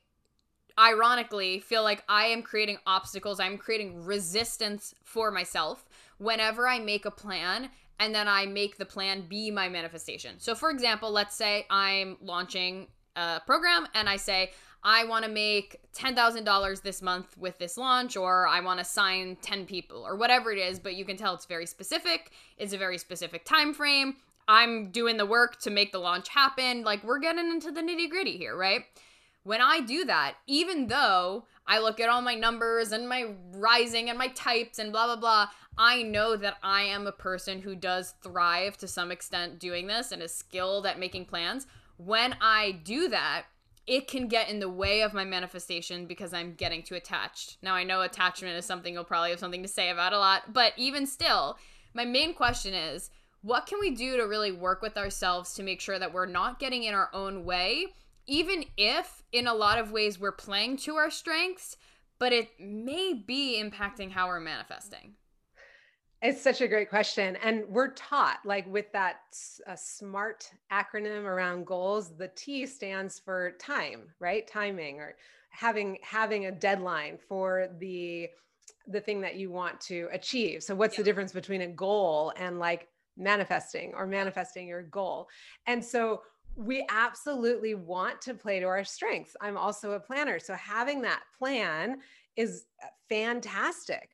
ironically 0.80 1.60
feel 1.60 1.84
like 1.84 2.04
I 2.08 2.28
am 2.28 2.44
creating 2.44 2.78
obstacles, 2.86 3.40
I'm 3.40 3.58
creating 3.58 4.04
resistance 4.06 4.94
for 5.04 5.32
myself 5.32 5.86
whenever 6.18 6.68
I 6.68 6.80
make 6.80 7.06
a 7.06 7.12
plan 7.12 7.70
and 8.00 8.14
then 8.14 8.28
I 8.28 8.46
make 8.46 8.78
the 8.78 8.86
plan 8.86 9.22
be 9.28 9.50
my 9.50 9.70
manifestation. 9.70 10.36
So, 10.40 10.54
for 10.54 10.70
example, 10.70 11.12
let's 11.12 11.36
say 11.36 11.66
I'm 11.70 12.18
launching 12.22 12.88
a 13.16 13.42
program 13.46 13.88
and 13.96 14.08
I 14.08 14.18
say, 14.18 14.52
I 14.84 15.04
want 15.06 15.26
to 15.26 15.32
make 15.32 15.80
$10,000 15.94 16.82
this 16.82 17.02
month 17.02 17.38
with 17.38 17.58
this 17.58 17.78
launch, 17.78 18.16
or 18.16 18.48
I 18.48 18.60
want 18.62 18.80
to 18.80 18.86
sign 18.86 19.38
10 19.42 19.66
people, 19.66 20.06
or 20.06 20.16
whatever 20.16 20.52
it 20.52 20.60
is, 20.60 20.80
but 20.80 20.96
you 20.96 21.06
can 21.06 21.18
tell 21.18 21.34
it's 21.34 21.46
very 21.46 21.66
specific. 21.66 22.32
It's 22.58 22.74
a 22.74 22.78
very 22.78 22.98
specific 22.98 23.46
time 23.46 23.74
frame. 23.74 24.16
I'm 24.48 24.92
doing 24.92 25.18
the 25.18 25.26
work 25.26 25.60
to 25.62 25.70
make 25.70 25.92
the 25.92 26.00
launch 26.00 26.30
happen. 26.30 26.84
Like, 26.84 27.04
we're 27.04 27.20
getting 27.20 27.50
into 27.50 27.72
the 27.72 27.82
nitty 27.82 28.10
gritty 28.10 28.38
here, 28.38 28.56
right? 28.56 28.84
when 29.48 29.62
I 29.62 29.80
do 29.80 30.04
that, 30.04 30.36
even 30.46 30.88
though 30.88 31.46
I 31.66 31.80
look 31.80 32.02
at 32.02 32.10
all 32.10 32.22
my 32.22 32.36
numbers 32.36 32.92
and 32.92 33.08
my 33.08 33.28
rising 33.54 34.10
and 34.10 34.20
my 34.20 34.28
types 34.28 34.78
and 34.78 34.92
blah, 34.92 35.06
blah, 35.06 35.16
blah, 35.16 35.48
I 35.78 36.04
know 36.04 36.36
that 36.36 36.58
I 36.62 36.82
am 36.82 37.08
a 37.08 37.14
person 37.14 37.62
who 37.62 37.74
does 37.74 38.16
thrive 38.22 38.76
to 38.80 38.90
some 38.90 39.10
extent 39.10 39.58
doing 39.58 39.88
this 39.88 40.12
and 40.12 40.22
is 40.22 40.36
skilled 40.36 40.86
at 40.86 41.00
making 41.00 41.26
plans. 41.26 41.66
When 41.96 42.36
I 42.42 42.82
do 42.84 43.08
that, 43.08 43.44
it 43.88 44.08
can 44.08 44.28
get 44.28 44.50
in 44.50 44.60
the 44.60 44.70
way 44.70 45.02
of 45.02 45.14
my 45.14 45.24
manifestation 45.24 46.06
because 46.06 46.34
I'm 46.34 46.54
getting 46.54 46.84
too 46.84 46.96
attached. 46.96 47.58
Now, 47.62 47.74
I 47.74 47.84
know 47.84 48.02
attachment 48.02 48.58
is 48.58 48.66
something 48.66 48.94
you'll 48.94 49.06
probably 49.06 49.32
have 49.32 49.40
something 49.40 49.64
to 49.64 49.70
say 49.70 49.90
about 49.90 50.14
a 50.14 50.20
lot, 50.20 50.54
but 50.54 50.74
even 50.78 51.08
still, 51.08 51.58
my 51.94 52.06
main 52.06 52.34
question 52.34 52.74
is 52.74 53.10
what 53.42 53.66
can 53.66 53.80
we 53.80 53.92
do 53.92 54.18
to 54.18 54.24
really 54.24 54.52
work 54.52 54.82
with 54.82 54.98
ourselves 54.98 55.54
to 55.54 55.64
make 55.64 55.80
sure 55.80 55.98
that 55.98 56.14
we're 56.14 56.26
not 56.26 56.60
getting 56.60 56.84
in 56.84 56.94
our 56.94 57.10
own 57.14 57.46
way 57.46 57.88
even 58.28 58.66
if 58.76 59.24
in 59.32 59.48
a 59.48 59.54
lot 59.54 59.80
of 59.80 59.92
ways 59.92 60.20
we're 60.20 60.32
playing 60.32 60.78
to 60.78 60.96
our 60.96 61.10
strengths, 61.10 61.78
but 62.20 62.34
it 62.34 62.50
may 62.60 63.14
be 63.14 63.62
impacting 63.62 64.12
how 64.12 64.28
we're 64.28 64.40
manifesting? 64.40 65.14
It's 66.22 66.42
such 66.42 66.62
a 66.62 66.68
great 66.68 66.90
question. 66.90 67.36
And 67.38 67.64
we're 67.70 67.94
taught, 67.94 68.40
like 68.44 68.66
with 68.68 68.92
that 68.92 69.18
uh, 69.68 69.76
SMART 69.76 70.50
acronym 70.72 71.26
around 71.26 71.68
goals, 71.68 72.16
the 72.18 72.30
T 72.30 72.66
stands 72.66 73.20
for 73.20 73.52
time, 73.60 74.10
right? 74.20 74.48
Timing 74.48 75.00
or 75.00 75.16
having 75.50 75.98
having 76.02 76.48
a 76.48 76.52
deadline 76.52 77.18
for 77.28 77.70
the 77.80 78.30
the 78.88 79.02
thing 79.02 79.22
that 79.22 79.36
you 79.36 79.52
want 79.52 79.80
to 79.82 80.08
achieve. 80.12 80.64
So 80.64 80.74
what's 80.74 80.96
yeah. 80.96 81.02
the 81.02 81.04
difference 81.04 81.34
between 81.34 81.62
a 81.62 81.68
goal 81.68 82.34
and 82.38 82.58
like 82.58 82.88
manifesting 83.18 83.94
or 83.96 84.08
manifesting 84.08 84.68
your 84.68 84.84
goal. 84.84 85.28
And 85.66 85.84
so 85.84 86.22
we 86.56 86.86
absolutely 86.90 87.76
want 87.76 88.22
to 88.22 88.34
play 88.34 88.60
to 88.60 88.66
our 88.66 88.84
strengths. 88.84 89.36
I'm 89.42 89.58
also 89.58 89.92
a 89.92 90.00
planner. 90.00 90.40
So 90.40 90.56
having 90.56 91.02
that 91.04 91.22
plan 91.38 92.00
is 92.36 92.66
fantastic. 93.10 94.12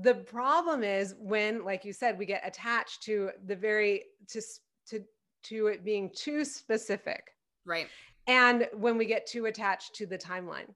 The 0.00 0.14
problem 0.14 0.82
is 0.82 1.14
when, 1.18 1.64
like 1.64 1.84
you 1.84 1.92
said, 1.92 2.18
we 2.18 2.26
get 2.26 2.42
attached 2.44 3.02
to 3.04 3.30
the 3.46 3.56
very, 3.56 4.04
to, 4.28 4.42
to, 4.88 5.04
to 5.44 5.66
it 5.68 5.84
being 5.84 6.10
too 6.14 6.44
specific. 6.44 7.22
Right. 7.64 7.88
And 8.26 8.68
when 8.74 8.98
we 8.98 9.06
get 9.06 9.26
too 9.26 9.46
attached 9.46 9.94
to 9.96 10.06
the 10.06 10.18
timeline. 10.18 10.68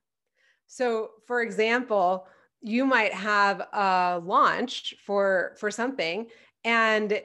So, 0.67 1.11
for 1.27 1.43
example, 1.43 2.27
you 2.63 2.85
might 2.85 3.13
have 3.13 3.61
a 3.73 4.21
launch 4.25 4.95
for 5.05 5.55
for 5.59 5.71
something 5.71 6.27
and 6.65 7.21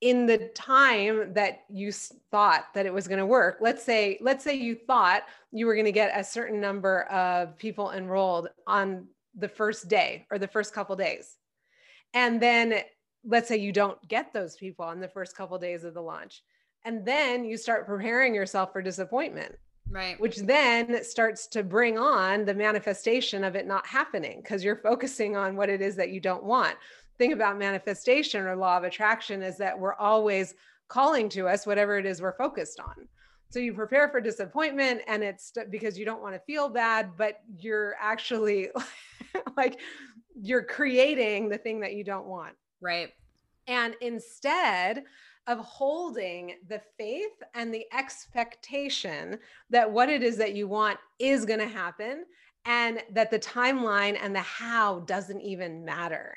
in 0.00 0.26
the 0.26 0.50
time 0.54 1.32
that 1.32 1.60
you 1.68 1.92
thought 1.92 2.66
that 2.74 2.86
it 2.86 2.92
was 2.92 3.08
going 3.08 3.18
to 3.18 3.26
work 3.26 3.58
let's 3.60 3.82
say 3.84 4.18
let's 4.20 4.44
say 4.44 4.54
you 4.54 4.74
thought 4.74 5.22
you 5.50 5.66
were 5.66 5.74
going 5.74 5.84
to 5.84 5.92
get 5.92 6.18
a 6.18 6.24
certain 6.24 6.60
number 6.60 7.02
of 7.04 7.56
people 7.58 7.90
enrolled 7.92 8.48
on 8.66 9.06
the 9.36 9.48
first 9.48 9.88
day 9.88 10.26
or 10.30 10.38
the 10.38 10.48
first 10.48 10.74
couple 10.74 10.96
days. 10.96 11.36
And 12.14 12.40
then 12.40 12.80
let's 13.24 13.48
say 13.48 13.56
you 13.56 13.72
don't 13.72 13.98
get 14.08 14.32
those 14.32 14.56
people 14.56 14.84
on 14.84 15.00
the 15.00 15.08
first 15.08 15.36
couple 15.36 15.58
days 15.58 15.84
of 15.84 15.94
the 15.94 16.02
launch. 16.02 16.42
And 16.84 17.06
then 17.06 17.44
you 17.44 17.56
start 17.56 17.86
preparing 17.86 18.34
yourself 18.34 18.72
for 18.72 18.82
disappointment 18.82 19.54
right. 19.92 20.18
which 20.20 20.38
then 20.38 21.04
starts 21.04 21.46
to 21.48 21.62
bring 21.62 21.98
on 21.98 22.44
the 22.44 22.54
manifestation 22.54 23.44
of 23.44 23.54
it 23.54 23.66
not 23.66 23.86
happening 23.86 24.40
because 24.42 24.64
you're 24.64 24.76
focusing 24.76 25.36
on 25.36 25.56
what 25.56 25.68
it 25.68 25.80
is 25.80 25.96
that 25.96 26.10
you 26.10 26.20
don't 26.20 26.44
want. 26.44 26.76
Thing 27.18 27.32
about 27.32 27.58
manifestation 27.58 28.42
or 28.42 28.56
law 28.56 28.76
of 28.78 28.84
attraction 28.84 29.42
is 29.42 29.58
that 29.58 29.78
we're 29.78 29.94
always 29.94 30.54
calling 30.88 31.28
to 31.30 31.46
us 31.46 31.66
whatever 31.66 31.98
it 31.98 32.06
is 32.06 32.20
we're 32.20 32.36
focused 32.36 32.80
on 32.80 33.08
so 33.52 33.58
you 33.58 33.74
prepare 33.74 34.08
for 34.08 34.20
disappointment 34.20 35.02
and 35.06 35.22
it's 35.22 35.52
because 35.70 35.98
you 35.98 36.04
don't 36.04 36.22
want 36.22 36.34
to 36.34 36.40
feel 36.40 36.68
bad 36.68 37.10
but 37.16 37.40
you're 37.58 37.94
actually 38.00 38.70
like 39.56 39.78
you're 40.40 40.64
creating 40.64 41.48
the 41.48 41.58
thing 41.58 41.80
that 41.80 41.94
you 41.94 42.04
don't 42.04 42.26
want. 42.26 42.54
Right. 42.80 43.10
And 43.66 43.94
instead 44.00 45.04
of 45.46 45.58
holding 45.58 46.54
the 46.68 46.80
faith 46.98 47.42
and 47.54 47.74
the 47.74 47.86
expectation 47.92 49.38
that 49.70 49.90
what 49.90 50.08
it 50.08 50.22
is 50.22 50.36
that 50.36 50.54
you 50.54 50.68
want 50.68 50.98
is 51.18 51.44
going 51.44 51.60
to 51.60 51.68
happen 51.68 52.24
and 52.64 53.02
that 53.10 53.30
the 53.30 53.38
timeline 53.38 54.16
and 54.20 54.34
the 54.34 54.40
how 54.40 55.00
doesn't 55.00 55.40
even 55.40 55.84
matter 55.84 56.36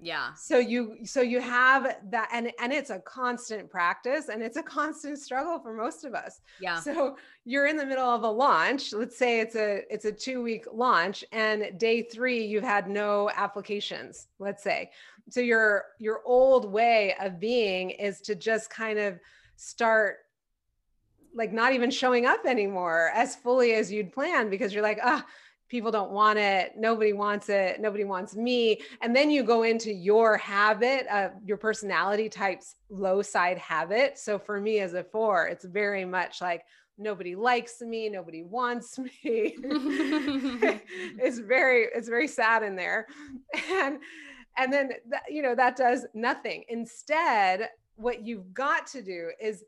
yeah. 0.00 0.34
So 0.34 0.58
you 0.58 0.98
so 1.04 1.22
you 1.22 1.40
have 1.40 1.96
that 2.10 2.28
and 2.32 2.50
and 2.60 2.72
it's 2.72 2.90
a 2.90 2.98
constant 3.00 3.70
practice 3.70 4.28
and 4.28 4.42
it's 4.42 4.56
a 4.56 4.62
constant 4.62 5.18
struggle 5.18 5.58
for 5.60 5.72
most 5.72 6.04
of 6.04 6.14
us. 6.14 6.40
Yeah. 6.60 6.80
So 6.80 7.16
you're 7.44 7.66
in 7.66 7.76
the 7.76 7.86
middle 7.86 8.08
of 8.08 8.22
a 8.22 8.30
launch 8.30 8.92
let's 8.92 9.16
say 9.16 9.40
it's 9.40 9.54
a 9.54 9.82
it's 9.90 10.04
a 10.04 10.12
two 10.12 10.42
week 10.42 10.66
launch 10.72 11.24
and 11.32 11.78
day 11.78 12.02
three 12.02 12.44
you've 12.44 12.64
had 12.64 12.88
no 12.88 13.30
applications 13.34 14.28
let's 14.38 14.62
say. 14.62 14.90
So 15.30 15.40
your 15.40 15.84
your 15.98 16.20
old 16.26 16.70
way 16.70 17.14
of 17.20 17.40
being 17.40 17.90
is 17.90 18.20
to 18.22 18.34
just 18.34 18.70
kind 18.70 18.98
of 18.98 19.18
start 19.56 20.18
like 21.34 21.52
not 21.52 21.72
even 21.72 21.90
showing 21.90 22.26
up 22.26 22.44
anymore 22.46 23.10
as 23.14 23.36
fully 23.36 23.74
as 23.74 23.90
you'd 23.90 24.12
planned 24.12 24.50
because 24.50 24.72
you're 24.72 24.82
like 24.82 25.00
ah 25.02 25.24
oh, 25.24 25.30
people 25.68 25.90
don't 25.90 26.10
want 26.10 26.38
it. 26.38 26.72
Nobody 26.76 27.12
wants 27.12 27.48
it. 27.48 27.80
Nobody 27.80 28.04
wants 28.04 28.36
me. 28.36 28.80
And 29.00 29.14
then 29.14 29.30
you 29.30 29.42
go 29.42 29.62
into 29.62 29.92
your 29.92 30.36
habit 30.36 31.06
uh, 31.10 31.30
your 31.44 31.56
personality 31.56 32.28
types 32.28 32.76
low 32.90 33.22
side 33.22 33.58
habit. 33.58 34.18
So 34.18 34.38
for 34.38 34.60
me 34.60 34.80
as 34.80 34.94
a 34.94 35.04
four 35.04 35.46
it's 35.46 35.64
very 35.64 36.04
much 36.04 36.40
like 36.40 36.64
nobody 36.98 37.34
likes 37.34 37.80
me. 37.80 38.08
Nobody 38.08 38.42
wants 38.42 38.98
me. 39.24 39.56
It's 41.16 41.38
very 41.38 41.86
it's 41.94 42.08
very 42.08 42.28
sad 42.28 42.62
in 42.62 42.76
there. 42.76 43.06
And 43.70 43.98
and 44.56 44.72
then 44.72 44.90
that, 45.08 45.22
you 45.28 45.42
know 45.42 45.54
that 45.54 45.76
does 45.76 46.06
nothing. 46.14 46.64
Instead 46.68 47.70
what 47.96 48.26
you've 48.26 48.52
got 48.52 48.86
to 48.88 49.02
do 49.02 49.30
is 49.40 49.64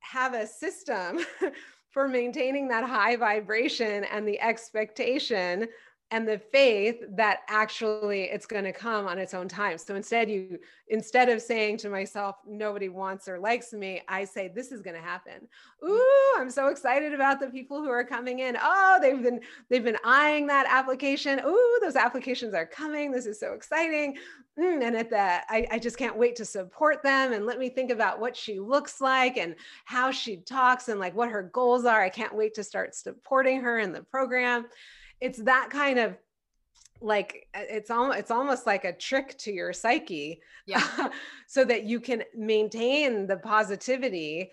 have 0.00 0.34
a 0.34 0.46
system 0.46 1.20
for 1.94 2.08
maintaining 2.08 2.66
that 2.68 2.82
high 2.82 3.14
vibration 3.14 4.02
and 4.04 4.26
the 4.26 4.38
expectation 4.40 5.68
and 6.14 6.28
the 6.28 6.38
faith 6.38 7.02
that 7.16 7.40
actually 7.48 8.22
it's 8.22 8.46
going 8.46 8.62
to 8.62 8.72
come 8.72 9.08
on 9.08 9.18
its 9.18 9.34
own 9.34 9.48
time. 9.48 9.76
So 9.76 9.96
instead 9.96 10.30
you 10.30 10.60
instead 10.86 11.28
of 11.28 11.42
saying 11.42 11.78
to 11.78 11.88
myself 11.88 12.36
nobody 12.46 12.88
wants 12.88 13.26
or 13.26 13.40
likes 13.40 13.72
me, 13.72 14.00
I 14.06 14.24
say 14.24 14.46
this 14.46 14.70
is 14.70 14.80
going 14.80 14.94
to 14.94 15.02
happen. 15.02 15.48
Ooh, 15.84 16.34
I'm 16.36 16.50
so 16.50 16.68
excited 16.68 17.14
about 17.14 17.40
the 17.40 17.48
people 17.48 17.82
who 17.82 17.88
are 17.88 18.04
coming 18.04 18.38
in. 18.38 18.56
Oh, 18.62 18.98
they've 19.02 19.20
been 19.20 19.40
they've 19.68 19.82
been 19.82 19.98
eyeing 20.04 20.46
that 20.46 20.66
application. 20.70 21.40
Ooh, 21.44 21.78
those 21.82 21.96
applications 21.96 22.54
are 22.54 22.64
coming. 22.64 23.10
This 23.10 23.26
is 23.26 23.40
so 23.40 23.54
exciting. 23.54 24.16
Mm, 24.56 24.84
and 24.84 24.96
at 24.96 25.10
that, 25.10 25.46
I, 25.48 25.66
I 25.72 25.78
just 25.80 25.98
can't 25.98 26.16
wait 26.16 26.36
to 26.36 26.44
support 26.44 27.02
them 27.02 27.32
and 27.32 27.44
let 27.44 27.58
me 27.58 27.68
think 27.68 27.90
about 27.90 28.20
what 28.20 28.36
she 28.36 28.60
looks 28.60 29.00
like 29.00 29.36
and 29.36 29.56
how 29.84 30.12
she 30.12 30.36
talks 30.36 30.88
and 30.88 31.00
like 31.00 31.16
what 31.16 31.28
her 31.28 31.42
goals 31.42 31.84
are. 31.84 32.00
I 32.00 32.08
can't 32.08 32.36
wait 32.36 32.54
to 32.54 32.62
start 32.62 32.94
supporting 32.94 33.62
her 33.62 33.80
in 33.80 33.92
the 33.92 34.04
program 34.04 34.66
it's 35.24 35.38
that 35.38 35.70
kind 35.70 35.98
of 35.98 36.16
like 37.00 37.48
it's 37.54 37.90
almost 37.90 38.18
it's 38.18 38.30
almost 38.30 38.66
like 38.66 38.84
a 38.84 38.92
trick 38.92 39.36
to 39.38 39.50
your 39.50 39.72
psyche 39.72 40.40
yeah 40.66 41.08
so 41.46 41.64
that 41.64 41.84
you 41.84 41.98
can 41.98 42.22
maintain 42.36 43.26
the 43.26 43.36
positivity 43.38 44.50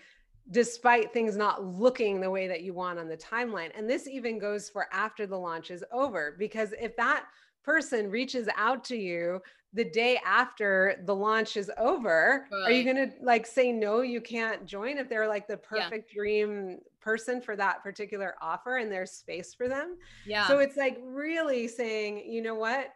despite 0.50 1.12
things 1.12 1.36
not 1.36 1.64
looking 1.64 2.20
the 2.20 2.30
way 2.30 2.48
that 2.48 2.62
you 2.62 2.72
want 2.72 2.98
on 2.98 3.06
the 3.08 3.16
timeline 3.16 3.70
and 3.76 3.88
this 3.88 4.08
even 4.08 4.38
goes 4.38 4.68
for 4.68 4.86
after 4.92 5.26
the 5.26 5.36
launch 5.36 5.70
is 5.70 5.84
over 5.92 6.34
because 6.38 6.72
if 6.80 6.96
that 6.96 7.26
person 7.62 8.10
reaches 8.10 8.48
out 8.56 8.82
to 8.82 8.96
you 8.96 9.40
the 9.74 9.84
day 9.84 10.18
after 10.26 11.02
the 11.04 11.14
launch 11.14 11.56
is 11.56 11.70
over 11.78 12.46
right. 12.50 12.62
are 12.64 12.72
you 12.72 12.82
going 12.82 12.96
to 12.96 13.10
like 13.22 13.46
say 13.46 13.70
no 13.70 14.00
you 14.00 14.20
can't 14.20 14.64
join 14.66 14.96
if 14.98 15.08
they're 15.08 15.28
like 15.28 15.46
the 15.46 15.56
perfect 15.56 16.10
yeah. 16.10 16.20
dream 16.20 16.78
person 17.02 17.40
for 17.40 17.56
that 17.56 17.82
particular 17.82 18.34
offer 18.40 18.76
and 18.78 18.90
there's 18.90 19.10
space 19.10 19.54
for 19.54 19.68
them. 19.68 19.96
Yeah. 20.26 20.46
so 20.46 20.58
it's 20.58 20.76
like 20.76 20.98
really 21.04 21.68
saying 21.68 22.24
you 22.26 22.42
know 22.42 22.54
what? 22.54 22.92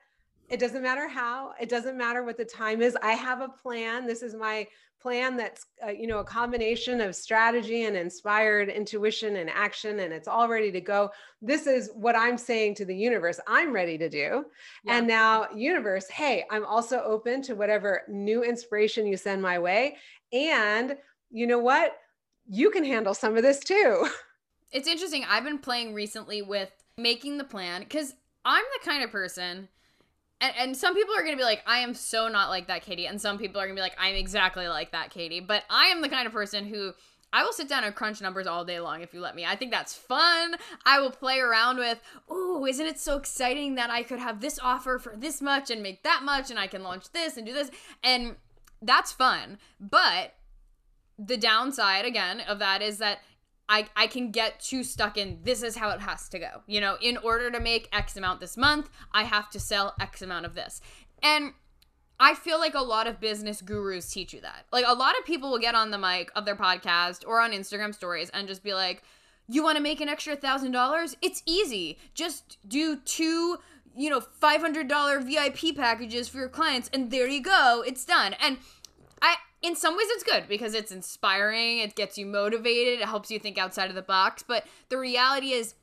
It 0.48 0.60
doesn't 0.60 0.82
matter 0.82 1.08
how 1.08 1.54
it 1.60 1.68
doesn't 1.68 1.98
matter 1.98 2.24
what 2.24 2.36
the 2.36 2.44
time 2.44 2.80
is. 2.80 2.96
I 3.02 3.12
have 3.12 3.40
a 3.40 3.48
plan. 3.48 4.06
This 4.06 4.22
is 4.22 4.34
my 4.34 4.68
plan 5.00 5.36
that's 5.36 5.66
uh, 5.86 5.90
you 5.90 6.06
know 6.06 6.20
a 6.20 6.24
combination 6.24 7.00
of 7.00 7.14
strategy 7.14 7.84
and 7.84 7.96
inspired 7.96 8.68
intuition 8.68 9.36
and 9.36 9.50
action 9.50 10.00
and 10.00 10.12
it's 10.12 10.26
all 10.26 10.48
ready 10.48 10.72
to 10.72 10.80
go. 10.80 11.10
This 11.42 11.66
is 11.66 11.90
what 11.94 12.16
i'm 12.16 12.38
saying 12.38 12.74
to 12.76 12.84
the 12.84 12.96
universe 12.96 13.38
i'm 13.46 13.72
ready 13.72 13.98
to 13.98 14.08
do. 14.08 14.46
Yeah. 14.84 14.98
and 14.98 15.06
now 15.06 15.48
universe 15.54 16.08
hey 16.08 16.44
i'm 16.50 16.64
also 16.64 17.02
open 17.02 17.42
to 17.42 17.54
whatever 17.54 18.02
new 18.08 18.42
inspiration 18.42 19.06
you 19.06 19.16
send 19.16 19.42
my 19.42 19.58
way. 19.58 19.96
And 20.32 20.96
you 21.30 21.46
know 21.46 21.58
what 21.58 21.98
you 22.48 22.70
can 22.70 22.84
handle 22.84 23.14
some 23.14 23.36
of 23.36 23.42
this 23.42 23.60
too 23.60 24.08
it's 24.72 24.88
interesting 24.88 25.24
i've 25.28 25.44
been 25.44 25.58
playing 25.58 25.94
recently 25.94 26.42
with 26.42 26.70
making 26.98 27.38
the 27.38 27.44
plan 27.44 27.82
because 27.82 28.14
i'm 28.44 28.64
the 28.80 28.88
kind 28.88 29.02
of 29.02 29.10
person 29.10 29.68
and, 30.40 30.52
and 30.58 30.76
some 30.76 30.94
people 30.94 31.14
are 31.14 31.22
gonna 31.22 31.36
be 31.36 31.44
like, 31.44 31.62
I 31.66 31.78
am 31.78 31.94
so 31.94 32.28
not 32.28 32.50
like 32.50 32.68
that, 32.68 32.82
Katie. 32.82 33.06
And 33.06 33.20
some 33.20 33.38
people 33.38 33.60
are 33.60 33.64
gonna 33.64 33.74
be 33.74 33.80
like, 33.80 33.96
I'm 33.98 34.14
exactly 34.14 34.68
like 34.68 34.92
that, 34.92 35.10
Katie. 35.10 35.40
But 35.40 35.64
I 35.70 35.86
am 35.86 36.02
the 36.02 36.08
kind 36.08 36.26
of 36.26 36.32
person 36.32 36.66
who 36.66 36.92
I 37.32 37.42
will 37.42 37.52
sit 37.52 37.68
down 37.68 37.84
and 37.84 37.94
crunch 37.94 38.20
numbers 38.20 38.46
all 38.46 38.64
day 38.64 38.78
long 38.80 39.00
if 39.00 39.12
you 39.12 39.20
let 39.20 39.34
me. 39.34 39.44
I 39.44 39.56
think 39.56 39.70
that's 39.70 39.94
fun. 39.94 40.54
I 40.84 41.00
will 41.00 41.10
play 41.10 41.38
around 41.38 41.78
with, 41.78 42.00
oh, 42.28 42.66
isn't 42.66 42.86
it 42.86 42.98
so 43.00 43.16
exciting 43.16 43.74
that 43.76 43.90
I 43.90 44.02
could 44.02 44.18
have 44.18 44.40
this 44.40 44.58
offer 44.58 44.98
for 44.98 45.14
this 45.16 45.40
much 45.40 45.70
and 45.70 45.82
make 45.82 46.02
that 46.02 46.22
much 46.22 46.50
and 46.50 46.58
I 46.58 46.66
can 46.66 46.82
launch 46.82 47.10
this 47.12 47.36
and 47.36 47.46
do 47.46 47.52
this. 47.52 47.70
And 48.02 48.36
that's 48.82 49.12
fun. 49.12 49.58
But 49.80 50.34
the 51.18 51.36
downside, 51.36 52.04
again, 52.04 52.40
of 52.40 52.58
that 52.58 52.82
is 52.82 52.98
that 52.98 53.20
I, 53.68 53.88
I 53.96 54.06
can 54.06 54.30
get 54.30 54.60
too 54.60 54.84
stuck 54.84 55.16
in 55.16 55.40
this 55.42 55.62
is 55.62 55.76
how 55.76 55.90
it 55.90 56.00
has 56.00 56.28
to 56.30 56.38
go. 56.38 56.62
You 56.66 56.80
know, 56.80 56.96
in 57.00 57.16
order 57.16 57.50
to 57.50 57.58
make 57.58 57.88
X 57.92 58.16
amount 58.16 58.40
this 58.40 58.56
month, 58.56 58.90
I 59.12 59.24
have 59.24 59.50
to 59.50 59.60
sell 59.60 59.94
X 60.00 60.22
amount 60.22 60.46
of 60.46 60.54
this. 60.54 60.80
And 61.22 61.52
I 62.18 62.34
feel 62.34 62.58
like 62.58 62.74
a 62.74 62.82
lot 62.82 63.06
of 63.06 63.20
business 63.20 63.60
gurus 63.60 64.10
teach 64.10 64.32
you 64.32 64.40
that. 64.40 64.66
Like 64.72 64.84
a 64.86 64.94
lot 64.94 65.18
of 65.18 65.24
people 65.24 65.50
will 65.50 65.58
get 65.58 65.74
on 65.74 65.90
the 65.90 65.98
mic 65.98 66.30
of 66.36 66.44
their 66.44 66.56
podcast 66.56 67.26
or 67.26 67.40
on 67.40 67.52
Instagram 67.52 67.94
stories 67.94 68.30
and 68.30 68.48
just 68.48 68.62
be 68.62 68.72
like, 68.72 69.02
you 69.48 69.62
want 69.62 69.76
to 69.76 69.82
make 69.82 70.00
an 70.00 70.08
extra 70.08 70.36
thousand 70.36 70.72
dollars? 70.72 71.16
It's 71.20 71.42
easy. 71.44 71.98
Just 72.14 72.58
do 72.68 72.96
two, 72.96 73.58
you 73.94 74.10
know, 74.10 74.20
$500 74.20 75.24
VIP 75.24 75.76
packages 75.76 76.28
for 76.28 76.38
your 76.38 76.48
clients 76.48 76.88
and 76.92 77.10
there 77.10 77.28
you 77.28 77.42
go. 77.42 77.84
It's 77.86 78.04
done. 78.04 78.34
And 78.40 78.58
I 79.20 79.36
in 79.66 79.74
some 79.74 79.96
ways 79.96 80.06
it's 80.10 80.22
good 80.22 80.44
because 80.48 80.74
it's 80.74 80.92
inspiring, 80.92 81.78
it 81.78 81.96
gets 81.96 82.16
you 82.16 82.24
motivated, 82.24 83.00
it 83.00 83.06
helps 83.06 83.30
you 83.30 83.38
think 83.38 83.58
outside 83.58 83.90
of 83.90 83.96
the 83.96 84.02
box, 84.02 84.44
but 84.46 84.64
the 84.90 84.96
reality 84.96 85.50
is 85.50 85.74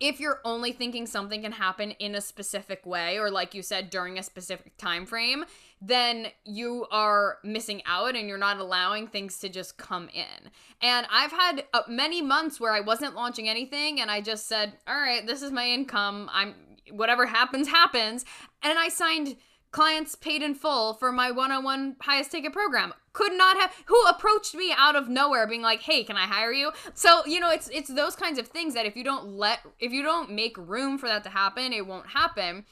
if 0.00 0.18
you're 0.18 0.40
only 0.44 0.72
thinking 0.72 1.06
something 1.06 1.42
can 1.42 1.52
happen 1.52 1.92
in 1.92 2.16
a 2.16 2.20
specific 2.20 2.84
way 2.84 3.16
or 3.16 3.30
like 3.30 3.54
you 3.54 3.62
said 3.62 3.90
during 3.90 4.18
a 4.18 4.22
specific 4.24 4.76
time 4.76 5.06
frame, 5.06 5.44
then 5.80 6.26
you 6.44 6.86
are 6.90 7.38
missing 7.44 7.80
out 7.86 8.16
and 8.16 8.28
you're 8.28 8.36
not 8.36 8.58
allowing 8.58 9.06
things 9.06 9.38
to 9.38 9.48
just 9.48 9.78
come 9.78 10.08
in. 10.12 10.50
And 10.80 11.06
I've 11.10 11.30
had 11.30 11.64
uh, 11.72 11.82
many 11.86 12.20
months 12.20 12.58
where 12.58 12.72
I 12.72 12.80
wasn't 12.80 13.14
launching 13.14 13.48
anything 13.48 14.00
and 14.00 14.10
I 14.10 14.20
just 14.20 14.48
said, 14.48 14.72
"All 14.88 14.96
right, 14.96 15.24
this 15.24 15.42
is 15.42 15.52
my 15.52 15.68
income. 15.68 16.28
I'm 16.32 16.54
whatever 16.90 17.26
happens 17.26 17.68
happens." 17.68 18.24
And 18.62 18.76
I 18.78 18.88
signed 18.88 19.36
clients 19.70 20.16
paid 20.16 20.42
in 20.42 20.54
full 20.54 20.94
for 20.94 21.12
my 21.12 21.30
one-on-one 21.30 21.96
highest 22.00 22.32
ticket 22.32 22.52
program 22.52 22.94
could 23.14 23.32
not 23.32 23.56
have 23.56 23.72
who 23.86 24.00
approached 24.06 24.54
me 24.54 24.74
out 24.76 24.94
of 24.94 25.08
nowhere 25.08 25.46
being 25.46 25.62
like 25.62 25.80
hey 25.80 26.04
can 26.04 26.16
i 26.18 26.26
hire 26.26 26.52
you? 26.52 26.70
So 26.92 27.24
you 27.24 27.40
know 27.40 27.50
it's 27.50 27.68
it's 27.68 27.88
those 27.88 28.14
kinds 28.14 28.38
of 28.38 28.48
things 28.48 28.74
that 28.74 28.84
if 28.84 28.94
you 28.94 29.04
don't 29.04 29.26
let 29.26 29.60
if 29.80 29.92
you 29.92 30.02
don't 30.02 30.30
make 30.30 30.58
room 30.58 30.98
for 30.98 31.08
that 31.08 31.24
to 31.24 31.30
happen 31.30 31.72
it 31.72 31.86
won't 31.86 32.08
happen. 32.08 32.66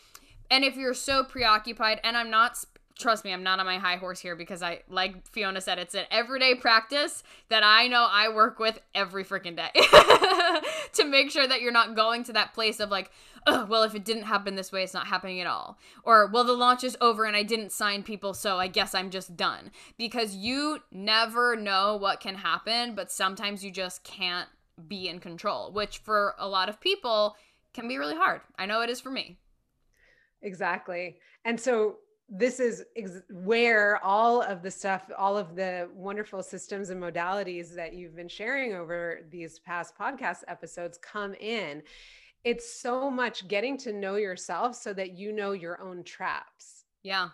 And 0.51 0.65
if 0.65 0.77
you're 0.77 0.93
so 0.93 1.25
preoccupied 1.25 2.01
and 2.05 2.15
i'm 2.15 2.29
not 2.29 2.63
trust 2.99 3.25
me 3.25 3.33
i'm 3.33 3.43
not 3.43 3.59
on 3.59 3.67
my 3.67 3.79
high 3.79 3.97
horse 3.97 4.21
here 4.21 4.37
because 4.37 4.63
i 4.63 4.81
like 4.89 5.27
fiona 5.29 5.61
said 5.61 5.79
it's 5.79 5.95
an 5.95 6.05
everyday 6.11 6.55
practice 6.55 7.23
that 7.49 7.63
i 7.65 7.89
know 7.89 8.07
i 8.11 8.29
work 8.29 8.59
with 8.59 8.79
every 8.95 9.25
freaking 9.25 9.57
day 9.57 9.71
to 10.93 11.05
make 11.05 11.31
sure 11.31 11.47
that 11.47 11.61
you're 11.61 11.73
not 11.73 11.97
going 11.97 12.23
to 12.25 12.33
that 12.33 12.53
place 12.53 12.81
of 12.81 12.91
like 12.91 13.11
well, 13.47 13.83
if 13.83 13.95
it 13.95 14.05
didn't 14.05 14.25
happen 14.25 14.55
this 14.55 14.71
way, 14.71 14.83
it's 14.83 14.95
not 14.95 15.07
happening 15.07 15.41
at 15.41 15.47
all. 15.47 15.79
Or, 16.05 16.29
well, 16.29 16.45
the 16.45 16.53
launch 16.53 16.85
is 16.85 16.97
over 17.01 17.25
and 17.25 17.37
I 17.37 17.43
didn't 17.43 17.73
sign 17.73 18.03
people, 18.03 18.35
so 18.35 18.59
I 18.59 18.69
guess 18.69 18.95
I'm 18.95 19.11
just 19.11 19.37
done. 19.37 19.71
Because 19.99 20.37
you 20.37 20.79
never 20.91 21.57
know 21.57 21.97
what 21.97 22.21
can 22.21 22.37
happen, 22.37 22.95
but 22.95 23.11
sometimes 23.11 23.65
you 23.65 23.71
just 23.71 24.05
can't 24.05 24.49
be 24.87 25.09
in 25.09 25.19
control, 25.19 25.73
which 25.73 25.99
for 25.99 26.35
a 26.39 26.49
lot 26.49 26.69
of 26.69 26.81
people 26.81 27.37
can 27.75 27.89
be 27.89 27.99
really 27.99 28.17
hard. 28.17 28.43
I 28.59 28.67
know 28.67 28.81
it 28.83 28.91
is 28.91 29.01
for 29.01 29.11
me. 29.11 29.39
Exactly. 30.43 31.19
And 31.45 31.59
so 31.59 31.97
this 32.35 32.61
is 32.61 32.85
ex- 32.97 33.23
where 33.31 34.03
all 34.03 34.41
of 34.41 34.63
the 34.63 34.71
stuff, 34.71 35.11
all 35.19 35.37
of 35.37 35.55
the 35.55 35.89
wonderful 35.95 36.43
systems 36.43 36.91
and 36.91 37.03
modalities 37.03 37.75
that 37.75 37.93
you've 37.93 38.17
been 38.17 38.29
sharing 38.29 38.75
over 38.75 39.21
these 39.31 39.59
past 39.59 39.97
podcast 39.99 40.39
episodes 40.49 40.99
come 40.99 41.35
in 41.35 41.83
it's 42.45 42.81
so 42.81 43.11
much 43.11 43.47
getting 43.49 43.77
to 43.79 43.93
know 43.93 44.17
yourself 44.17 44.75
so 44.75 44.93
that 44.93 45.17
you 45.17 45.33
know 45.33 45.53
your 45.53 45.81
own 45.81 46.03
traps. 46.03 46.85
Yeah. 47.03 47.29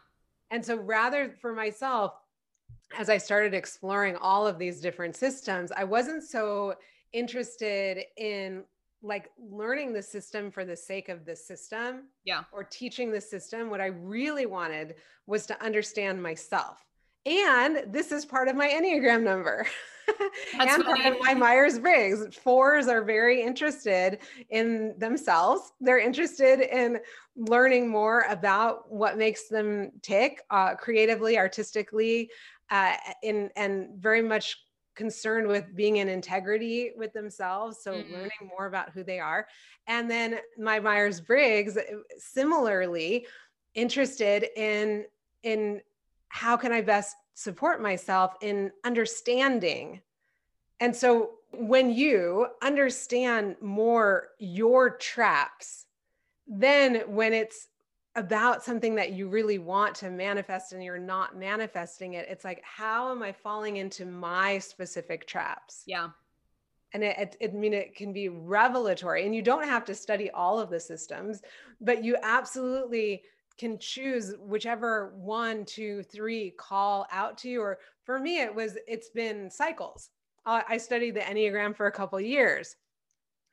And 0.51 0.65
so 0.65 0.77
rather 0.77 1.35
for 1.41 1.53
myself, 1.53 2.13
as 2.99 3.09
I 3.09 3.19
started 3.19 3.55
exploring 3.55 4.17
all 4.17 4.47
of 4.47 4.59
these 4.59 4.81
different 4.81 5.17
systems, 5.17 5.73
I 5.75 5.85
wasn't 5.85 6.23
so 6.23 6.75
interested 7.13 8.05
in 8.17 8.65
like 9.03 9.31
learning 9.39 9.93
the 9.93 10.03
system 10.03 10.51
for 10.51 10.65
the 10.65 10.77
sake 10.77 11.09
of 11.09 11.25
the 11.25 11.37
system 11.37 12.05
yeah 12.25 12.43
or 12.53 12.65
teaching 12.65 13.13
the 13.13 13.21
system 13.21 13.71
what 13.71 13.81
i 13.81 13.87
really 13.87 14.47
wanted 14.47 14.97
was 15.27 15.47
to 15.47 15.63
understand 15.63 16.23
myself 16.23 16.85
and 17.27 17.93
this 17.93 18.13
is 18.13 18.25
part 18.25 18.49
of 18.49 18.57
my 18.57 18.69
enneagram 18.69 19.23
number 19.23 19.67
and 20.59 20.85
part 20.85 21.05
of 21.05 21.17
my 21.21 21.35
Myers 21.35 21.79
Briggs. 21.79 22.37
Fours 22.37 22.89
are 22.89 23.03
very 23.03 23.43
interested 23.43 24.19
in 24.51 24.95
themselves. 24.99 25.73
They're 25.81 25.99
interested 25.99 26.61
in 26.61 26.99
learning 27.37 27.89
more 27.89 28.25
about 28.29 28.91
what 28.91 29.19
makes 29.19 29.49
them 29.49 29.93
tick 30.03 30.43
uh, 30.51 30.75
creatively, 30.77 31.39
artistically, 31.39 32.31
uh, 32.71 32.95
in, 33.23 33.51
and 33.57 33.91
very 33.99 34.23
much 34.23 34.57
concerned 34.99 35.47
with 35.47 35.75
being 35.75 35.97
in 35.97 36.09
integrity 36.09 36.91
with 36.97 37.13
themselves. 37.15 37.79
So 37.83 37.95
mm-hmm. 37.95 38.13
learning 38.13 38.51
more 38.51 38.67
about 38.67 38.91
who 38.91 39.03
they 39.03 39.21
are. 39.21 39.47
And 39.87 40.11
then 40.11 40.41
my 40.59 40.81
Myers 40.81 41.21
Briggs, 41.21 41.79
uh, 41.79 41.83
similarly, 42.19 43.27
interested 43.75 44.49
in 44.57 45.07
in 45.45 45.81
how 46.29 46.57
can 46.57 46.73
I 46.73 46.83
best 46.83 47.17
support 47.35 47.81
myself 47.81 48.35
in 48.43 48.73
understanding. 48.85 50.03
And 50.81 50.95
so 50.95 51.31
when 51.53 51.91
you 51.91 52.49
understand 52.61 53.57
more 53.61 54.31
your 54.39 54.91
traps, 54.91 55.87
then 56.47 57.03
when 57.07 57.33
it's 57.33 57.69
about 58.19 58.65
something 58.65 58.97
that 58.97 59.13
you 59.13 59.29
really 59.29 59.59
want 59.59 59.95
to 59.95 60.11
manifest 60.11 60.73
and 60.73 60.83
you're 60.83 60.99
not 60.99 61.37
manifesting 61.37 62.15
it, 62.15 62.27
it's 62.29 62.45
like, 62.45 62.63
how 62.65 63.13
am 63.13 63.23
I 63.23 63.33
falling 63.33 63.77
into 63.77 64.05
my 64.05 64.59
specific 64.59 65.27
traps? 65.27 65.85
Yeah. 65.87 66.09
And 66.93 67.05
it, 67.05 67.17
it, 67.19 67.37
it 67.41 67.51
I 67.55 67.57
mean, 67.57 67.73
it 67.73 67.95
can 67.95 68.13
be 68.13 68.29
revelatory 68.29 69.25
and 69.25 69.35
you 69.35 69.43
don't 69.43 69.65
have 69.65 69.85
to 69.85 69.95
study 69.95 70.31
all 70.31 70.59
of 70.59 70.69
the 70.69 70.81
systems, 70.81 71.43
but 71.81 72.03
you 72.03 72.17
absolutely 72.23 73.23
can 73.57 73.79
choose 73.79 74.35
whichever 74.41 75.13
one, 75.17 75.65
two, 75.65 76.03
three 76.03 76.51
call 76.59 77.07
out 77.13 77.39
to 77.39 77.49
you. 77.49 77.61
Or 77.61 77.79
for 78.05 78.19
me, 78.19 78.41
it 78.41 78.53
was, 78.53 78.77
it's 78.89 79.11
been 79.11 79.51
cycles. 79.51 80.11
I 80.47 80.79
studied 80.79 81.15
the 81.15 81.21
Enneagram 81.21 81.77
for 81.77 81.89
a 81.89 81.93
couple 81.93 82.19
years. 82.21 82.77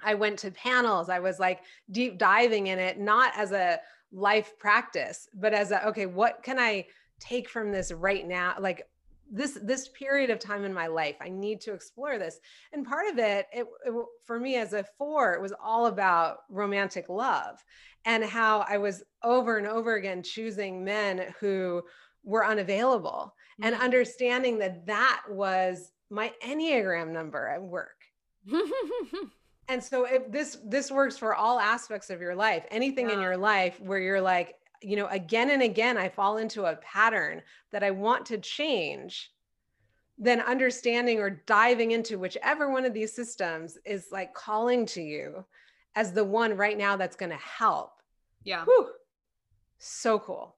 I 0.01 0.13
went 0.13 0.39
to 0.39 0.51
panels. 0.51 1.09
I 1.09 1.19
was 1.19 1.39
like 1.39 1.61
deep 1.91 2.17
diving 2.17 2.67
in 2.67 2.79
it, 2.79 2.97
not 2.97 3.33
as 3.35 3.51
a 3.51 3.79
life 4.11 4.57
practice, 4.59 5.27
but 5.33 5.53
as 5.53 5.71
a, 5.71 5.87
okay, 5.87 6.05
what 6.05 6.43
can 6.43 6.59
I 6.59 6.85
take 7.19 7.49
from 7.49 7.71
this 7.71 7.91
right 7.91 8.27
now? 8.27 8.55
Like, 8.59 8.87
this 9.31 9.57
this 9.63 9.87
period 9.89 10.29
of 10.29 10.39
time 10.39 10.63
in 10.63 10.73
my 10.73 10.87
life 10.87 11.15
i 11.21 11.29
need 11.29 11.59
to 11.59 11.73
explore 11.73 12.17
this 12.17 12.39
and 12.73 12.85
part 12.85 13.07
of 13.11 13.17
it, 13.17 13.47
it, 13.51 13.65
it, 13.85 14.05
for 14.23 14.39
me 14.39 14.55
as 14.55 14.73
a 14.73 14.85
four 14.97 15.33
it 15.33 15.41
was 15.41 15.53
all 15.63 15.87
about 15.87 16.39
romantic 16.49 17.09
love 17.09 17.63
and 18.05 18.23
how 18.23 18.65
i 18.69 18.77
was 18.77 19.03
over 19.23 19.57
and 19.57 19.67
over 19.67 19.95
again 19.95 20.21
choosing 20.21 20.83
men 20.83 21.33
who 21.39 21.81
were 22.23 22.45
unavailable 22.45 23.33
mm-hmm. 23.59 23.65
and 23.73 23.81
understanding 23.81 24.59
that 24.59 24.85
that 24.85 25.23
was 25.29 25.91
my 26.09 26.31
enneagram 26.45 27.11
number 27.11 27.47
at 27.47 27.61
work 27.61 28.03
and 29.67 29.83
so 29.83 30.05
if 30.05 30.31
this 30.31 30.57
this 30.65 30.91
works 30.91 31.17
for 31.17 31.35
all 31.35 31.59
aspects 31.59 32.09
of 32.09 32.21
your 32.21 32.35
life 32.35 32.65
anything 32.71 33.09
yeah. 33.09 33.15
in 33.15 33.21
your 33.21 33.37
life 33.37 33.79
where 33.81 33.99
you're 33.99 34.21
like 34.21 34.55
you 34.85 34.95
know, 34.95 35.07
again 35.07 35.49
and 35.49 35.63
again, 35.63 35.97
I 35.97 36.09
fall 36.09 36.37
into 36.37 36.65
a 36.65 36.75
pattern 36.77 37.41
that 37.71 37.83
I 37.83 37.89
want 37.91 38.25
to 38.27 38.37
change, 38.37 39.31
then 40.17 40.39
understanding 40.41 41.19
or 41.19 41.41
diving 41.47 41.91
into 41.91 42.19
whichever 42.19 42.71
one 42.71 42.85
of 42.85 42.93
these 42.93 43.13
systems 43.13 43.77
is 43.83 44.07
like 44.11 44.33
calling 44.35 44.85
to 44.87 45.01
you 45.01 45.43
as 45.95 46.13
the 46.13 46.23
one 46.23 46.55
right 46.55 46.77
now 46.77 46.95
that's 46.97 47.15
going 47.15 47.31
to 47.31 47.37
help. 47.37 47.93
Yeah. 48.43 48.63
Whew. 48.65 48.91
So 49.79 50.19
cool. 50.19 50.54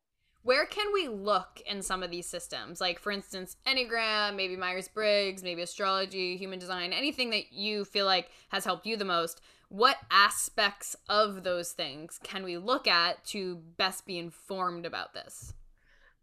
Where 0.48 0.66
can 0.66 0.94
we 0.94 1.10
look 1.10 1.62
in 1.66 1.82
some 1.82 2.04
of 2.04 2.10
these 2.10 2.26
systems? 2.26 2.80
Like, 2.80 3.00
for 3.00 3.12
instance, 3.12 3.58
Enneagram, 3.68 4.38
maybe 4.38 4.56
Myers 4.56 4.88
Briggs, 4.88 5.44
maybe 5.44 5.62
astrology, 5.62 6.38
human 6.38 6.58
design, 6.58 6.94
anything 6.94 7.32
that 7.32 7.52
you 7.52 7.84
feel 7.84 8.06
like 8.06 8.30
has 8.48 8.64
helped 8.64 8.86
you 8.86 8.96
the 8.96 9.04
most 9.04 9.42
what 9.68 9.98
aspects 10.10 10.96
of 11.10 11.44
those 11.44 11.74
things 11.74 12.18
can 12.24 12.46
we 12.46 12.56
look 12.56 12.88
at 12.88 13.26
to 13.26 13.58
best 13.76 14.06
be 14.06 14.18
informed 14.18 14.86
about 14.86 15.14
this? 15.14 15.54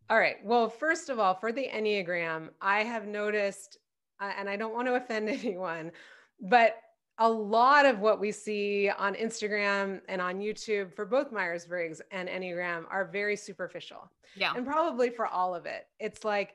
All 0.09 0.19
right. 0.19 0.37
Well, 0.43 0.71
first 0.71 1.11
of 1.11 1.19
all, 1.19 1.35
for 1.35 1.53
the 1.53 1.69
Enneagram, 1.69 2.49
I 2.63 2.85
have 2.85 3.07
noticed, 3.07 3.77
uh, 4.19 4.33
and 4.39 4.49
I 4.49 4.57
don't 4.57 4.73
want 4.73 4.89
to 4.89 4.95
offend 5.03 5.29
anyone, 5.29 5.93
but 6.41 6.77
a 7.19 7.29
lot 7.29 7.87
of 7.87 8.01
what 8.01 8.21
we 8.21 8.33
see 8.33 8.91
on 8.91 9.15
Instagram 9.15 10.01
and 10.09 10.21
on 10.21 10.41
YouTube 10.41 10.93
for 10.93 11.05
both 11.05 11.31
Myers 11.31 11.67
Briggs 11.67 12.03
and 12.11 12.29
Enneagram 12.29 12.85
are 12.91 13.05
very 13.05 13.37
superficial. 13.37 14.11
Yeah. 14.37 14.53
And 14.57 14.67
probably 14.67 15.11
for 15.11 15.27
all 15.27 15.55
of 15.55 15.65
it. 15.65 15.87
It's 16.01 16.25
like 16.25 16.55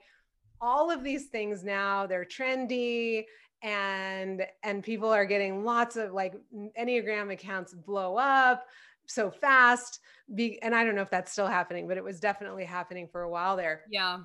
all 0.59 0.91
of 0.91 1.03
these 1.03 1.27
things 1.27 1.63
now, 1.63 2.05
they're 2.05 2.25
trendy 2.25 3.23
and 3.61 4.45
and 4.63 4.83
people 4.83 5.09
are 5.09 5.25
getting 5.25 5.65
lots 5.65 5.95
of 5.97 6.13
like 6.13 6.33
enneagram 6.79 7.31
accounts 7.31 7.73
blow 7.73 8.15
up 8.15 8.65
so 9.05 9.29
fast 9.29 9.99
be, 10.35 10.61
and 10.61 10.73
i 10.73 10.83
don't 10.83 10.95
know 10.95 11.01
if 11.01 11.09
that's 11.09 11.31
still 11.31 11.47
happening 11.47 11.87
but 11.87 11.97
it 11.97 12.03
was 12.03 12.19
definitely 12.19 12.63
happening 12.63 13.05
for 13.05 13.23
a 13.23 13.29
while 13.29 13.57
there 13.57 13.81
yeah 13.89 14.19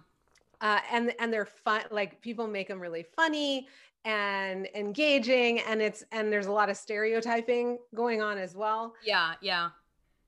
uh, 0.61 0.79
and 0.93 1.13
and 1.19 1.33
they're 1.33 1.45
fun 1.45 1.83
like 1.91 2.21
people 2.21 2.47
make 2.47 2.69
them 2.69 2.79
really 2.79 3.05
funny 3.17 3.67
and 4.05 4.69
engaging 4.75 5.61
and 5.61 5.81
it's 5.81 6.05
and 6.13 6.33
there's 6.33 6.47
a 6.47 6.53
lot 6.53 6.69
of 6.69 6.77
stereotyping 6.77 7.79
going 7.95 8.21
on 8.21 8.39
as 8.39 8.55
well 8.55 8.95
yeah 9.05 9.35
yeah 9.41 9.71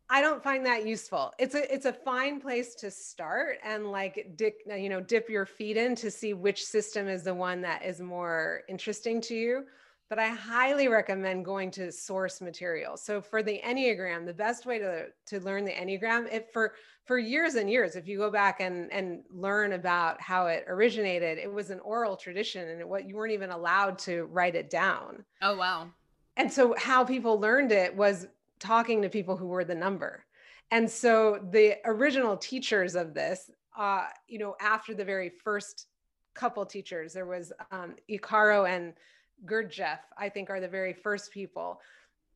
I 0.08 0.20
don't 0.20 0.42
find 0.42 0.64
that 0.66 0.86
useful. 0.86 1.32
It's 1.38 1.54
a 1.56 1.72
it's 1.72 1.86
a 1.86 1.92
fine 1.92 2.40
place 2.40 2.74
to 2.76 2.90
start 2.90 3.58
and 3.64 3.90
like 3.90 4.34
dip 4.36 4.60
you 4.66 4.88
know 4.88 5.00
dip 5.00 5.28
your 5.28 5.44
feet 5.44 5.76
in 5.76 5.96
to 5.96 6.10
see 6.10 6.32
which 6.32 6.64
system 6.64 7.08
is 7.08 7.24
the 7.24 7.34
one 7.34 7.60
that 7.62 7.84
is 7.84 8.00
more 8.00 8.62
interesting 8.68 9.20
to 9.22 9.34
you. 9.34 9.64
But 10.09 10.18
I 10.20 10.28
highly 10.28 10.86
recommend 10.86 11.44
going 11.44 11.70
to 11.72 11.90
source 11.90 12.40
material. 12.40 12.96
So 12.96 13.20
for 13.20 13.42
the 13.42 13.61
Enneagram, 13.64 14.24
the 14.24 14.32
best 14.32 14.64
way 14.66 14.78
to 14.78 15.07
to 15.26 15.40
learn 15.40 15.64
the 15.64 15.72
Enneagram, 15.72 16.32
if 16.32 16.52
for 16.52 16.74
for 17.04 17.18
years 17.18 17.57
and 17.57 17.68
years, 17.68 17.96
if 17.96 18.07
you 18.07 18.18
go 18.18 18.30
back 18.30 18.61
and 18.61 18.92
and 18.92 19.22
learn 19.30 19.72
about 19.72 20.20
how 20.20 20.46
it 20.46 20.64
originated, 20.68 21.38
it 21.38 21.52
was 21.52 21.70
an 21.70 21.80
oral 21.80 22.16
tradition 22.16 22.68
and 22.68 22.88
what 22.88 23.09
you 23.09 23.16
weren't 23.16 23.32
even 23.32 23.50
allowed 23.50 23.98
to 24.00 24.24
write 24.26 24.54
it 24.54 24.70
down. 24.70 25.24
Oh 25.42 25.57
wow. 25.57 25.88
And 26.36 26.52
so 26.52 26.74
how 26.78 27.04
people 27.04 27.40
learned 27.40 27.72
it 27.72 27.94
was 27.96 28.28
talking 28.59 29.02
to 29.02 29.09
people 29.09 29.36
who 29.36 29.46
were 29.46 29.64
the 29.64 29.74
number. 29.74 30.24
And 30.70 30.90
so 30.90 31.40
the 31.50 31.76
original 31.84 32.36
teachers 32.36 32.94
of 32.94 33.14
this 33.14 33.50
uh, 33.76 34.07
you 34.26 34.38
know, 34.38 34.57
after 34.61 34.94
the 34.94 35.04
very 35.04 35.28
first 35.28 35.86
couple 36.34 36.64
teachers, 36.64 37.12
there 37.12 37.26
was 37.26 37.52
um, 37.70 37.94
Ichazo 38.11 38.68
and 38.68 38.94
Gurdjieff, 39.45 39.99
I 40.16 40.28
think 40.28 40.51
are 40.51 40.61
the 40.61 40.68
very 40.68 40.93
first 40.93 41.30
people. 41.30 41.80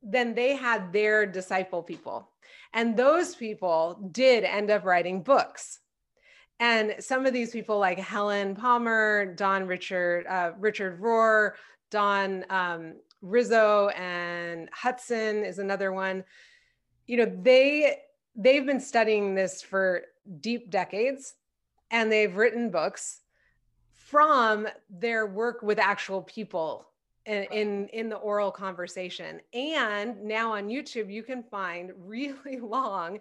Then 0.03 0.35
they 0.35 0.57
had 0.57 0.93
their 0.93 1.27
disciple 1.27 1.83
people. 1.83 2.31
And 2.73 2.97
those 2.97 3.35
people 3.35 3.99
did 4.13 4.45
end 4.45 4.71
up 4.71 4.85
writing 4.85 5.23
books. 5.23 5.81
And 6.59 6.97
some 6.99 7.25
of 7.25 7.33
these 7.33 7.51
people, 7.51 7.79
like 7.79 7.99
Helen 7.99 8.55
Palmer, 8.55 9.35
Don 9.35 9.67
Richard, 9.67 10.27
uh, 10.27 10.53
Richard 10.59 11.01
Rohr, 11.01 11.53
Don 11.91 12.45
um, 12.51 12.97
Riso, 13.23 13.89
and 13.89 14.69
Hudson 14.73 15.45
is 15.45 15.59
another 15.59 15.93
one. 15.93 16.23
You 17.07 17.19
know, 17.19 17.39
they 17.43 17.97
they've 18.37 18.65
been 18.65 18.81
studying 18.81 19.35
this 19.35 19.63
for 19.63 20.03
deep 20.41 20.71
decades, 20.71 21.35
and 21.91 22.13
they've 22.13 22.37
written 22.37 22.71
books 22.71 23.21
from 23.95 24.69
their 24.91 25.27
work 25.27 25.63
with 25.63 25.79
actual 25.79 26.23
people 26.23 26.90
in, 27.31 27.45
in, 27.53 27.89
in 27.89 28.09
the 28.09 28.17
oral 28.17 28.51
conversation. 28.51 29.41
And 29.55 30.21
now 30.25 30.55
on 30.55 30.67
YouTube, 30.67 31.13
you 31.13 31.23
can 31.23 31.45
find 31.45 31.93
really 32.05 32.59
long 32.59 33.21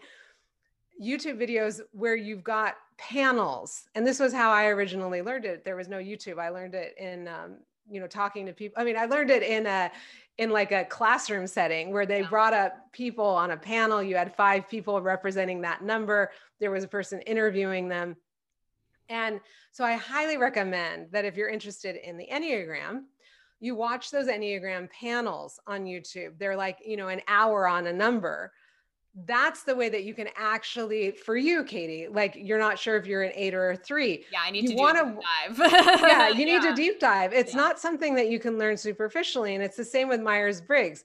YouTube 1.01 1.39
videos 1.39 1.79
where 1.91 2.15
you've 2.15 2.43
got 2.43 2.75
panels. 2.97 3.83
And 3.93 4.05
this 4.05 4.19
was 4.19 4.33
how 4.33 4.51
I 4.51 4.65
originally 4.65 5.21
learned 5.21 5.45
it. 5.45 5.63
There 5.63 5.75
was 5.75 5.87
no 5.87 5.97
YouTube. 5.97 6.39
I 6.39 6.49
learned 6.49 6.73
it 6.73 6.95
in, 6.97 7.27
um, 7.27 7.57
you 7.89 8.01
know, 8.01 8.07
talking 8.07 8.47
to 8.47 8.51
people. 8.51 8.81
I 8.81 8.83
mean, 8.83 8.97
I 8.97 9.05
learned 9.05 9.29
it 9.29 9.43
in 9.43 9.67
a, 9.67 9.91
in 10.39 10.49
like 10.49 10.71
a 10.71 10.85
classroom 10.85 11.45
setting 11.45 11.93
where 11.93 12.07
they 12.07 12.23
brought 12.23 12.53
up 12.53 12.91
people 12.91 13.25
on 13.25 13.51
a 13.51 13.57
panel. 13.57 14.01
You 14.01 14.15
had 14.15 14.35
five 14.35 14.67
people 14.67 14.99
representing 15.01 15.61
that 15.61 15.83
number. 15.83 16.31
There 16.59 16.71
was 16.71 16.83
a 16.83 16.87
person 16.87 17.21
interviewing 17.21 17.87
them. 17.87 18.17
And 19.07 19.39
so 19.71 19.83
I 19.83 19.93
highly 19.93 20.37
recommend 20.37 21.11
that 21.11 21.25
if 21.25 21.37
you're 21.37 21.49
interested 21.49 21.95
in 21.95 22.17
the 22.17 22.27
Enneagram, 22.31 23.03
you 23.59 23.75
watch 23.75 24.11
those 24.11 24.27
Enneagram 24.27 24.89
panels 24.89 25.59
on 25.67 25.85
YouTube. 25.85 26.37
They're 26.37 26.55
like, 26.55 26.77
you 26.85 26.97
know, 26.97 27.09
an 27.09 27.21
hour 27.27 27.67
on 27.67 27.87
a 27.87 27.93
number. 27.93 28.53
That's 29.25 29.63
the 29.63 29.75
way 29.75 29.89
that 29.89 30.03
you 30.03 30.13
can 30.13 30.29
actually, 30.37 31.11
for 31.11 31.35
you, 31.35 31.63
Katie, 31.63 32.07
like 32.07 32.35
you're 32.37 32.59
not 32.59 32.79
sure 32.79 32.95
if 32.95 33.05
you're 33.05 33.23
an 33.23 33.31
eight 33.35 33.53
or 33.53 33.71
a 33.71 33.75
three. 33.75 34.23
Yeah, 34.31 34.39
I 34.45 34.51
need 34.51 34.63
you 34.63 34.69
to 34.69 34.75
wanna, 34.75 35.17
dive. 35.47 35.59
yeah, 35.73 36.29
you 36.29 36.45
need 36.45 36.63
yeah. 36.63 36.69
to 36.69 36.75
deep 36.75 36.99
dive. 36.99 37.33
It's 37.33 37.53
yeah. 37.53 37.61
not 37.61 37.79
something 37.79 38.15
that 38.15 38.29
you 38.29 38.39
can 38.39 38.57
learn 38.57 38.77
superficially. 38.77 39.55
And 39.55 39.63
it's 39.63 39.75
the 39.75 39.83
same 39.83 40.07
with 40.07 40.21
Myers 40.21 40.61
Briggs. 40.61 41.03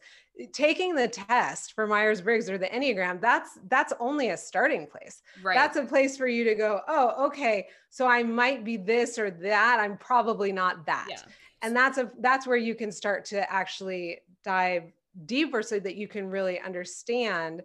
Taking 0.53 0.97
the 0.97 1.07
test 1.07 1.75
for 1.75 1.87
Myers 1.87 2.21
Briggs 2.21 2.51
or 2.51 2.59
the 2.59 2.67
Enneagram, 2.67 3.21
that's 3.21 3.59
that's 3.69 3.93
only 4.01 4.31
a 4.31 4.37
starting 4.37 4.87
place. 4.87 5.23
Right. 5.43 5.55
That's 5.55 5.77
a 5.77 5.85
place 5.85 6.17
for 6.17 6.27
you 6.27 6.43
to 6.45 6.57
go, 6.57 6.81
oh, 6.89 7.27
okay, 7.27 7.69
so 7.89 8.09
I 8.09 8.25
might 8.25 8.65
be 8.65 8.77
this 8.77 9.17
or 9.17 9.31
that. 9.31 9.79
I'm 9.79 9.97
probably 9.97 10.51
not 10.51 10.87
that. 10.87 11.07
Yeah 11.09 11.23
and 11.65 11.75
that's 11.75 11.99
a 11.99 12.11
that's 12.21 12.47
where 12.47 12.57
you 12.57 12.75
can 12.75 12.93
start 12.93 13.25
to 13.27 13.51
actually 13.51 14.21
dive 14.45 14.93
deeper 15.25 15.63
so 15.63 15.81
that 15.81 15.97
you 15.97 16.07
can 16.07 16.29
really 16.29 16.61
understand 16.61 17.63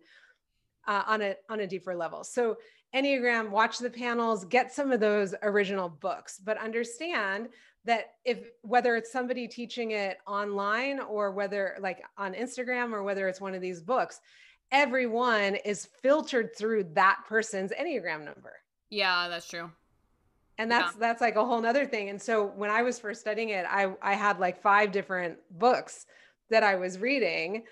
uh, 0.87 1.03
on 1.05 1.21
a 1.21 1.35
on 1.49 1.59
a 1.59 1.67
deeper 1.67 1.93
level. 1.93 2.23
So 2.23 2.57
enneagram 2.95 3.49
watch 3.49 3.77
the 3.77 3.89
panels 3.89 4.45
get 4.45 4.73
some 4.73 4.91
of 4.91 4.99
those 4.99 5.35
original 5.43 5.89
books 5.89 6.39
but 6.43 6.57
understand 6.57 7.49
that 7.85 8.13
if 8.25 8.49
whether 8.61 8.95
it's 8.95 9.11
somebody 9.11 9.47
teaching 9.47 9.91
it 9.91 10.17
online 10.25 10.99
or 10.99 11.31
whether 11.31 11.77
like 11.81 12.03
on 12.17 12.33
instagram 12.33 12.91
or 12.91 13.03
whether 13.03 13.27
it's 13.27 13.39
one 13.39 13.53
of 13.53 13.61
these 13.61 13.79
books 13.79 14.21
everyone 14.71 15.55
is 15.65 15.87
filtered 16.01 16.55
through 16.57 16.83
that 16.83 17.19
person's 17.27 17.71
enneagram 17.79 18.25
number. 18.25 18.53
Yeah 18.89 19.27
that's 19.29 19.47
true 19.47 19.69
and 20.59 20.69
that's 20.69 20.93
yeah. 20.93 20.99
that's 20.99 21.21
like 21.21 21.37
a 21.37 21.43
whole 21.43 21.59
nother 21.59 21.85
thing 21.85 22.09
and 22.09 22.21
so 22.21 22.45
when 22.55 22.69
i 22.69 22.83
was 22.83 22.99
first 22.99 23.21
studying 23.21 23.49
it 23.49 23.65
i 23.69 23.91
i 24.03 24.13
had 24.13 24.39
like 24.39 24.61
five 24.61 24.91
different 24.91 25.37
books 25.57 26.05
that 26.51 26.61
i 26.61 26.75
was 26.75 26.99
reading 26.99 27.63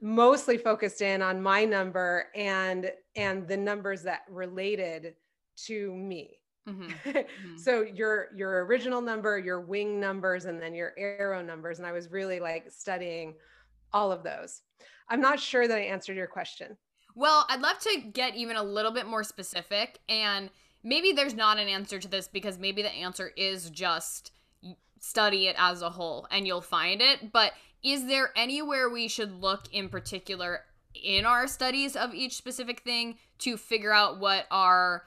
mostly 0.00 0.56
focused 0.56 1.02
in 1.02 1.22
on 1.22 1.42
my 1.42 1.64
number 1.64 2.26
and 2.36 2.92
and 3.16 3.48
the 3.48 3.56
numbers 3.56 4.02
that 4.02 4.20
related 4.28 5.14
to 5.56 5.92
me 5.96 6.38
mm-hmm. 6.68 6.92
Mm-hmm. 7.08 7.56
so 7.56 7.82
your 7.82 8.28
your 8.36 8.64
original 8.66 9.00
number 9.00 9.38
your 9.38 9.60
wing 9.60 9.98
numbers 9.98 10.44
and 10.44 10.60
then 10.60 10.74
your 10.74 10.92
arrow 10.98 11.42
numbers 11.42 11.78
and 11.78 11.86
i 11.86 11.92
was 11.92 12.10
really 12.10 12.38
like 12.38 12.70
studying 12.70 13.34
all 13.92 14.12
of 14.12 14.22
those 14.22 14.60
i'm 15.08 15.20
not 15.20 15.40
sure 15.40 15.66
that 15.66 15.78
i 15.78 15.80
answered 15.80 16.16
your 16.16 16.26
question 16.26 16.76
well 17.14 17.46
i'd 17.48 17.60
love 17.60 17.78
to 17.78 18.02
get 18.12 18.36
even 18.36 18.56
a 18.56 18.62
little 18.62 18.92
bit 18.92 19.06
more 19.06 19.24
specific 19.24 19.98
and 20.08 20.50
maybe 20.82 21.12
there's 21.12 21.34
not 21.34 21.58
an 21.58 21.68
answer 21.68 21.98
to 21.98 22.08
this 22.08 22.28
because 22.28 22.58
maybe 22.58 22.82
the 22.82 22.92
answer 22.92 23.32
is 23.36 23.70
just 23.70 24.32
study 25.00 25.46
it 25.46 25.56
as 25.58 25.82
a 25.82 25.90
whole 25.90 26.26
and 26.30 26.46
you'll 26.46 26.60
find 26.60 27.00
it. 27.00 27.32
But 27.32 27.52
is 27.82 28.06
there 28.06 28.30
anywhere 28.36 28.88
we 28.88 29.08
should 29.08 29.40
look 29.40 29.72
in 29.72 29.88
particular 29.88 30.64
in 30.94 31.24
our 31.24 31.46
studies 31.46 31.96
of 31.96 32.14
each 32.14 32.36
specific 32.36 32.80
thing 32.80 33.18
to 33.38 33.56
figure 33.56 33.92
out 33.92 34.18
what 34.18 34.46
our 34.50 35.04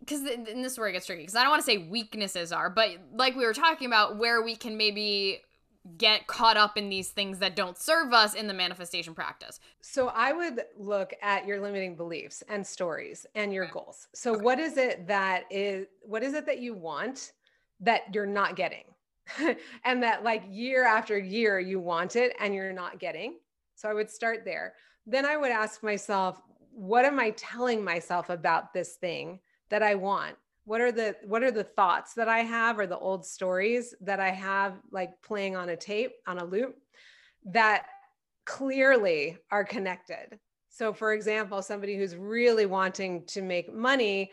because 0.00 0.22
and 0.22 0.46
this 0.46 0.72
is 0.72 0.78
where 0.78 0.88
it 0.88 0.92
gets 0.92 1.06
tricky 1.06 1.22
because 1.22 1.36
I 1.36 1.42
don't 1.42 1.50
want 1.50 1.60
to 1.60 1.66
say 1.66 1.78
weaknesses 1.78 2.52
are, 2.52 2.68
but 2.68 2.90
like 3.14 3.36
we 3.36 3.44
were 3.44 3.54
talking 3.54 3.86
about, 3.86 4.18
where 4.18 4.42
we 4.42 4.56
can 4.56 4.76
maybe 4.76 5.40
get 5.96 6.26
caught 6.28 6.56
up 6.56 6.76
in 6.76 6.88
these 6.88 7.08
things 7.08 7.38
that 7.40 7.56
don't 7.56 7.76
serve 7.76 8.12
us 8.12 8.34
in 8.34 8.46
the 8.46 8.54
manifestation 8.54 9.14
practice. 9.14 9.58
So 9.80 10.08
I 10.08 10.32
would 10.32 10.62
look 10.78 11.12
at 11.22 11.46
your 11.46 11.60
limiting 11.60 11.96
beliefs 11.96 12.42
and 12.48 12.64
stories 12.64 13.26
and 13.34 13.52
your 13.52 13.64
okay. 13.64 13.72
goals. 13.72 14.08
So 14.14 14.34
okay. 14.34 14.42
what 14.42 14.58
is 14.60 14.76
it 14.76 15.06
that 15.08 15.44
is 15.50 15.86
what 16.02 16.22
is 16.22 16.34
it 16.34 16.46
that 16.46 16.60
you 16.60 16.74
want 16.74 17.32
that 17.80 18.14
you're 18.14 18.26
not 18.26 18.54
getting? 18.54 18.84
and 19.84 20.02
that 20.02 20.22
like 20.22 20.44
year 20.48 20.84
after 20.84 21.18
year 21.18 21.58
you 21.58 21.80
want 21.80 22.16
it 22.16 22.34
and 22.38 22.54
you're 22.54 22.72
not 22.72 22.98
getting. 22.98 23.38
So 23.74 23.88
I 23.88 23.94
would 23.94 24.10
start 24.10 24.44
there. 24.44 24.74
Then 25.06 25.26
I 25.26 25.36
would 25.36 25.50
ask 25.50 25.82
myself, 25.82 26.40
what 26.72 27.04
am 27.04 27.18
I 27.18 27.30
telling 27.30 27.82
myself 27.82 28.30
about 28.30 28.72
this 28.72 28.94
thing 28.94 29.40
that 29.68 29.82
I 29.82 29.96
want? 29.96 30.36
What 30.64 30.80
are 30.80 30.92
the 30.92 31.16
what 31.24 31.42
are 31.42 31.50
the 31.50 31.64
thoughts 31.64 32.14
that 32.14 32.28
i 32.28 32.40
have 32.40 32.78
or 32.78 32.86
the 32.86 32.98
old 32.98 33.26
stories 33.26 33.94
that 34.00 34.20
i 34.20 34.30
have 34.30 34.74
like 34.90 35.10
playing 35.22 35.56
on 35.56 35.70
a 35.70 35.76
tape 35.76 36.12
on 36.26 36.38
a 36.38 36.44
loop 36.44 36.76
that 37.44 37.86
clearly 38.44 39.38
are 39.50 39.64
connected? 39.64 40.38
So 40.68 40.92
for 40.92 41.12
example 41.12 41.62
somebody 41.62 41.96
who's 41.96 42.16
really 42.16 42.66
wanting 42.66 43.26
to 43.26 43.42
make 43.42 43.72
money 43.72 44.30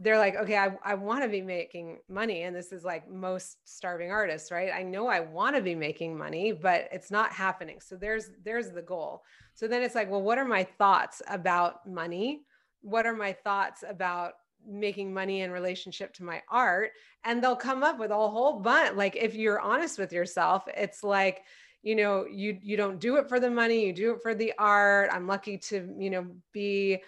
they're 0.00 0.18
like 0.18 0.36
okay 0.36 0.56
i, 0.56 0.76
I 0.84 0.94
want 0.94 1.24
to 1.24 1.28
be 1.28 1.42
making 1.42 1.98
money 2.08 2.42
and 2.42 2.54
this 2.54 2.72
is 2.72 2.84
like 2.84 3.10
most 3.10 3.56
starving 3.64 4.10
artists 4.10 4.50
right? 4.50 4.70
I 4.72 4.82
know 4.82 5.06
i 5.08 5.20
want 5.20 5.56
to 5.56 5.62
be 5.62 5.74
making 5.74 6.16
money 6.16 6.52
but 6.52 6.88
it's 6.92 7.10
not 7.10 7.32
happening. 7.32 7.80
So 7.80 7.96
there's 7.96 8.30
there's 8.44 8.70
the 8.70 8.82
goal. 8.82 9.22
So 9.54 9.66
then 9.66 9.82
it's 9.82 9.94
like 9.94 10.10
well 10.10 10.22
what 10.22 10.38
are 10.38 10.44
my 10.44 10.64
thoughts 10.64 11.22
about 11.28 11.86
money? 11.86 12.42
What 12.82 13.06
are 13.06 13.14
my 13.14 13.32
thoughts 13.32 13.82
about 13.88 14.34
making 14.66 15.12
money 15.12 15.42
in 15.42 15.50
relationship 15.50 16.12
to 16.14 16.24
my 16.24 16.42
art 16.50 16.90
and 17.24 17.42
they'll 17.42 17.56
come 17.56 17.82
up 17.82 17.98
with 17.98 18.10
a 18.10 18.14
whole 18.14 18.60
bunch 18.60 18.94
like 18.96 19.16
if 19.16 19.34
you're 19.34 19.60
honest 19.60 19.98
with 19.98 20.12
yourself 20.12 20.64
it's 20.76 21.02
like 21.02 21.42
you 21.82 21.94
know 21.94 22.26
you 22.26 22.58
you 22.62 22.76
don't 22.76 22.98
do 22.98 23.16
it 23.16 23.28
for 23.28 23.38
the 23.40 23.50
money 23.50 23.86
you 23.86 23.92
do 23.92 24.12
it 24.12 24.22
for 24.22 24.34
the 24.34 24.52
art. 24.58 25.10
I'm 25.12 25.26
lucky 25.26 25.58
to 25.58 25.94
you 25.98 26.10
know 26.10 26.26
be 26.52 27.02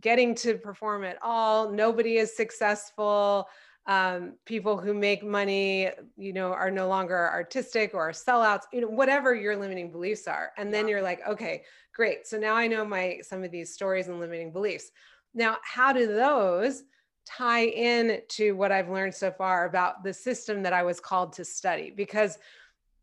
getting 0.00 0.34
to 0.34 0.58
perform 0.58 1.04
at 1.04 1.18
all. 1.22 1.72
Nobody 1.72 2.18
is 2.18 2.36
successful. 2.36 3.48
Um, 3.86 4.34
people 4.44 4.76
who 4.78 4.92
make 4.92 5.24
money 5.24 5.90
you 6.16 6.32
know 6.32 6.52
are 6.52 6.70
no 6.70 6.88
longer 6.88 7.30
artistic 7.30 7.94
or 7.94 8.10
sellouts 8.10 8.64
you 8.72 8.80
know 8.80 8.88
whatever 8.88 9.34
your 9.34 9.56
limiting 9.56 9.90
beliefs 9.90 10.26
are. 10.26 10.52
And 10.58 10.72
then 10.74 10.88
you're 10.88 11.02
like 11.02 11.26
okay 11.26 11.62
great. 11.94 12.26
So 12.26 12.36
now 12.36 12.54
i 12.54 12.66
know 12.66 12.84
my 12.84 13.20
some 13.22 13.42
of 13.42 13.50
these 13.50 13.72
stories 13.72 14.08
and 14.08 14.20
limiting 14.20 14.52
beliefs 14.52 14.90
now, 15.36 15.58
how 15.62 15.92
do 15.92 16.06
those 16.06 16.82
tie 17.26 17.66
in 17.66 18.22
to 18.28 18.52
what 18.52 18.72
I've 18.72 18.88
learned 18.88 19.14
so 19.14 19.30
far 19.30 19.66
about 19.66 20.02
the 20.02 20.12
system 20.12 20.62
that 20.62 20.72
I 20.72 20.82
was 20.82 20.98
called 20.98 21.34
to 21.34 21.44
study? 21.44 21.92
Because 21.94 22.38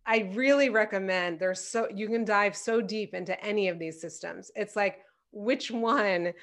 I 0.06 0.30
really 0.34 0.70
recommend 0.70 1.40
there's 1.40 1.62
so 1.62 1.88
you 1.94 2.08
can 2.08 2.26
dive 2.26 2.58
so 2.58 2.82
deep 2.82 3.14
into 3.14 3.42
any 3.44 3.70
of 3.70 3.80
these 3.80 4.02
systems. 4.02 4.52
It's 4.56 4.76
like 4.76 5.00
which 5.32 5.72
one 5.72 6.34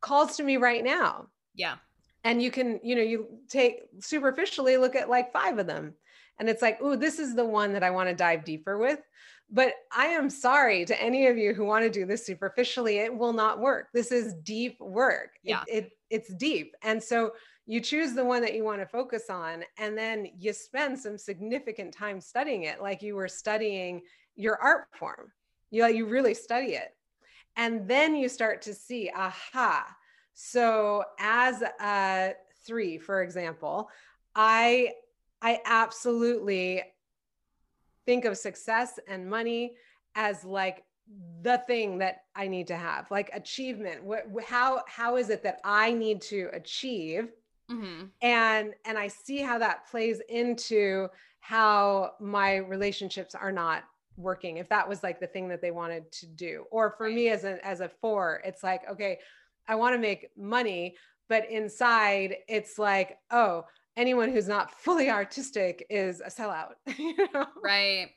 calls 0.00 0.36
to 0.36 0.42
me 0.42 0.56
right 0.56 0.82
now? 0.82 1.26
Yeah. 1.54 1.76
And 2.24 2.42
you 2.42 2.50
can, 2.50 2.80
you 2.82 2.94
know, 2.94 3.02
you 3.02 3.26
take 3.48 3.82
superficially 4.00 4.76
look 4.78 4.94
at 4.94 5.10
like 5.10 5.32
five 5.32 5.58
of 5.58 5.66
them. 5.66 5.94
And 6.38 6.48
it's 6.48 6.62
like, 6.62 6.78
oh, 6.80 6.96
this 6.96 7.18
is 7.18 7.34
the 7.34 7.44
one 7.44 7.72
that 7.72 7.82
I 7.82 7.90
want 7.90 8.08
to 8.08 8.14
dive 8.14 8.44
deeper 8.44 8.78
with. 8.78 9.00
But 9.48 9.74
I 9.96 10.06
am 10.06 10.28
sorry 10.28 10.84
to 10.86 11.02
any 11.02 11.28
of 11.28 11.38
you 11.38 11.54
who 11.54 11.64
want 11.64 11.84
to 11.84 11.90
do 11.90 12.04
this 12.04 12.26
superficially, 12.26 12.98
it 12.98 13.16
will 13.16 13.32
not 13.32 13.60
work. 13.60 13.88
This 13.94 14.10
is 14.10 14.34
deep 14.42 14.80
work. 14.80 15.30
Yeah. 15.42 15.62
It, 15.68 15.84
it, 15.84 15.92
it's 16.10 16.34
deep. 16.34 16.74
And 16.82 17.02
so 17.02 17.32
you 17.64 17.80
choose 17.80 18.12
the 18.14 18.24
one 18.24 18.42
that 18.42 18.54
you 18.54 18.64
want 18.64 18.80
to 18.80 18.86
focus 18.86 19.30
on, 19.30 19.64
and 19.78 19.96
then 19.96 20.28
you 20.38 20.52
spend 20.52 20.98
some 20.98 21.18
significant 21.18 21.92
time 21.94 22.20
studying 22.20 22.64
it, 22.64 22.82
like 22.82 23.02
you 23.02 23.14
were 23.14 23.28
studying 23.28 24.02
your 24.34 24.56
art 24.60 24.86
form. 24.94 25.32
You, 25.70 25.86
you 25.86 26.06
really 26.06 26.34
study 26.34 26.74
it. 26.74 26.94
And 27.56 27.88
then 27.88 28.14
you 28.14 28.28
start 28.28 28.62
to 28.62 28.74
see, 28.74 29.10
aha, 29.16 29.86
So 30.38 31.02
as 31.18 31.62
a 31.62 32.34
three, 32.66 32.98
for 32.98 33.22
example, 33.22 33.88
I 34.34 34.92
I 35.40 35.60
absolutely 35.64 36.82
think 38.06 38.24
of 38.24 38.36
success 38.36 38.98
and 39.08 39.28
money 39.28 39.74
as 40.14 40.44
like 40.44 40.84
the 41.42 41.62
thing 41.66 41.98
that 41.98 42.22
I 42.34 42.48
need 42.48 42.66
to 42.68 42.76
have, 42.76 43.10
like 43.10 43.30
achievement. 43.32 44.02
What 44.02 44.24
how 44.44 44.82
how 44.88 45.16
is 45.16 45.30
it 45.30 45.42
that 45.42 45.60
I 45.64 45.92
need 45.92 46.22
to 46.22 46.48
achieve? 46.52 47.28
Mm-hmm. 47.70 48.06
And 48.22 48.74
and 48.84 48.98
I 48.98 49.08
see 49.08 49.38
how 49.38 49.58
that 49.58 49.88
plays 49.90 50.20
into 50.28 51.08
how 51.40 52.12
my 52.20 52.56
relationships 52.56 53.34
are 53.34 53.52
not 53.52 53.84
working 54.16 54.56
if 54.56 54.68
that 54.68 54.88
was 54.88 55.02
like 55.02 55.20
the 55.20 55.26
thing 55.26 55.48
that 55.48 55.60
they 55.60 55.70
wanted 55.70 56.10
to 56.10 56.26
do 56.26 56.64
or 56.70 56.94
for 56.96 57.08
me 57.08 57.28
as 57.28 57.44
a 57.44 57.64
as 57.64 57.80
a 57.80 57.88
four 58.00 58.40
it's 58.44 58.62
like 58.62 58.80
okay 58.90 59.18
i 59.68 59.74
want 59.74 59.94
to 59.94 59.98
make 59.98 60.28
money 60.36 60.96
but 61.28 61.48
inside 61.50 62.36
it's 62.48 62.78
like 62.78 63.18
oh 63.30 63.62
anyone 63.96 64.30
who's 64.30 64.48
not 64.48 64.70
fully 64.80 65.10
artistic 65.22 65.86
is 65.90 66.20
a 66.20 66.30
sellout 66.30 66.72
you 66.98 67.14
know? 67.32 67.46
right 67.62 68.08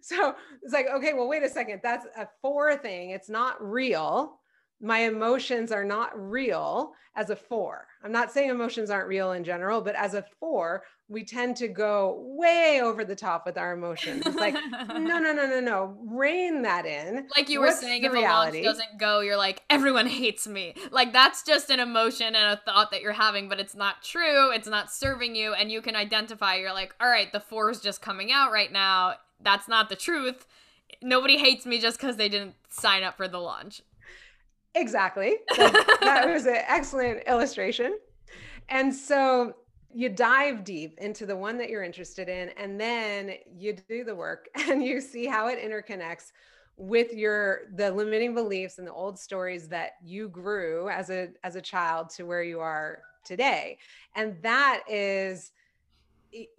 so 0.00 0.34
it's 0.62 0.72
like 0.72 0.86
okay 0.94 1.12
well 1.14 1.28
wait 1.28 1.42
a 1.42 1.48
second 1.48 1.80
that's 1.82 2.06
a 2.16 2.26
four 2.42 2.76
thing 2.76 3.10
it's 3.10 3.28
not 3.28 3.56
real 3.60 4.40
my 4.80 4.98
emotions 5.00 5.72
are 5.72 5.84
not 5.84 6.10
real 6.14 6.92
as 7.14 7.30
a 7.30 7.36
four. 7.36 7.86
I'm 8.04 8.12
not 8.12 8.30
saying 8.30 8.50
emotions 8.50 8.90
aren't 8.90 9.08
real 9.08 9.32
in 9.32 9.42
general, 9.42 9.80
but 9.80 9.94
as 9.94 10.14
a 10.14 10.24
four, 10.38 10.82
we 11.08 11.24
tend 11.24 11.56
to 11.56 11.68
go 11.68 12.20
way 12.36 12.80
over 12.82 13.04
the 13.04 13.14
top 13.14 13.46
with 13.46 13.56
our 13.56 13.72
emotions. 13.72 14.22
It's 14.26 14.34
like, 14.34 14.54
no, 14.54 14.98
no, 14.98 15.18
no, 15.32 15.46
no, 15.46 15.60
no. 15.60 15.96
Rein 16.04 16.62
that 16.62 16.84
in. 16.84 17.28
Like 17.36 17.48
you 17.48 17.60
were 17.60 17.66
What's 17.66 17.80
saying, 17.80 18.02
if 18.02 18.12
reality? 18.12 18.60
a 18.60 18.64
launch 18.64 18.78
doesn't 18.78 18.98
go, 18.98 19.20
you're 19.20 19.36
like, 19.36 19.62
everyone 19.70 20.06
hates 20.08 20.48
me. 20.48 20.74
Like 20.90 21.12
that's 21.12 21.44
just 21.44 21.70
an 21.70 21.78
emotion 21.78 22.34
and 22.34 22.58
a 22.58 22.60
thought 22.64 22.90
that 22.90 23.02
you're 23.02 23.12
having, 23.12 23.48
but 23.48 23.60
it's 23.60 23.76
not 23.76 24.02
true. 24.02 24.50
It's 24.50 24.66
not 24.66 24.90
serving 24.90 25.36
you. 25.36 25.54
And 25.54 25.70
you 25.70 25.80
can 25.80 25.94
identify, 25.94 26.56
you're 26.56 26.74
like, 26.74 26.92
all 27.00 27.08
right, 27.08 27.30
the 27.32 27.40
four 27.40 27.70
is 27.70 27.80
just 27.80 28.02
coming 28.02 28.32
out 28.32 28.50
right 28.50 28.72
now. 28.72 29.14
That's 29.40 29.68
not 29.68 29.88
the 29.88 29.96
truth. 29.96 30.44
Nobody 31.02 31.38
hates 31.38 31.66
me 31.66 31.78
just 31.78 31.98
because 32.00 32.16
they 32.16 32.28
didn't 32.28 32.54
sign 32.68 33.04
up 33.04 33.16
for 33.16 33.28
the 33.28 33.38
launch. 33.38 33.82
Exactly. 34.74 35.36
That, 35.56 35.98
that 36.00 36.28
was 36.28 36.46
an 36.46 36.58
excellent 36.66 37.22
illustration. 37.28 37.96
And 38.68 38.92
so 38.92 39.54
you 39.94 40.08
dive 40.08 40.64
deep 40.64 40.98
into 40.98 41.26
the 41.26 41.36
one 41.36 41.58
that 41.58 41.70
you're 41.70 41.82
interested 41.82 42.28
in, 42.28 42.50
and 42.50 42.80
then 42.80 43.34
you 43.56 43.76
do 43.88 44.04
the 44.04 44.14
work 44.14 44.48
and 44.68 44.82
you 44.82 45.00
see 45.00 45.26
how 45.26 45.48
it 45.48 45.58
interconnects 45.58 46.32
with 46.78 47.14
your 47.14 47.60
the 47.74 47.90
limiting 47.90 48.34
beliefs 48.34 48.78
and 48.78 48.86
the 48.86 48.92
old 48.92 49.18
stories 49.18 49.66
that 49.68 49.92
you 50.04 50.28
grew 50.28 50.90
as 50.90 51.08
a 51.08 51.28
as 51.42 51.56
a 51.56 51.60
child 51.60 52.10
to 52.10 52.24
where 52.24 52.42
you 52.42 52.60
are 52.60 52.98
today. 53.24 53.78
And 54.14 54.36
that 54.42 54.82
is 54.88 55.52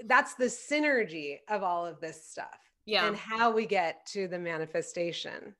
that's 0.05 0.33
the 0.35 0.45
synergy 0.45 1.39
of 1.49 1.61
all 1.61 1.85
of 1.85 1.99
this 1.99 2.25
stuff 2.25 2.57
yeah. 2.85 3.07
and 3.07 3.15
how 3.15 3.51
we 3.51 3.65
get 3.65 4.05
to 4.07 4.27
the 4.27 4.39
manifestation. 4.39 5.53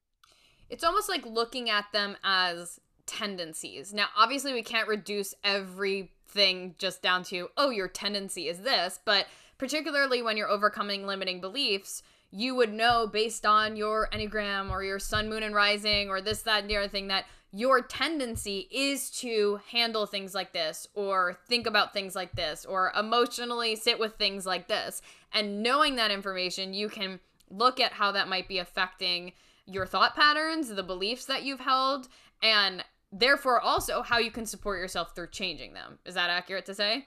It's 0.70 0.84
almost 0.84 1.07
like 1.07 1.26
looking 1.26 1.70
at 1.70 1.86
them 1.93 2.18
as 2.24 2.80
tendencies. 3.08 3.93
Now, 3.93 4.08
obviously, 4.16 4.53
we 4.53 4.62
can't 4.62 4.88
reduce 4.88 5.34
everything 5.43 6.76
just 6.78 7.01
down 7.01 7.24
to, 7.26 7.49
oh, 7.58 7.72
your 7.72 7.88
tendency 7.88 8.47
is 8.47 8.60
this, 8.60 8.99
but 9.03 9.26
particularly 9.58 10.22
when 10.22 10.38
you're 10.38 10.49
overcoming 10.49 11.08
limiting 11.08 11.41
beliefs, 11.41 12.03
you 12.30 12.53
would 12.55 12.74
know 12.74 13.08
based 13.08 13.45
on 13.45 13.76
your 13.76 14.10
Enneagram 14.12 14.70
or 14.70 14.84
your 14.84 14.99
Sun, 14.99 15.30
Moon, 15.30 15.43
and 15.43 15.55
Rising 15.55 16.10
or 16.10 16.22
this, 16.22 16.41
that, 16.43 16.62
and 16.62 16.70
the 16.70 16.78
other 16.78 16.89
thing 16.89 17.08
that 17.08 17.26
your 17.51 17.82
tendency 17.82 18.68
is 18.70 19.10
to 19.10 19.62
handle 19.72 20.05
things 20.05 20.36
like 20.36 20.51
this 20.51 20.88
or 20.93 21.39
think 21.47 21.66
about 21.66 21.93
things 21.93 22.14
like 22.14 22.34
this 22.34 22.66
or 22.66 22.91
emotionally 22.97 23.76
sit 23.76 23.97
with 23.97 24.16
things 24.16 24.45
like 24.45 24.68
this. 24.68 25.01
And 25.34 25.64
knowing 25.64 25.95
that 25.95 26.12
information, 26.12 26.74
you 26.74 26.89
can 26.89 27.20
look 27.49 27.80
at 27.80 27.93
how 27.93 28.12
that 28.12 28.28
might 28.28 28.49
be 28.49 28.58
affecting 28.58 29.32
your 29.66 29.86
thought 29.86 30.16
patterns, 30.16 30.70
the 30.70 30.84
beliefs 30.84 31.26
that 31.26 31.43
you've 31.43 31.62
held, 31.62 32.10
and 32.41 32.84
therefore 33.12 33.60
also 33.62 34.01
how 34.01 34.18
you 34.18 34.32
can 34.32 34.45
support 34.45 34.80
yourself 34.80 35.16
through 35.16 35.30
changing 35.30 35.74
them. 35.74 35.99
Is 36.05 36.16
that 36.16 36.30
accurate 36.30 36.66
to 36.66 36.74
say? 36.74 37.05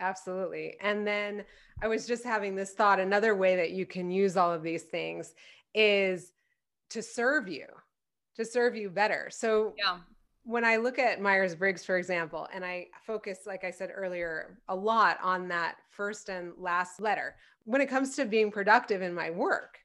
Absolutely. 0.00 0.76
And 0.80 1.06
then 1.06 1.44
I 1.82 1.88
was 1.88 2.06
just 2.06 2.24
having 2.24 2.54
this 2.54 2.72
thought 2.72 2.98
another 2.98 3.34
way 3.34 3.56
that 3.56 3.72
you 3.72 3.84
can 3.86 4.10
use 4.10 4.36
all 4.36 4.52
of 4.52 4.62
these 4.62 4.84
things 4.84 5.34
is 5.74 6.32
to 6.90 7.02
serve 7.02 7.48
you, 7.48 7.66
to 8.36 8.44
serve 8.44 8.74
you 8.74 8.88
better. 8.90 9.28
So, 9.30 9.74
yeah. 9.76 9.98
When 10.44 10.64
I 10.64 10.76
look 10.76 10.98
at 10.98 11.20
Myers 11.20 11.54
Briggs, 11.54 11.84
for 11.84 11.98
example, 11.98 12.48
and 12.54 12.64
I 12.64 12.86
focus, 13.06 13.40
like 13.46 13.64
I 13.64 13.70
said 13.70 13.90
earlier, 13.94 14.58
a 14.68 14.74
lot 14.74 15.18
on 15.22 15.46
that 15.48 15.76
first 15.90 16.30
and 16.30 16.54
last 16.56 17.02
letter, 17.02 17.36
when 17.64 17.82
it 17.82 17.90
comes 17.90 18.16
to 18.16 18.24
being 18.24 18.50
productive 18.50 19.02
in 19.02 19.12
my 19.12 19.28
work, 19.28 19.80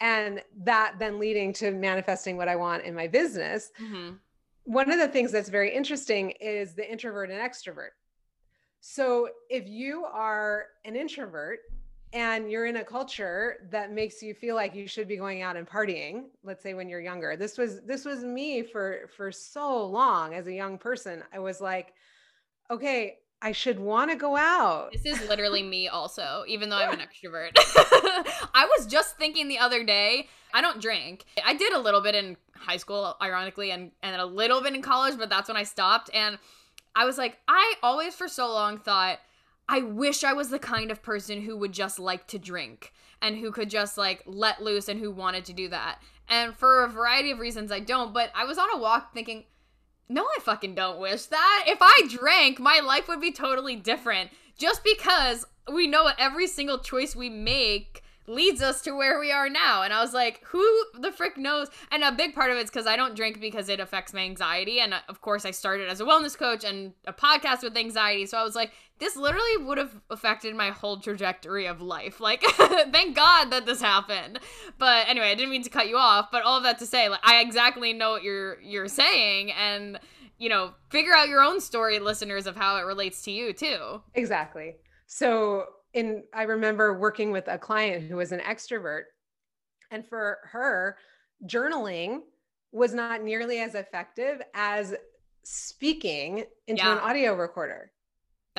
and 0.00 0.42
that 0.62 0.94
then 1.00 1.18
leading 1.18 1.52
to 1.54 1.72
manifesting 1.72 2.36
what 2.36 2.46
I 2.46 2.54
want 2.54 2.84
in 2.84 2.94
my 2.94 3.08
business. 3.08 3.72
Mm-hmm. 3.82 4.14
One 4.70 4.88
of 4.92 5.00
the 5.00 5.08
things 5.08 5.32
that's 5.32 5.48
very 5.48 5.74
interesting 5.74 6.30
is 6.40 6.74
the 6.74 6.88
introvert 6.88 7.28
and 7.28 7.40
extrovert. 7.40 7.90
So 8.80 9.28
if 9.48 9.66
you 9.66 10.04
are 10.04 10.66
an 10.84 10.94
introvert 10.94 11.58
and 12.12 12.48
you're 12.48 12.66
in 12.66 12.76
a 12.76 12.84
culture 12.84 13.66
that 13.72 13.90
makes 13.90 14.22
you 14.22 14.32
feel 14.32 14.54
like 14.54 14.72
you 14.72 14.86
should 14.86 15.08
be 15.08 15.16
going 15.16 15.42
out 15.42 15.56
and 15.56 15.68
partying, 15.68 16.26
let's 16.44 16.62
say 16.62 16.74
when 16.74 16.88
you're 16.88 17.00
younger. 17.00 17.36
This 17.36 17.58
was 17.58 17.80
this 17.80 18.04
was 18.04 18.22
me 18.22 18.62
for 18.62 19.10
for 19.16 19.32
so 19.32 19.84
long 19.84 20.34
as 20.34 20.46
a 20.46 20.52
young 20.52 20.78
person. 20.78 21.24
I 21.34 21.40
was 21.40 21.60
like, 21.60 21.92
okay, 22.70 23.18
I 23.42 23.52
should 23.52 23.80
want 23.80 24.10
to 24.10 24.16
go 24.16 24.36
out. 24.36 24.92
This 24.92 25.06
is 25.06 25.20
literally 25.28 25.62
me 25.62 25.88
also, 25.88 26.44
even 26.46 26.68
though 26.68 26.76
I'm 26.76 26.92
an 26.92 27.00
extrovert. 27.24 27.52
I 27.56 28.68
was 28.76 28.86
just 28.86 29.16
thinking 29.16 29.48
the 29.48 29.58
other 29.58 29.84
day, 29.84 30.28
I 30.52 30.60
don't 30.60 30.80
drink. 30.80 31.24
I 31.44 31.54
did 31.54 31.72
a 31.72 31.78
little 31.78 32.00
bit 32.00 32.14
in 32.14 32.36
high 32.54 32.76
school, 32.76 33.16
ironically, 33.22 33.70
and, 33.70 33.92
and 34.02 34.20
a 34.20 34.26
little 34.26 34.60
bit 34.62 34.74
in 34.74 34.82
college, 34.82 35.16
but 35.18 35.30
that's 35.30 35.48
when 35.48 35.56
I 35.56 35.62
stopped. 35.62 36.10
And 36.12 36.38
I 36.94 37.04
was 37.04 37.16
like, 37.16 37.38
I 37.48 37.74
always 37.82 38.14
for 38.14 38.28
so 38.28 38.48
long 38.48 38.78
thought, 38.78 39.18
I 39.68 39.82
wish 39.82 40.24
I 40.24 40.32
was 40.32 40.50
the 40.50 40.58
kind 40.58 40.90
of 40.90 41.02
person 41.02 41.42
who 41.42 41.56
would 41.56 41.72
just 41.72 41.98
like 41.98 42.26
to 42.28 42.38
drink 42.38 42.92
and 43.22 43.36
who 43.36 43.52
could 43.52 43.70
just 43.70 43.96
like 43.96 44.22
let 44.26 44.62
loose 44.62 44.88
and 44.88 44.98
who 44.98 45.10
wanted 45.10 45.44
to 45.46 45.52
do 45.52 45.68
that. 45.68 46.02
And 46.28 46.56
for 46.56 46.84
a 46.84 46.88
variety 46.88 47.30
of 47.30 47.38
reasons, 47.38 47.70
I 47.70 47.80
don't. 47.80 48.12
But 48.12 48.30
I 48.34 48.44
was 48.44 48.58
on 48.58 48.68
a 48.74 48.78
walk 48.78 49.14
thinking, 49.14 49.44
no, 50.10 50.24
I 50.24 50.40
fucking 50.42 50.74
don't 50.74 50.98
wish 50.98 51.26
that. 51.26 51.64
If 51.68 51.78
I 51.80 52.02
drank, 52.10 52.58
my 52.58 52.80
life 52.84 53.06
would 53.06 53.20
be 53.20 53.30
totally 53.30 53.76
different. 53.76 54.30
Just 54.58 54.82
because 54.82 55.46
we 55.72 55.86
know 55.86 56.10
every 56.18 56.48
single 56.48 56.78
choice 56.78 57.14
we 57.14 57.30
make 57.30 58.02
leads 58.26 58.60
us 58.60 58.82
to 58.82 58.92
where 58.92 59.20
we 59.20 59.30
are 59.30 59.48
now. 59.48 59.82
And 59.82 59.92
I 59.92 60.00
was 60.00 60.12
like, 60.12 60.42
who 60.46 60.64
the 60.98 61.12
frick 61.12 61.38
knows? 61.38 61.68
And 61.92 62.02
a 62.02 62.10
big 62.10 62.34
part 62.34 62.50
of 62.50 62.56
it's 62.56 62.70
because 62.70 62.88
I 62.88 62.96
don't 62.96 63.14
drink 63.14 63.40
because 63.40 63.68
it 63.68 63.78
affects 63.78 64.12
my 64.12 64.20
anxiety. 64.20 64.80
And 64.80 64.94
uh, 64.94 65.00
of 65.08 65.20
course, 65.20 65.44
I 65.44 65.52
started 65.52 65.88
as 65.88 66.00
a 66.00 66.04
wellness 66.04 66.36
coach 66.36 66.64
and 66.64 66.92
a 67.06 67.12
podcast 67.12 67.62
with 67.62 67.76
anxiety. 67.76 68.26
So 68.26 68.36
I 68.36 68.42
was 68.42 68.56
like, 68.56 68.72
this 69.00 69.16
literally 69.16 69.56
would 69.58 69.78
have 69.78 69.98
affected 70.10 70.54
my 70.54 70.70
whole 70.70 70.98
trajectory 71.00 71.66
of 71.66 71.80
life. 71.80 72.20
Like, 72.20 72.42
thank 72.92 73.16
God 73.16 73.50
that 73.50 73.66
this 73.66 73.80
happened. 73.80 74.38
But 74.78 75.08
anyway, 75.08 75.30
I 75.30 75.34
didn't 75.34 75.50
mean 75.50 75.62
to 75.64 75.70
cut 75.70 75.88
you 75.88 75.96
off. 75.96 76.28
But 76.30 76.42
all 76.42 76.58
of 76.58 76.62
that 76.64 76.78
to 76.78 76.86
say, 76.86 77.08
like, 77.08 77.20
I 77.24 77.40
exactly 77.40 77.92
know 77.92 78.10
what 78.10 78.22
you're 78.22 78.60
you're 78.60 78.88
saying, 78.88 79.52
and 79.52 79.98
you 80.38 80.48
know, 80.48 80.72
figure 80.90 81.12
out 81.12 81.28
your 81.28 81.42
own 81.42 81.60
story, 81.60 81.98
listeners, 81.98 82.46
of 82.46 82.56
how 82.56 82.76
it 82.76 82.82
relates 82.82 83.22
to 83.22 83.30
you 83.30 83.52
too. 83.52 84.02
Exactly. 84.14 84.76
So 85.06 85.66
in 85.92 86.24
I 86.32 86.44
remember 86.44 86.98
working 86.98 87.32
with 87.32 87.48
a 87.48 87.58
client 87.58 88.04
who 88.04 88.16
was 88.16 88.32
an 88.32 88.40
extrovert 88.40 89.04
and 89.90 90.06
for 90.06 90.38
her 90.52 90.96
journaling 91.46 92.20
was 92.72 92.94
not 92.94 93.22
nearly 93.22 93.60
as 93.60 93.74
effective 93.74 94.40
as 94.54 94.94
speaking 95.42 96.44
into 96.66 96.84
yeah. 96.84 96.92
an 96.92 96.98
audio 96.98 97.34
recorder. 97.34 97.90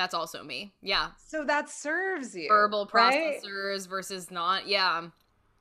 That's 0.02 0.14
also 0.14 0.42
me. 0.42 0.74
Yeah. 0.82 1.10
So 1.24 1.44
that 1.44 1.70
serves 1.70 2.34
you. 2.34 2.48
Verbal 2.48 2.88
processors 2.88 3.44
right? 3.44 3.88
versus 3.88 4.32
not. 4.32 4.66
Yeah. 4.66 5.06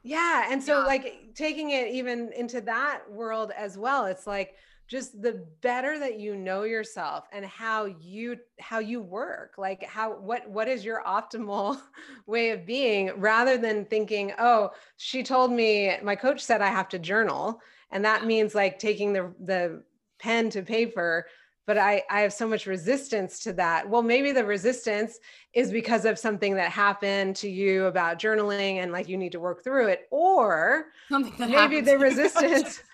Yeah. 0.01 0.47
And 0.49 0.63
so, 0.63 0.79
yeah. 0.79 0.85
like, 0.85 1.35
taking 1.35 1.69
it 1.69 1.89
even 1.89 2.33
into 2.35 2.59
that 2.61 3.01
world 3.07 3.51
as 3.55 3.77
well, 3.77 4.05
it's 4.05 4.25
like, 4.25 4.55
just 4.87 5.21
the 5.21 5.45
better 5.61 5.99
that 5.99 6.19
you 6.19 6.35
know 6.35 6.63
yourself 6.63 7.25
and 7.31 7.45
how 7.45 7.85
you 7.85 8.35
how 8.59 8.79
you 8.79 8.99
work 8.99 9.53
like 9.57 9.81
how 9.85 10.11
what 10.17 10.49
what 10.49 10.67
is 10.67 10.83
your 10.83 11.01
optimal 11.03 11.79
way 12.25 12.49
of 12.49 12.65
being 12.65 13.09
rather 13.15 13.57
than 13.57 13.85
thinking 13.85 14.33
oh 14.37 14.69
she 14.97 15.23
told 15.23 15.49
me 15.49 15.95
my 16.03 16.13
coach 16.13 16.41
said 16.41 16.61
i 16.61 16.67
have 16.67 16.89
to 16.89 16.99
journal 16.99 17.61
and 17.91 18.03
that 18.03 18.25
means 18.25 18.53
like 18.53 18.79
taking 18.79 19.13
the 19.13 19.33
the 19.45 19.81
pen 20.19 20.49
to 20.49 20.61
paper 20.61 21.25
but 21.67 21.77
I, 21.77 22.03
I 22.09 22.21
have 22.21 22.33
so 22.33 22.47
much 22.47 22.65
resistance 22.65 23.39
to 23.41 23.53
that. 23.53 23.89
Well, 23.89 24.01
maybe 24.01 24.31
the 24.31 24.43
resistance 24.43 25.19
is 25.53 25.71
because 25.71 26.05
of 26.05 26.17
something 26.17 26.55
that 26.55 26.71
happened 26.71 27.35
to 27.37 27.49
you 27.49 27.85
about 27.85 28.19
journaling 28.19 28.75
and 28.75 28.91
like 28.91 29.07
you 29.07 29.17
need 29.17 29.31
to 29.33 29.39
work 29.39 29.63
through 29.63 29.87
it. 29.87 30.07
Or 30.11 30.87
maybe 31.39 31.81
the 31.81 31.97
resistance 31.97 32.81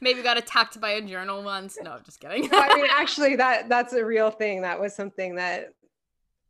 Maybe 0.00 0.22
got 0.22 0.36
attacked 0.36 0.80
by 0.80 0.90
a 0.90 1.02
journal 1.02 1.42
once. 1.42 1.78
No, 1.82 1.98
just 2.04 2.20
kidding. 2.20 2.48
no, 2.48 2.58
I 2.58 2.74
mean, 2.76 2.86
actually, 2.90 3.36
that 3.36 3.68
that's 3.68 3.92
a 3.92 4.04
real 4.04 4.30
thing. 4.30 4.62
That 4.62 4.80
was 4.80 4.94
something 4.94 5.34
that 5.36 5.72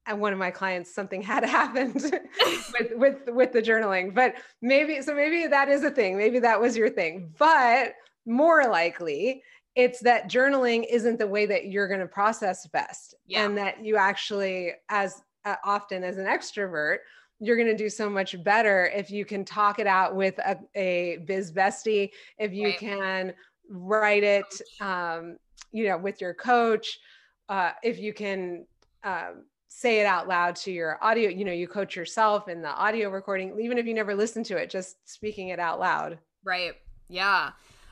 and 0.07 0.21
one 0.21 0.33
of 0.33 0.39
my 0.39 0.51
clients 0.51 0.95
something 0.95 1.23
had 1.23 1.45
happened 1.49 1.95
with 1.95 2.93
with 2.95 3.29
with 3.29 3.53
the 3.53 3.63
journaling 3.63 4.15
but 4.15 4.35
maybe 4.61 5.01
so 5.01 5.15
maybe 5.15 5.47
that 5.47 5.71
is 5.71 5.83
a 5.83 5.91
thing 5.91 6.19
maybe 6.19 6.39
that 6.39 6.61
was 6.61 6.77
your 6.77 6.91
thing 6.91 7.33
but 7.39 7.95
more 8.27 8.69
likely 8.69 9.43
it's 9.77 10.01
that 10.01 10.31
journaling 10.31 10.85
isn't 10.89 11.19
the 11.19 11.27
way 11.27 11.47
that 11.47 11.67
you're 11.67 11.89
going 11.89 12.01
to 12.01 12.07
process 12.07 12.67
best. 12.69 13.15
Yeah. 13.27 13.45
and 13.45 13.57
that 13.59 13.85
you 13.85 13.97
actually 13.97 14.73
as 14.89 15.23
uh, 15.45 15.57
often 15.65 16.05
as 16.05 16.19
an 16.19 16.27
extrovert 16.27 16.99
you're 17.41 17.57
going 17.57 17.69
to 17.69 17.77
do 17.77 17.91
so 17.91 18.09
much 18.09 18.43
better 18.45 18.87
if 18.95 19.11
you 19.11 19.25
can 19.25 19.45
talk 19.45 19.79
it 19.79 19.87
out 19.87 20.15
with 20.15 20.39
a, 20.39 20.59
a 20.75 21.19
biz 21.27 21.53
bestie 21.53 22.11
if 22.39 22.53
you 22.53 22.69
right. 22.69 22.79
can 22.79 23.35
write 23.69 24.23
it 24.23 24.61
um, 24.81 25.37
you 25.73 25.89
know 25.89 25.99
with 25.99 26.21
your 26.21 26.33
coach 26.33 26.99
uh, 27.49 27.73
if 27.83 27.99
you 27.99 28.15
can 28.15 28.65
um, 29.03 29.45
say 29.69 30.01
it 30.01 30.07
out 30.07 30.29
loud 30.29 30.55
to 30.55 30.71
your 30.71 31.03
audio 31.03 31.29
you 31.29 31.45
know 31.45 31.53
you 31.53 31.67
coach 31.67 31.97
yourself 31.97 32.49
in 32.49 32.63
the 32.63 32.69
audio 32.69 33.11
recording 33.11 33.59
even 33.61 33.77
if 33.77 33.85
you 33.85 33.93
never 33.93 34.15
listen 34.15 34.43
to 34.45 34.57
it 34.57 34.71
just 34.71 34.97
speaking 35.09 35.49
it 35.49 35.59
out 35.59 35.81
loud. 35.81 36.19
Right. 36.45 36.75
Yeah. 37.09 37.51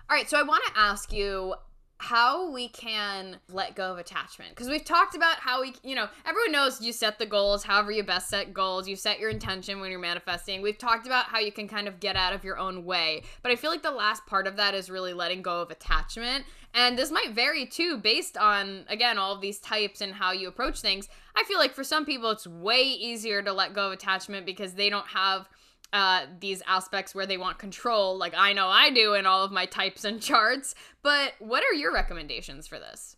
All 0.09 0.17
right. 0.17 0.29
So 0.29 0.39
i 0.39 0.43
want 0.43 0.63
to 0.67 0.73
ask 0.79 1.13
you 1.13 1.55
how 2.03 2.51
we 2.51 2.67
can 2.67 3.37
let 3.49 3.77
go 3.77 3.93
of 3.93 3.99
attachment. 3.99 4.51
Because 4.51 4.69
we've 4.69 4.85
talked 4.85 5.15
about 5.15 5.37
how 5.37 5.61
we 5.61 5.73
you 5.85 5.95
know 5.95 6.09
everyone 6.27 6.51
knows 6.51 6.81
you 6.81 6.93
set 6.93 7.21
the 7.21 7.27
goals 7.27 7.63
however 7.63 7.93
you 7.93 8.03
best 8.03 8.29
set 8.29 8.53
goals. 8.53 8.89
You 8.89 8.97
set 8.97 9.21
your 9.21 9.31
intention 9.31 9.79
when 9.79 9.89
you're 9.89 10.01
manifesting. 10.01 10.63
We've 10.63 10.77
talked 10.77 11.07
about 11.07 11.27
how 11.27 11.39
you 11.39 11.53
can 11.53 11.69
kind 11.69 11.87
of 11.87 12.01
get 12.01 12.17
out 12.17 12.33
of 12.33 12.43
your 12.43 12.59
own 12.59 12.85
way. 12.85 13.23
But 13.41 13.53
i 13.53 13.57
feel 13.57 13.71
like 13.71 13.85
the 13.85 13.93
last 13.93 14.27
part 14.27 14.49
of 14.49 14.57
that 14.57 14.75
is 14.75 14.91
really 14.91 15.13
letting 15.13 15.43
go 15.43 15.63
of 15.63 15.71
attachment. 15.71 16.45
And 16.75 16.99
this 16.99 17.13
might 17.13 17.31
vary 17.31 17.67
too 17.67 17.99
based 17.99 18.37
on 18.37 18.85
again 18.89 19.17
all 19.17 19.33
of 19.33 19.41
these 19.41 19.61
types 19.61 20.01
and 20.01 20.13
how 20.13 20.33
you 20.33 20.49
approach 20.49 20.81
things. 20.81 21.09
I 21.37 21.45
feel 21.45 21.59
like 21.61 21.73
for 21.73 21.85
some 21.85 22.05
people 22.05 22.33
it's 22.33 22.49
way 22.49 22.83
easier 22.83 23.43
to 23.43 23.53
let 23.53 23.75
go 23.75 23.87
of 23.87 23.93
attachment 23.93 24.45
because 24.45 24.75
they 24.75 24.91
don't 24.91 25.07
have 25.07 25.49
uh, 25.93 26.27
these 26.41 26.63
aspects 26.67 27.15
where 27.15 27.27
they 27.27 27.37
want 27.37 27.59
control, 27.59 28.17
like 28.17 28.35
I 28.37 28.53
know 28.53 28.69
I 28.69 28.91
do 28.91 29.15
in 29.15 29.27
all 29.27 29.45
of 29.45 29.53
my 29.53 29.67
types 29.67 30.05
and 30.05 30.21
charts. 30.23 30.75
But 31.03 31.35
what 31.39 31.63
are 31.65 31.75
your 31.75 31.93
recommendations 31.93 32.67
for 32.67 32.79
this? 32.79 33.17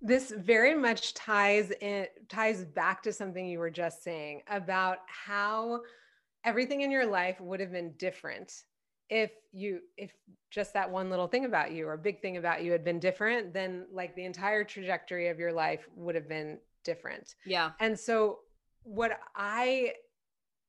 This 0.00 0.30
very 0.30 0.74
much 0.74 1.14
ties 1.14 1.72
in 1.80 2.06
ties 2.28 2.64
back 2.64 3.02
to 3.02 3.12
something 3.12 3.46
you 3.46 3.58
were 3.58 3.70
just 3.70 4.04
saying 4.04 4.42
about 4.48 4.98
how 5.06 5.80
everything 6.44 6.82
in 6.82 6.90
your 6.90 7.06
life 7.06 7.40
would 7.40 7.58
have 7.60 7.72
been 7.72 7.92
different 7.98 8.62
if 9.10 9.30
you 9.52 9.80
if 9.96 10.12
just 10.50 10.72
that 10.74 10.90
one 10.90 11.10
little 11.10 11.26
thing 11.26 11.44
about 11.44 11.72
you 11.72 11.88
or 11.88 11.96
big 11.96 12.20
thing 12.20 12.36
about 12.36 12.62
you 12.62 12.72
had 12.72 12.84
been 12.84 12.98
different 12.98 13.52
then 13.52 13.86
like 13.92 14.14
the 14.14 14.24
entire 14.24 14.64
trajectory 14.64 15.28
of 15.28 15.38
your 15.38 15.52
life 15.52 15.88
would 15.96 16.14
have 16.14 16.28
been 16.28 16.58
different 16.84 17.34
yeah 17.46 17.70
and 17.80 17.98
so 17.98 18.40
what 18.82 19.18
i 19.34 19.92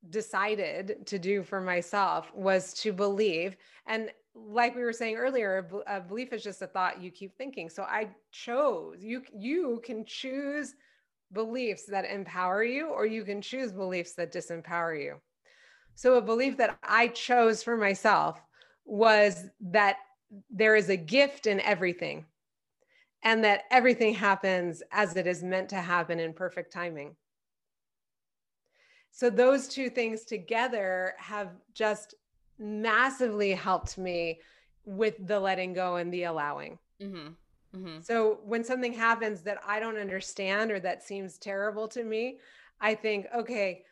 decided 0.09 1.05
to 1.05 1.19
do 1.19 1.43
for 1.43 1.59
myself 1.59 2.31
was 2.33 2.73
to 2.73 2.93
believe 2.93 3.57
and 3.85 4.09
like 4.33 4.75
we 4.75 4.83
were 4.83 4.93
saying 4.93 5.17
earlier 5.17 5.67
a 5.87 5.99
belief 5.99 6.31
is 6.31 6.43
just 6.43 6.61
a 6.61 6.67
thought 6.67 7.01
you 7.01 7.11
keep 7.11 7.35
thinking. 7.37 7.69
So 7.69 7.83
i 7.83 8.09
chose 8.31 8.97
you 9.01 9.23
you 9.33 9.81
can 9.83 10.05
choose 10.05 10.75
beliefs 11.33 11.85
that 11.85 12.05
empower 12.09 12.63
you 12.63 12.87
or 12.87 13.05
you 13.05 13.23
can 13.23 13.41
choose 13.41 13.71
beliefs 13.71 14.13
that 14.13 14.33
disempower 14.33 14.99
you. 14.99 15.15
So 15.95 16.15
a 16.15 16.21
belief 16.21 16.57
that 16.57 16.77
i 16.83 17.07
chose 17.09 17.61
for 17.61 17.75
myself 17.75 18.41
was 18.85 19.45
that 19.59 19.97
there 20.49 20.75
is 20.75 20.89
a 20.89 20.97
gift 20.97 21.47
in 21.47 21.59
everything 21.61 22.25
and 23.23 23.43
that 23.43 23.63
everything 23.69 24.13
happens 24.13 24.81
as 24.91 25.15
it 25.17 25.27
is 25.27 25.43
meant 25.43 25.69
to 25.69 25.75
happen 25.75 26.19
in 26.19 26.33
perfect 26.33 26.71
timing 26.71 27.15
so 29.11 29.29
those 29.29 29.67
two 29.67 29.89
things 29.89 30.23
together 30.23 31.13
have 31.17 31.49
just 31.73 32.15
massively 32.57 33.51
helped 33.53 33.97
me 33.97 34.39
with 34.85 35.15
the 35.27 35.39
letting 35.39 35.73
go 35.73 35.97
and 35.97 36.13
the 36.13 36.23
allowing. 36.23 36.77
Mm-hmm. 37.01 37.29
Mm-hmm. 37.75 38.01
So 38.01 38.39
when 38.43 38.63
something 38.63 38.93
happens 38.93 39.41
that 39.41 39.59
I 39.65 39.79
don't 39.79 39.97
understand 39.97 40.71
or 40.71 40.79
that 40.79 41.03
seems 41.03 41.37
terrible 41.37 41.87
to 41.89 42.03
me, 42.03 42.39
I 42.81 42.95
think, 42.95 43.27
okay, 43.35 43.83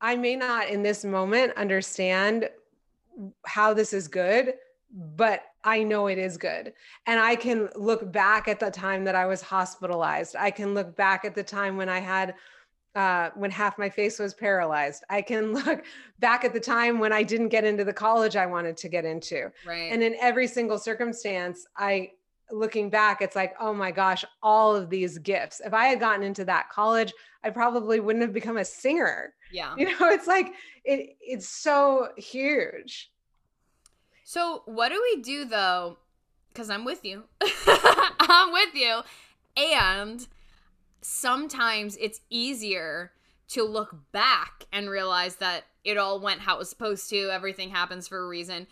I 0.00 0.16
may 0.16 0.36
not 0.36 0.68
in 0.68 0.82
this 0.82 1.04
moment 1.04 1.52
understand 1.56 2.48
how 3.46 3.74
this 3.74 3.92
is 3.92 4.08
good, 4.08 4.54
but 5.16 5.42
I 5.64 5.82
know 5.82 6.06
it 6.06 6.18
is 6.18 6.36
good. 6.36 6.72
And 7.06 7.18
I 7.18 7.36
can 7.36 7.68
look 7.74 8.10
back 8.12 8.48
at 8.48 8.60
the 8.60 8.70
time 8.70 9.04
that 9.04 9.14
I 9.14 9.26
was 9.26 9.42
hospitalized. 9.42 10.36
I 10.38 10.50
can 10.50 10.74
look 10.74 10.94
back 10.96 11.24
at 11.24 11.34
the 11.34 11.42
time 11.42 11.76
when 11.76 11.88
I 11.88 12.00
had 12.00 12.34
uh, 12.94 13.30
when 13.34 13.50
half 13.50 13.78
my 13.78 13.88
face 13.88 14.18
was 14.18 14.34
paralyzed. 14.34 15.04
I 15.10 15.22
can 15.22 15.52
look 15.64 15.84
back 16.20 16.44
at 16.44 16.52
the 16.52 16.60
time 16.60 16.98
when 16.98 17.12
I 17.12 17.22
didn't 17.22 17.48
get 17.48 17.64
into 17.64 17.84
the 17.84 17.92
college 17.92 18.36
I 18.36 18.46
wanted 18.46 18.76
to 18.78 18.88
get 18.88 19.04
into. 19.04 19.50
Right. 19.66 19.90
And 19.92 20.02
in 20.02 20.14
every 20.20 20.46
single 20.46 20.78
circumstance, 20.78 21.66
I 21.76 22.12
looking 22.50 22.90
back, 22.90 23.22
it's 23.22 23.36
like, 23.36 23.54
oh 23.58 23.72
my 23.72 23.90
gosh, 23.90 24.24
all 24.42 24.76
of 24.76 24.90
these 24.90 25.18
gifts. 25.18 25.60
If 25.64 25.72
I 25.74 25.86
had 25.86 25.98
gotten 26.00 26.22
into 26.22 26.44
that 26.44 26.68
college, 26.70 27.12
I 27.42 27.50
probably 27.50 28.00
wouldn't 28.00 28.22
have 28.22 28.32
become 28.32 28.58
a 28.58 28.64
singer. 28.64 29.34
Yeah. 29.52 29.74
You 29.78 29.86
know, 29.86 30.08
it's 30.08 30.26
like 30.26 30.54
it 30.84 31.16
it's 31.20 31.48
so 31.48 32.08
huge. 32.16 33.10
So 34.24 34.62
what 34.66 34.90
do 34.90 35.02
we 35.02 35.22
do 35.22 35.44
though? 35.44 35.98
Because 36.52 36.70
I'm 36.70 36.84
with 36.84 37.04
you. 37.04 37.24
I'm 37.40 38.52
with 38.52 38.74
you. 38.74 39.00
And 39.56 40.26
sometimes 41.04 41.96
it's 42.00 42.20
easier 42.30 43.12
to 43.48 43.62
look 43.62 43.94
back 44.10 44.64
and 44.72 44.88
realize 44.88 45.36
that 45.36 45.64
it 45.84 45.98
all 45.98 46.18
went 46.18 46.40
how 46.40 46.56
it 46.56 46.58
was 46.58 46.70
supposed 46.70 47.10
to, 47.10 47.28
everything 47.30 47.68
happens 47.70 48.08
for 48.08 48.18
a 48.18 48.26
reason. 48.26 48.66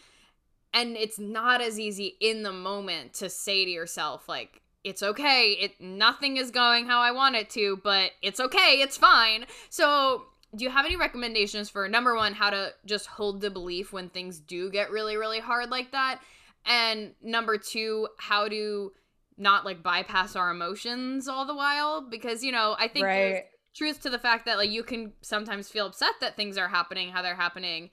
And 0.73 0.97
it's 0.97 1.19
not 1.19 1.61
as 1.61 1.79
easy 1.79 2.17
in 2.21 2.43
the 2.43 2.53
moment 2.53 3.13
to 3.15 3.29
say 3.29 3.67
to 3.67 3.71
yourself, 3.71 4.29
like, 4.29 4.63
it's 4.83 5.03
okay. 5.03 5.57
It 5.61 5.81
nothing 5.81 6.39
is 6.39 6.51
going 6.51 6.87
how 6.87 7.01
I 7.01 7.13
want 7.13 7.37
it 7.37 7.51
to, 7.51 7.79
but 7.85 8.13
it's 8.23 8.41
okay. 8.41 8.81
It's 8.81 8.97
fine. 8.97 9.45
So, 9.69 10.25
do 10.57 10.65
you 10.65 10.71
have 10.71 10.85
any 10.85 10.97
recommendations 10.97 11.71
for 11.71 11.89
number 11.89 12.15
one, 12.15 12.35
how 12.35 12.51
to 12.51 12.73
just 12.85 13.07
hold 13.07 13.41
the 13.41 13.51
belief 13.51 13.93
when 13.93 14.09
things 14.09 14.39
do 14.39 14.71
get 14.71 14.91
really, 14.91 15.17
really 15.17 15.41
hard 15.41 15.71
like 15.71 15.93
that? 15.93 16.21
And 16.67 17.15
number 17.23 17.57
two, 17.59 18.09
how 18.19 18.49
to 18.49 18.93
not 19.37 19.65
like 19.65 19.83
bypass 19.83 20.37
our 20.37 20.51
emotions 20.51 21.29
all 21.29 21.47
the 21.47 21.55
while 21.55 22.09
because 22.09 22.45
you 22.45 22.53
know 22.53 22.77
i 22.79 22.89
think 22.89 23.07
right. 23.07 23.15
there's 23.15 23.43
truth 23.75 24.01
to 24.03 24.11
the 24.11 24.19
fact 24.19 24.45
that 24.45 24.59
like 24.59 24.71
you 24.71 24.83
can 24.83 25.13
sometimes 25.23 25.69
feel 25.69 25.87
upset 25.87 26.13
that 26.21 26.37
things 26.37 26.59
are 26.59 26.69
happening 26.69 27.11
how 27.11 27.23
they're 27.23 27.35
happening 27.35 27.91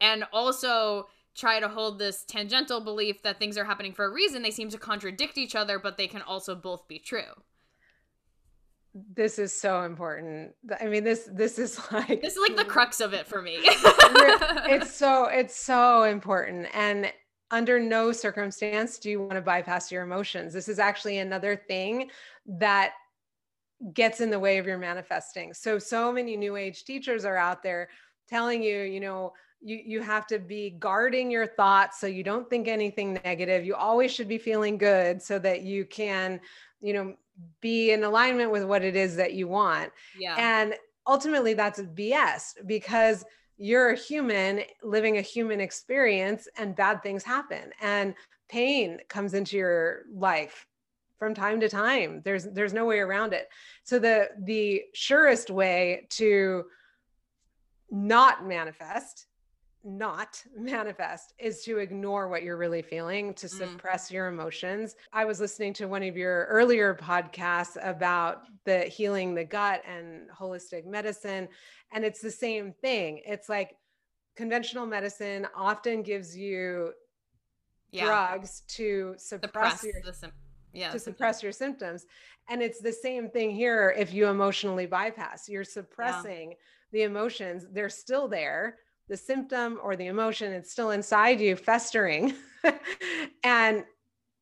and 0.00 0.24
also 0.32 1.06
try 1.34 1.60
to 1.60 1.68
hold 1.68 1.98
this 1.98 2.24
tangential 2.24 2.80
belief 2.80 3.22
that 3.22 3.38
things 3.38 3.56
are 3.56 3.64
happening 3.64 3.92
for 3.92 4.04
a 4.04 4.12
reason. 4.12 4.42
They 4.42 4.50
seem 4.50 4.68
to 4.70 4.78
contradict 4.78 5.38
each 5.38 5.54
other 5.54 5.78
but 5.78 5.96
they 5.96 6.06
can 6.06 6.22
also 6.22 6.54
both 6.54 6.88
be 6.88 6.98
true. 6.98 7.32
This 8.92 9.38
is 9.38 9.58
so 9.58 9.82
important. 9.82 10.52
I 10.80 10.86
mean 10.86 11.04
this 11.04 11.28
this 11.32 11.58
is 11.58 11.80
like 11.92 12.20
this 12.22 12.34
is 12.34 12.40
like 12.40 12.56
the 12.56 12.64
crux 12.64 13.00
of 13.00 13.12
it 13.12 13.26
for 13.26 13.40
me. 13.40 13.58
It's 14.72 14.94
so 14.94 15.24
it's 15.26 15.56
so 15.56 16.04
important 16.04 16.68
and 16.74 17.12
under 17.50 17.80
no 17.80 18.12
circumstance 18.12 18.98
do 18.98 19.10
you 19.10 19.20
want 19.20 19.32
to 19.32 19.40
bypass 19.40 19.90
your 19.90 20.02
emotions. 20.02 20.52
This 20.52 20.68
is 20.68 20.78
actually 20.78 21.18
another 21.18 21.56
thing 21.56 22.10
that 22.46 22.92
gets 23.92 24.20
in 24.20 24.30
the 24.30 24.38
way 24.38 24.58
of 24.58 24.66
your 24.66 24.78
manifesting. 24.78 25.54
So, 25.54 25.78
so 25.78 26.12
many 26.12 26.36
new 26.36 26.56
age 26.56 26.84
teachers 26.84 27.24
are 27.24 27.36
out 27.36 27.62
there 27.62 27.88
telling 28.28 28.62
you, 28.62 28.80
you 28.80 29.00
know, 29.00 29.32
you, 29.62 29.80
you 29.84 30.00
have 30.00 30.26
to 30.28 30.38
be 30.38 30.70
guarding 30.78 31.30
your 31.30 31.46
thoughts 31.46 32.00
so 32.00 32.06
you 32.06 32.22
don't 32.22 32.48
think 32.48 32.68
anything 32.68 33.20
negative. 33.24 33.64
You 33.64 33.74
always 33.74 34.10
should 34.12 34.28
be 34.28 34.38
feeling 34.38 34.78
good 34.78 35.20
so 35.20 35.38
that 35.40 35.62
you 35.62 35.84
can, 35.84 36.40
you 36.80 36.92
know, 36.92 37.14
be 37.60 37.90
in 37.92 38.04
alignment 38.04 38.50
with 38.50 38.64
what 38.64 38.84
it 38.84 38.96
is 38.96 39.16
that 39.16 39.34
you 39.34 39.48
want. 39.48 39.92
Yeah. 40.18 40.36
And 40.38 40.74
ultimately, 41.06 41.54
that's 41.54 41.80
BS 41.80 42.66
because 42.66 43.24
you're 43.62 43.90
a 43.90 43.96
human 43.96 44.62
living 44.82 45.18
a 45.18 45.20
human 45.20 45.60
experience 45.60 46.48
and 46.56 46.74
bad 46.74 47.02
things 47.02 47.22
happen. 47.22 47.70
And 47.82 48.14
pain 48.48 49.00
comes 49.08 49.34
into 49.34 49.58
your 49.58 50.04
life 50.12 50.66
from 51.18 51.34
time 51.34 51.60
to 51.60 51.68
time. 51.68 52.22
There's 52.24 52.44
there's 52.44 52.72
no 52.72 52.86
way 52.86 53.00
around 53.00 53.34
it. 53.34 53.50
So 53.84 53.98
the 53.98 54.30
the 54.44 54.84
surest 54.94 55.50
way 55.50 56.06
to 56.12 56.64
not 57.90 58.46
manifest 58.46 59.26
not 59.84 60.42
manifest 60.56 61.34
is 61.38 61.62
to 61.62 61.78
ignore 61.78 62.28
what 62.28 62.42
you're 62.42 62.56
really 62.56 62.82
feeling 62.82 63.32
to 63.34 63.46
mm. 63.46 63.50
suppress 63.50 64.08
mm. 64.08 64.12
your 64.12 64.26
emotions 64.28 64.94
i 65.12 65.24
was 65.24 65.40
listening 65.40 65.72
to 65.72 65.86
one 65.86 66.02
of 66.02 66.16
your 66.16 66.46
earlier 66.50 66.94
podcasts 66.94 67.76
about 67.82 68.42
the 68.64 68.80
healing 68.80 69.34
the 69.34 69.44
gut 69.44 69.82
and 69.86 70.28
holistic 70.30 70.84
medicine 70.84 71.48
and 71.92 72.04
it's 72.04 72.20
the 72.20 72.30
same 72.30 72.72
thing 72.82 73.20
it's 73.24 73.48
like 73.48 73.76
conventional 74.36 74.86
medicine 74.86 75.46
often 75.56 76.02
gives 76.02 76.36
you 76.36 76.92
yeah. 77.92 78.04
drugs 78.04 78.62
to 78.68 79.14
suppress, 79.16 79.80
suppress 79.80 80.22
your 80.22 80.30
yeah, 80.72 80.90
to 80.90 80.98
suppress 80.98 81.42
your 81.42 81.52
symptoms. 81.52 82.06
And 82.48 82.62
it's 82.62 82.80
the 82.80 82.92
same 82.92 83.28
thing 83.28 83.50
here 83.50 83.94
if 83.96 84.12
you 84.12 84.28
emotionally 84.28 84.86
bypass. 84.86 85.48
You're 85.48 85.64
suppressing 85.64 86.50
yeah. 86.50 86.56
the 86.92 87.02
emotions. 87.02 87.66
They're 87.72 87.88
still 87.88 88.28
there. 88.28 88.76
The 89.10 89.16
symptom 89.16 89.78
or 89.82 89.96
the 89.96 90.06
emotion, 90.06 90.52
it's 90.52 90.70
still 90.70 90.92
inside 90.92 91.40
you, 91.40 91.56
festering. 91.56 92.32
and 93.44 93.84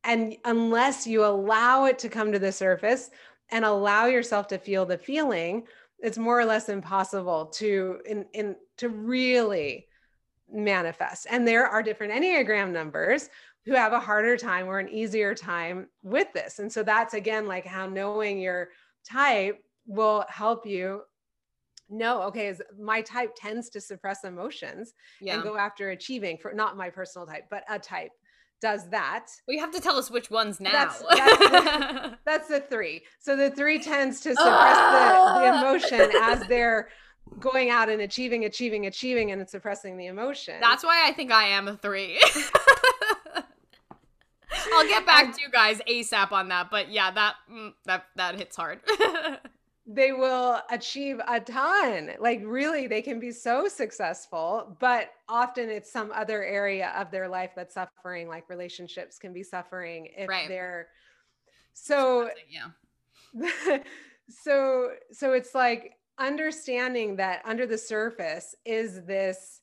and 0.05 0.37
unless 0.45 1.07
you 1.07 1.25
allow 1.25 1.87
it 1.87 1.99
to 2.01 2.09
come 2.09 2.33
to 2.33 2.39
the 2.39 2.53
surface 2.53 3.11
and 3.51 3.65
allow 3.65 4.07
yourself 4.07 4.47
to 4.49 4.59
feel 4.59 4.85
the 4.85 4.99
feeling, 4.99 5.65
it's 5.99 6.19
more 6.19 6.39
or 6.39 6.45
less 6.45 6.69
impossible 6.69 7.47
to 7.47 8.01
in, 8.07 8.27
in 8.35 8.57
to 8.77 8.91
really 8.91 9.87
manifest. 10.53 11.27
And 11.31 11.49
there 11.49 11.67
are 11.67 11.83
different 11.83 12.13
Enneagram 12.13 12.71
numbers 12.71 13.31
who 13.65 13.73
have 13.73 13.93
a 13.95 14.01
harder 14.01 14.37
time 14.37 14.67
or 14.67 14.79
an 14.79 14.89
easier 14.89 15.35
time 15.35 15.89
with 16.03 16.31
this. 16.35 16.59
And 16.59 16.71
so 16.71 16.83
that's 16.83 17.15
again 17.15 17.47
like 17.47 17.67
how 17.67 17.87
knowing 17.87 18.39
your 18.39 18.69
type 19.05 19.63
will 19.87 20.25
help 20.29 20.67
you 20.67 21.03
know 21.89 22.23
okay 22.23 22.49
is 22.49 22.63
my 22.79 23.01
type 23.01 23.35
tends 23.37 23.71
to 23.71 23.81
suppress 23.81 24.25
emotions 24.25 24.93
yeah. 25.21 25.35
and 25.35 25.43
go 25.43 25.57
after 25.57 25.91
achieving 25.91 26.37
for 26.37 26.53
not 26.53 26.77
my 26.77 26.91
personal 26.91 27.27
type 27.27 27.45
but 27.51 27.65
a 27.71 27.79
type 27.79 28.11
does 28.61 28.89
that. 28.91 29.27
Well, 29.47 29.55
you 29.55 29.61
have 29.61 29.71
to 29.73 29.81
tell 29.81 29.97
us 29.97 30.11
which 30.11 30.31
ones 30.31 30.61
now. 30.61 30.73
That's, 30.73 30.99
that's, 31.01 31.39
the, 31.39 32.19
that's 32.25 32.49
the, 32.49 32.61
three. 32.61 33.03
So 33.21 33.37
the 33.37 33.51
three 33.51 33.79
tends 33.79 34.21
to 34.23 34.35
suppress 34.35 34.77
the, 34.77 35.41
the 35.41 35.59
emotion 35.59 36.11
as 36.23 36.41
they're 36.49 36.89
going 37.39 37.71
out 37.71 37.89
and 37.89 38.03
achieving, 38.03 38.45
achieving, 38.45 38.87
achieving, 38.87 39.31
and 39.33 39.49
suppressing 39.49 39.97
the 39.97 40.07
emotion. 40.07 40.57
That's 40.61 40.85
why 40.85 41.05
I 41.07 41.13
think 41.13 41.31
I 41.31 41.45
am 41.45 41.69
a 41.69 41.77
three. 41.77 42.21
I'll 44.75 44.89
get 44.89 45.07
back 45.07 45.35
to 45.35 45.41
you 45.41 45.51
guys 45.51 45.81
ASAP 45.89 46.33
on 46.33 46.49
that, 46.49 46.69
but 46.71 46.91
yeah, 46.91 47.11
that 47.11 47.35
mm, 47.51 47.73
that 47.85 48.07
that 48.17 48.37
hits 48.37 48.57
hard. 48.57 48.81
They 49.91 50.13
will 50.13 50.61
achieve 50.71 51.19
a 51.27 51.41
ton. 51.41 52.13
Like 52.21 52.43
really, 52.45 52.87
they 52.87 53.01
can 53.01 53.19
be 53.19 53.33
so 53.33 53.69
successful, 53.69 54.77
but 54.79 55.09
often 55.31 55.71
it's 55.71 55.91
some 55.91 56.13
other 56.15 56.45
area 56.45 56.93
of 56.95 57.11
their 57.11 57.27
life 57.27 57.53
that's 57.57 57.73
suffering, 57.73 58.29
like 58.29 58.51
relationships 58.51 59.19
can 59.19 59.33
be 59.33 59.43
suffering 59.43 60.09
if 60.15 60.29
right. 60.29 60.47
they're 60.47 60.89
so 61.73 62.29
yeah. 62.51 63.79
so 64.29 64.91
so 65.11 65.33
it's 65.33 65.55
like 65.55 65.95
understanding 66.19 67.17
that 67.17 67.41
under 67.47 67.65
the 67.67 67.79
surface 67.79 68.55
is 68.67 69.05
this 69.07 69.63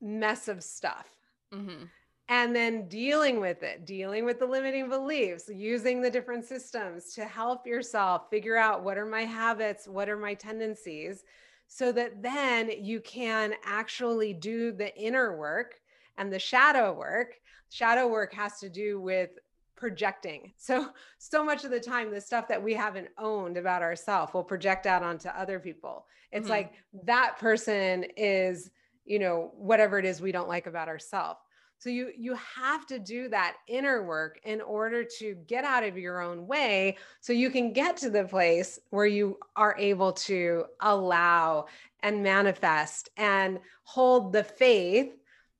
mess 0.00 0.46
of 0.46 0.62
stuff. 0.62 1.08
Mm-hmm 1.52 1.84
and 2.28 2.56
then 2.56 2.88
dealing 2.88 3.38
with 3.38 3.62
it, 3.62 3.84
dealing 3.84 4.24
with 4.24 4.38
the 4.38 4.46
limiting 4.46 4.88
beliefs, 4.88 5.50
using 5.52 6.00
the 6.00 6.10
different 6.10 6.44
systems 6.44 7.12
to 7.14 7.26
help 7.26 7.66
yourself 7.66 8.30
figure 8.30 8.56
out 8.56 8.82
what 8.82 8.96
are 8.96 9.06
my 9.06 9.24
habits, 9.24 9.86
what 9.86 10.08
are 10.08 10.16
my 10.16 10.32
tendencies, 10.32 11.24
so 11.66 11.92
that 11.92 12.22
then 12.22 12.70
you 12.82 13.00
can 13.00 13.52
actually 13.64 14.32
do 14.32 14.72
the 14.72 14.96
inner 14.96 15.36
work 15.36 15.80
and 16.16 16.32
the 16.32 16.38
shadow 16.38 16.92
work. 16.94 17.34
Shadow 17.68 18.06
work 18.08 18.32
has 18.32 18.58
to 18.60 18.70
do 18.70 19.00
with 19.00 19.30
projecting. 19.76 20.52
So, 20.58 20.92
so 21.18 21.44
much 21.44 21.64
of 21.64 21.70
the 21.70 21.80
time, 21.80 22.10
the 22.10 22.20
stuff 22.20 22.48
that 22.48 22.62
we 22.62 22.72
haven't 22.72 23.08
owned 23.18 23.58
about 23.58 23.82
ourselves 23.82 24.32
will 24.32 24.44
project 24.44 24.86
out 24.86 25.02
onto 25.02 25.28
other 25.28 25.58
people. 25.58 26.06
It's 26.32 26.44
mm-hmm. 26.44 26.50
like 26.50 26.72
that 27.04 27.36
person 27.38 28.06
is, 28.16 28.70
you 29.04 29.18
know, 29.18 29.52
whatever 29.56 29.98
it 29.98 30.06
is 30.06 30.22
we 30.22 30.32
don't 30.32 30.48
like 30.48 30.66
about 30.66 30.88
ourselves 30.88 31.40
so 31.84 31.90
you 31.90 32.12
you 32.16 32.34
have 32.34 32.86
to 32.86 32.98
do 32.98 33.28
that 33.28 33.56
inner 33.68 34.02
work 34.02 34.40
in 34.44 34.62
order 34.62 35.04
to 35.04 35.34
get 35.46 35.64
out 35.64 35.84
of 35.84 35.98
your 35.98 36.22
own 36.22 36.46
way 36.46 36.96
so 37.20 37.34
you 37.34 37.50
can 37.50 37.74
get 37.74 37.94
to 37.98 38.08
the 38.08 38.24
place 38.24 38.78
where 38.88 39.04
you 39.04 39.38
are 39.54 39.76
able 39.78 40.10
to 40.10 40.64
allow 40.80 41.66
and 42.02 42.22
manifest 42.22 43.10
and 43.18 43.60
hold 43.82 44.32
the 44.32 44.42
faith 44.42 45.12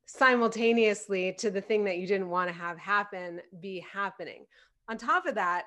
simultaneously 0.06 1.34
to 1.34 1.50
the 1.50 1.60
thing 1.60 1.84
that 1.84 1.98
you 1.98 2.06
didn't 2.06 2.30
want 2.30 2.48
to 2.48 2.54
have 2.54 2.78
happen 2.78 3.38
be 3.60 3.80
happening. 3.80 4.46
On 4.88 4.96
top 4.96 5.26
of 5.26 5.34
that, 5.34 5.66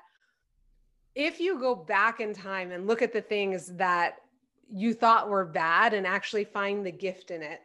if 1.14 1.38
you 1.38 1.60
go 1.60 1.76
back 1.76 2.18
in 2.18 2.34
time 2.34 2.72
and 2.72 2.88
look 2.88 3.00
at 3.00 3.12
the 3.12 3.20
things 3.20 3.68
that 3.76 4.16
you 4.68 4.92
thought 4.92 5.28
were 5.28 5.44
bad 5.44 5.94
and 5.94 6.04
actually 6.04 6.44
find 6.44 6.84
the 6.84 6.90
gift 6.90 7.30
in 7.30 7.42
it, 7.42 7.60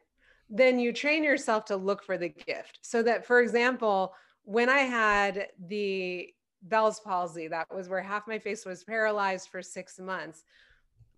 then 0.49 0.79
you 0.79 0.93
train 0.93 1.23
yourself 1.23 1.65
to 1.65 1.75
look 1.75 2.03
for 2.03 2.17
the 2.17 2.29
gift. 2.29 2.79
So 2.81 3.01
that, 3.03 3.25
for 3.25 3.41
example, 3.41 4.13
when 4.43 4.69
I 4.69 4.79
had 4.79 5.47
the 5.67 6.33
Bell's 6.63 6.99
palsy, 6.99 7.47
that 7.47 7.73
was 7.73 7.89
where 7.89 8.01
half 8.01 8.27
my 8.27 8.39
face 8.39 8.65
was 8.65 8.83
paralyzed 8.83 9.49
for 9.49 9.61
six 9.61 9.99
months. 9.99 10.43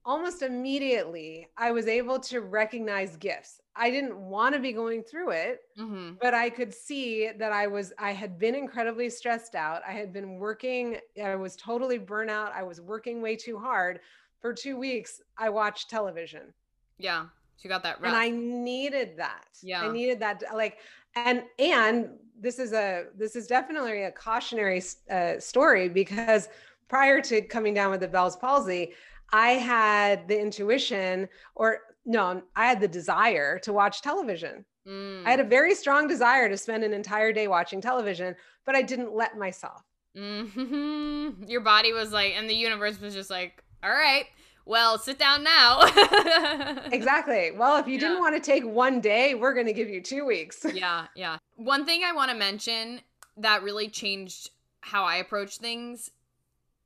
Almost 0.05 0.43
immediately, 0.43 1.47
I 1.57 1.71
was 1.71 1.87
able 1.87 2.19
to 2.19 2.41
recognize 2.41 3.17
gifts. 3.17 3.59
I 3.75 3.89
didn't 3.89 4.15
want 4.15 4.53
to 4.53 4.61
be 4.61 4.71
going 4.71 5.01
through 5.01 5.31
it, 5.31 5.61
mm-hmm. 5.77 6.13
but 6.21 6.35
I 6.35 6.49
could 6.49 6.73
see 6.73 7.31
that 7.37 7.51
I 7.51 7.65
was, 7.65 7.91
I 7.97 8.11
had 8.11 8.37
been 8.37 8.53
incredibly 8.53 9.09
stressed 9.09 9.55
out. 9.55 9.81
I 9.87 9.91
had 9.91 10.13
been 10.13 10.37
working, 10.37 10.97
I 11.21 11.35
was 11.35 11.55
totally 11.55 11.97
burnout. 11.97 12.51
I 12.53 12.61
was 12.61 12.79
working 12.79 13.21
way 13.21 13.35
too 13.35 13.57
hard. 13.57 13.99
For 14.41 14.53
two 14.53 14.77
weeks, 14.77 15.21
I 15.39 15.49
watched 15.49 15.89
television. 15.89 16.53
Yeah. 16.99 17.25
She 17.57 17.67
got 17.67 17.83
that 17.83 18.01
rough. 18.01 18.13
And 18.13 18.15
I 18.15 18.29
needed 18.29 19.17
that. 19.17 19.47
Yeah. 19.61 19.81
I 19.81 19.91
needed 19.91 20.19
that 20.19 20.43
like 20.53 20.77
and 21.15 21.43
and 21.59 22.09
this 22.39 22.59
is 22.59 22.73
a 22.73 23.05
this 23.17 23.35
is 23.35 23.47
definitely 23.47 24.03
a 24.03 24.11
cautionary 24.11 24.81
uh, 25.09 25.39
story 25.39 25.89
because 25.89 26.49
prior 26.87 27.21
to 27.21 27.41
coming 27.41 27.73
down 27.73 27.91
with 27.91 28.01
the 28.01 28.07
Bell's 28.07 28.35
palsy, 28.35 28.93
I 29.31 29.51
had 29.51 30.27
the 30.27 30.39
intuition 30.39 31.27
or 31.55 31.79
no, 32.05 32.43
I 32.55 32.67
had 32.67 32.79
the 32.79 32.87
desire 32.87 33.57
to 33.59 33.73
watch 33.73 34.01
television. 34.01 34.63
Mm. 34.87 35.25
I 35.25 35.31
had 35.31 35.39
a 35.39 35.45
very 35.45 35.73
strong 35.73 36.07
desire 36.07 36.47
to 36.47 36.57
spend 36.57 36.83
an 36.83 36.93
entire 36.93 37.33
day 37.33 37.47
watching 37.47 37.81
television, 37.81 38.35
but 38.65 38.75
I 38.75 38.83
didn't 38.83 39.15
let 39.15 39.37
myself. 39.37 39.81
Mm-hmm. 40.15 41.43
Your 41.47 41.61
body 41.61 41.93
was 41.93 42.11
like, 42.11 42.33
and 42.37 42.49
the 42.49 42.55
universe 42.55 43.01
was 43.01 43.13
just 43.15 43.31
like, 43.31 43.63
all 43.83 43.89
right, 43.89 44.25
well, 44.65 44.97
sit 44.97 45.19
down 45.19 45.43
now. 45.43 45.81
exactly. 46.91 47.51
Well, 47.51 47.77
if 47.77 47.87
you 47.87 47.93
yeah. 47.93 47.99
didn't 47.99 48.19
want 48.19 48.35
to 48.35 48.41
take 48.41 48.65
one 48.65 48.99
day, 48.99 49.35
we're 49.35 49.53
going 49.53 49.67
to 49.67 49.73
give 49.73 49.89
you 49.89 50.01
two 50.01 50.25
weeks. 50.25 50.65
yeah, 50.73 51.05
yeah. 51.15 51.37
One 51.55 51.85
thing 51.85 52.01
I 52.03 52.13
want 52.13 52.31
to 52.31 52.37
mention 52.37 53.01
that 53.37 53.63
really 53.63 53.89
changed 53.89 54.49
how 54.81 55.03
I 55.03 55.17
approach 55.17 55.57
things 55.57 56.11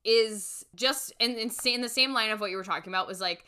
is 0.03 0.65
just 0.75 1.13
in, 1.19 1.31
in, 1.37 1.51
in 1.65 1.81
the 1.81 1.89
same 1.89 2.13
line 2.13 2.31
of 2.31 2.39
what 2.39 2.51
you 2.51 2.57
were 2.57 2.63
talking 2.63 2.91
about 2.91 3.07
was 3.07 3.21
like, 3.21 3.45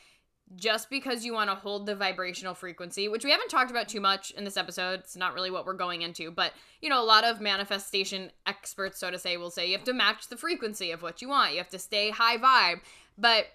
just 0.56 0.90
because 0.90 1.24
you 1.24 1.34
want 1.34 1.50
to 1.50 1.56
hold 1.56 1.86
the 1.86 1.96
vibrational 1.96 2.54
frequency, 2.54 3.08
which 3.08 3.24
we 3.24 3.32
haven't 3.32 3.50
talked 3.50 3.72
about 3.72 3.88
too 3.88 4.02
much 4.02 4.32
in 4.32 4.44
this 4.44 4.58
episode, 4.58 5.00
it's 5.00 5.16
not 5.16 5.34
really 5.34 5.50
what 5.50 5.66
we're 5.66 5.74
going 5.74 6.02
into, 6.02 6.30
but 6.30 6.52
you 6.82 6.90
know, 6.90 7.02
a 7.02 7.06
lot 7.06 7.24
of 7.24 7.40
manifestation 7.40 8.32
experts, 8.46 9.00
so 9.00 9.10
to 9.10 9.18
say, 9.18 9.38
will 9.38 9.50
say 9.50 9.68
you 9.68 9.78
have 9.78 9.86
to 9.86 9.94
match 9.94 10.28
the 10.28 10.36
frequency 10.36 10.92
of 10.92 11.02
what 11.02 11.22
you 11.22 11.30
want, 11.30 11.54
you 11.54 11.58
have 11.58 11.70
to 11.70 11.80
stay 11.80 12.10
high 12.10 12.38
vibe. 12.38 12.82
But 13.18 13.46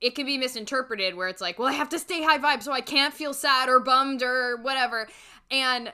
it 0.00 0.14
can 0.14 0.26
be 0.26 0.38
misinterpreted 0.38 1.14
where 1.14 1.28
it's 1.28 1.40
like, 1.40 1.58
well, 1.58 1.68
I 1.68 1.72
have 1.72 1.88
to 1.90 1.98
stay 1.98 2.22
high 2.22 2.38
vibe 2.38 2.62
so 2.62 2.72
I 2.72 2.80
can't 2.80 3.14
feel 3.14 3.32
sad 3.32 3.68
or 3.68 3.80
bummed 3.80 4.22
or 4.22 4.56
whatever. 4.58 5.08
And 5.50 5.92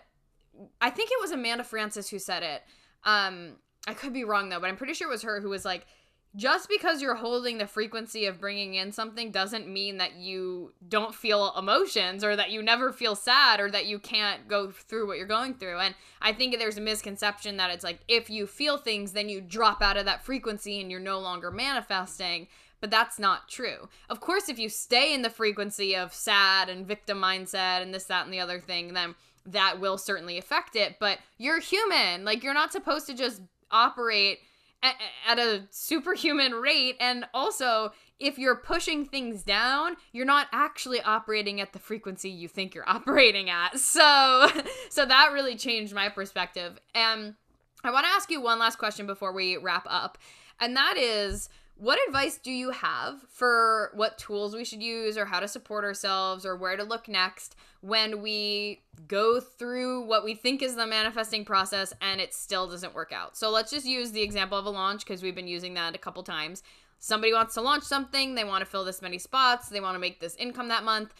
I 0.80 0.90
think 0.90 1.10
it 1.10 1.20
was 1.20 1.30
Amanda 1.30 1.64
Frances 1.64 2.08
who 2.10 2.18
said 2.18 2.42
it. 2.42 2.62
Um, 3.04 3.56
I 3.86 3.94
could 3.94 4.12
be 4.12 4.24
wrong 4.24 4.48
though, 4.48 4.60
but 4.60 4.68
I'm 4.68 4.76
pretty 4.76 4.94
sure 4.94 5.08
it 5.08 5.12
was 5.12 5.22
her 5.22 5.40
who 5.40 5.48
was 5.48 5.64
like, 5.64 5.86
just 6.34 6.68
because 6.70 7.02
you're 7.02 7.14
holding 7.14 7.58
the 7.58 7.66
frequency 7.66 8.24
of 8.24 8.40
bringing 8.40 8.74
in 8.74 8.90
something 8.90 9.30
doesn't 9.30 9.68
mean 9.68 9.98
that 9.98 10.14
you 10.14 10.72
don't 10.88 11.14
feel 11.14 11.52
emotions 11.58 12.24
or 12.24 12.34
that 12.36 12.50
you 12.50 12.62
never 12.62 12.90
feel 12.90 13.14
sad 13.14 13.60
or 13.60 13.70
that 13.70 13.84
you 13.84 13.98
can't 13.98 14.48
go 14.48 14.70
through 14.70 15.06
what 15.06 15.18
you're 15.18 15.26
going 15.26 15.52
through. 15.52 15.78
And 15.78 15.94
I 16.22 16.32
think 16.32 16.56
there's 16.56 16.78
a 16.78 16.82
misconception 16.82 17.58
that 17.58 17.70
it's 17.70 17.84
like 17.84 18.00
if 18.08 18.30
you 18.30 18.46
feel 18.46 18.78
things, 18.78 19.12
then 19.12 19.28
you 19.28 19.42
drop 19.42 19.82
out 19.82 19.98
of 19.98 20.06
that 20.06 20.24
frequency 20.24 20.80
and 20.80 20.90
you're 20.90 21.00
no 21.00 21.18
longer 21.18 21.50
manifesting 21.50 22.48
but 22.82 22.90
that's 22.90 23.18
not 23.18 23.48
true. 23.48 23.88
Of 24.10 24.20
course, 24.20 24.48
if 24.48 24.58
you 24.58 24.68
stay 24.68 25.14
in 25.14 25.22
the 25.22 25.30
frequency 25.30 25.96
of 25.96 26.12
sad 26.12 26.68
and 26.68 26.84
victim 26.84 27.18
mindset 27.22 27.80
and 27.80 27.94
this, 27.94 28.04
that, 28.04 28.24
and 28.24 28.34
the 28.34 28.40
other 28.40 28.58
thing, 28.58 28.92
then 28.92 29.14
that 29.46 29.78
will 29.80 29.96
certainly 29.96 30.36
affect 30.36 30.74
it. 30.74 30.96
But 30.98 31.20
you're 31.38 31.60
human. 31.60 32.24
Like, 32.24 32.42
you're 32.42 32.52
not 32.52 32.72
supposed 32.72 33.06
to 33.06 33.14
just 33.14 33.40
operate 33.70 34.40
at, 34.82 35.38
a 35.38 35.62
superhuman 35.70 36.54
rate. 36.54 36.96
And 36.98 37.24
also, 37.32 37.92
if 38.18 38.36
you're 38.36 38.56
pushing 38.56 39.04
things 39.06 39.44
down, 39.44 39.94
you're 40.12 40.26
not 40.26 40.48
actually 40.52 41.00
operating 41.00 41.60
at 41.60 41.72
the 41.72 41.78
frequency 41.78 42.30
you 42.30 42.48
think 42.48 42.74
you're 42.74 42.88
operating 42.88 43.48
at. 43.48 43.78
So, 43.78 44.48
so 44.90 45.06
that 45.06 45.30
really 45.32 45.54
changed 45.54 45.94
my 45.94 46.08
perspective. 46.08 46.80
And 46.96 47.36
I 47.84 47.92
want 47.92 48.06
to 48.06 48.12
ask 48.12 48.28
you 48.28 48.40
one 48.40 48.58
last 48.58 48.76
question 48.76 49.06
before 49.06 49.32
we 49.32 49.56
wrap 49.56 49.86
up. 49.88 50.18
And 50.60 50.76
that 50.76 50.96
is 50.96 51.48
what 51.76 51.98
advice 52.06 52.38
do 52.38 52.52
you 52.52 52.70
have 52.70 53.20
for 53.28 53.90
what 53.94 54.18
tools 54.18 54.54
we 54.54 54.64
should 54.64 54.82
use 54.82 55.18
or 55.18 55.24
how 55.24 55.40
to 55.40 55.48
support 55.48 55.84
ourselves 55.84 56.46
or 56.46 56.56
where 56.56 56.76
to 56.76 56.84
look 56.84 57.08
next 57.08 57.56
when 57.80 58.22
we 58.22 58.82
go 59.08 59.40
through 59.40 60.06
what 60.06 60.24
we 60.24 60.34
think 60.34 60.62
is 60.62 60.76
the 60.76 60.86
manifesting 60.86 61.44
process 61.44 61.92
and 62.00 62.20
it 62.20 62.34
still 62.34 62.68
doesn't 62.68 62.94
work 62.94 63.12
out? 63.12 63.36
So 63.36 63.50
let's 63.50 63.70
just 63.70 63.86
use 63.86 64.12
the 64.12 64.22
example 64.22 64.56
of 64.56 64.66
a 64.66 64.70
launch 64.70 65.04
because 65.04 65.22
we've 65.22 65.34
been 65.34 65.48
using 65.48 65.74
that 65.74 65.94
a 65.94 65.98
couple 65.98 66.22
times. 66.22 66.62
Somebody 66.98 67.32
wants 67.32 67.54
to 67.54 67.60
launch 67.60 67.82
something, 67.82 68.36
they 68.36 68.44
want 68.44 68.64
to 68.64 68.70
fill 68.70 68.84
this 68.84 69.02
many 69.02 69.18
spots, 69.18 69.68
they 69.68 69.80
want 69.80 69.96
to 69.96 70.00
make 70.00 70.20
this 70.20 70.36
income 70.36 70.68
that 70.68 70.84
month. 70.84 71.12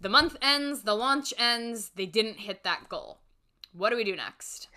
The 0.00 0.10
month 0.10 0.36
ends, 0.42 0.82
the 0.82 0.94
launch 0.94 1.32
ends, 1.38 1.92
they 1.96 2.06
didn't 2.06 2.40
hit 2.40 2.62
that 2.64 2.88
goal. 2.90 3.20
What 3.72 3.90
do 3.90 3.96
we 3.96 4.04
do 4.04 4.16
next? 4.16 4.68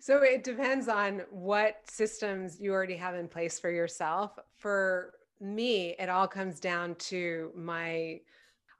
So 0.00 0.22
it 0.22 0.44
depends 0.44 0.88
on 0.88 1.22
what 1.30 1.76
systems 1.84 2.60
you 2.60 2.72
already 2.72 2.96
have 2.96 3.14
in 3.14 3.28
place 3.28 3.58
for 3.58 3.70
yourself. 3.70 4.38
For 4.56 5.14
me, 5.40 5.96
it 5.98 6.08
all 6.08 6.28
comes 6.28 6.60
down 6.60 6.94
to 6.96 7.50
my, 7.54 8.20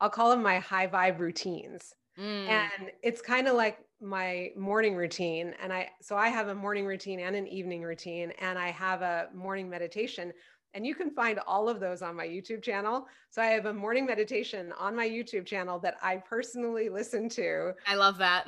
I'll 0.01 0.11
call 0.11 0.31
them 0.31 0.43
my 0.43 0.59
high 0.59 0.87
vibe 0.87 1.19
routines. 1.19 1.95
Mm. 2.19 2.49
And 2.49 2.91
it's 3.03 3.23
kind 3.23 3.49
of 3.49 3.55
like 3.55 3.79
my 4.01 4.51
morning 4.57 4.97
routine. 4.97 5.55
And 5.63 5.73
I, 5.73 5.91
so 6.01 6.17
I 6.17 6.29
have 6.29 6.49
a 6.49 6.55
morning 6.55 6.87
routine 6.87 7.21
and 7.21 7.37
an 7.37 7.47
evening 7.47 7.83
routine, 7.83 8.33
and 8.41 8.59
I 8.59 8.71
have 8.71 9.03
a 9.03 9.29
morning 9.35 9.69
meditation. 9.69 10.33
And 10.73 10.87
you 10.87 10.95
can 10.95 11.11
find 11.11 11.41
all 11.47 11.69
of 11.69 11.81
those 11.81 12.01
on 12.01 12.15
my 12.15 12.27
YouTube 12.27 12.63
channel. 12.63 13.07
So 13.31 13.43
I 13.43 13.47
have 13.47 13.67
a 13.67 13.73
morning 13.73 14.07
meditation 14.07 14.73
on 14.79 14.95
my 14.95 15.09
YouTube 15.09 15.45
channel 15.47 15.79
that 15.81 15.97
I 16.03 16.17
personally 16.17 16.89
listen 16.89 17.29
to. 17.31 17.73
I 17.87 17.97
love 17.97 18.19
that. 18.19 18.45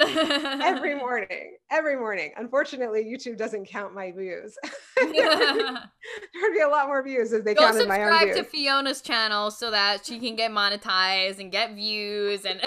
every 0.63 0.95
morning, 0.99 1.57
every 1.71 1.97
morning. 1.97 2.33
Unfortunately, 2.37 3.05
YouTube 3.05 3.37
doesn't 3.37 3.67
count 3.67 3.93
my 3.95 4.13
views. 4.13 4.57
There'd 4.97 5.17
be 6.55 6.61
a 6.61 6.69
lot 6.69 6.87
more 6.87 7.03
views 7.03 7.33
if 7.33 7.45
they 7.45 7.55
Go 7.55 7.63
counted 7.63 7.89
my 7.89 8.03
own 8.03 8.11
views. 8.11 8.37
subscribe 8.37 8.45
to 8.45 8.51
Fiona's 8.51 9.01
channel 9.01 9.51
so 9.51 9.71
that 9.71 10.05
she 10.07 10.19
can 10.19 10.37
get 10.37 10.51
monetized 10.51 11.39
and 11.39 11.51
get 11.51 11.75
views 11.75 12.45
and 12.45 12.61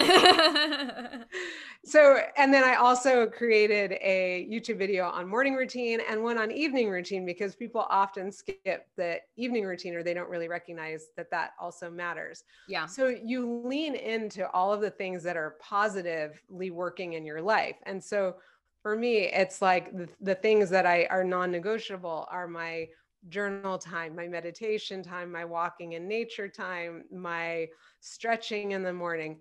so 1.86 2.18
and 2.36 2.52
then 2.52 2.64
i 2.64 2.74
also 2.74 3.26
created 3.26 3.92
a 4.02 4.46
youtube 4.50 4.76
video 4.76 5.08
on 5.08 5.28
morning 5.28 5.54
routine 5.54 6.00
and 6.08 6.22
one 6.22 6.36
on 6.36 6.50
evening 6.50 6.90
routine 6.90 7.24
because 7.24 7.54
people 7.54 7.86
often 7.88 8.30
skip 8.32 8.86
the 8.96 9.18
evening 9.36 9.64
routine 9.64 9.94
or 9.94 10.02
they 10.02 10.14
don't 10.14 10.28
really 10.28 10.48
recognize 10.48 11.06
that 11.16 11.30
that 11.30 11.52
also 11.60 11.90
matters. 11.90 12.44
Yeah. 12.68 12.86
So 12.86 13.08
you 13.08 13.62
lean 13.64 13.94
into 13.94 14.50
all 14.50 14.72
of 14.72 14.80
the 14.80 14.90
things 14.90 15.22
that 15.22 15.36
are 15.36 15.56
positively 15.60 16.70
working 16.70 17.14
in 17.14 17.24
your 17.24 17.40
life. 17.40 17.76
And 17.84 18.02
so 18.02 18.36
for 18.82 18.96
me 18.96 19.24
it's 19.32 19.60
like 19.60 19.90
the, 19.96 20.08
the 20.20 20.34
things 20.36 20.70
that 20.70 20.86
i 20.86 21.06
are 21.06 21.24
non-negotiable 21.24 22.28
are 22.30 22.46
my 22.46 22.86
journal 23.28 23.78
time 23.78 24.14
my 24.14 24.28
meditation 24.28 25.02
time 25.02 25.32
my 25.32 25.44
walking 25.44 25.94
in 25.94 26.06
nature 26.06 26.48
time 26.48 27.02
my 27.12 27.66
stretching 27.98 28.70
in 28.72 28.84
the 28.84 28.92
morning 28.92 29.40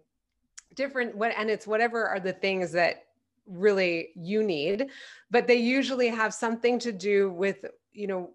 different 0.74 1.16
what 1.16 1.34
and 1.38 1.50
it's 1.50 1.68
whatever 1.68 2.08
are 2.08 2.20
the 2.20 2.34
things 2.34 2.72
that 2.72 3.06
really 3.48 4.10
you 4.16 4.44
need 4.44 4.88
but 5.30 5.48
they 5.48 5.56
usually 5.56 6.08
have 6.08 6.34
something 6.34 6.80
to 6.80 6.92
do 6.92 7.32
with 7.32 7.66
you 7.94 8.08
know 8.08 8.32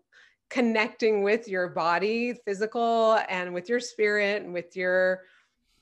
connecting 0.49 1.23
with 1.23 1.49
your 1.49 1.69
body 1.69 2.35
physical 2.45 3.19
and 3.29 3.53
with 3.53 3.69
your 3.69 3.81
spirit 3.81 4.43
and 4.43 4.53
with 4.53 4.77
your 4.77 5.23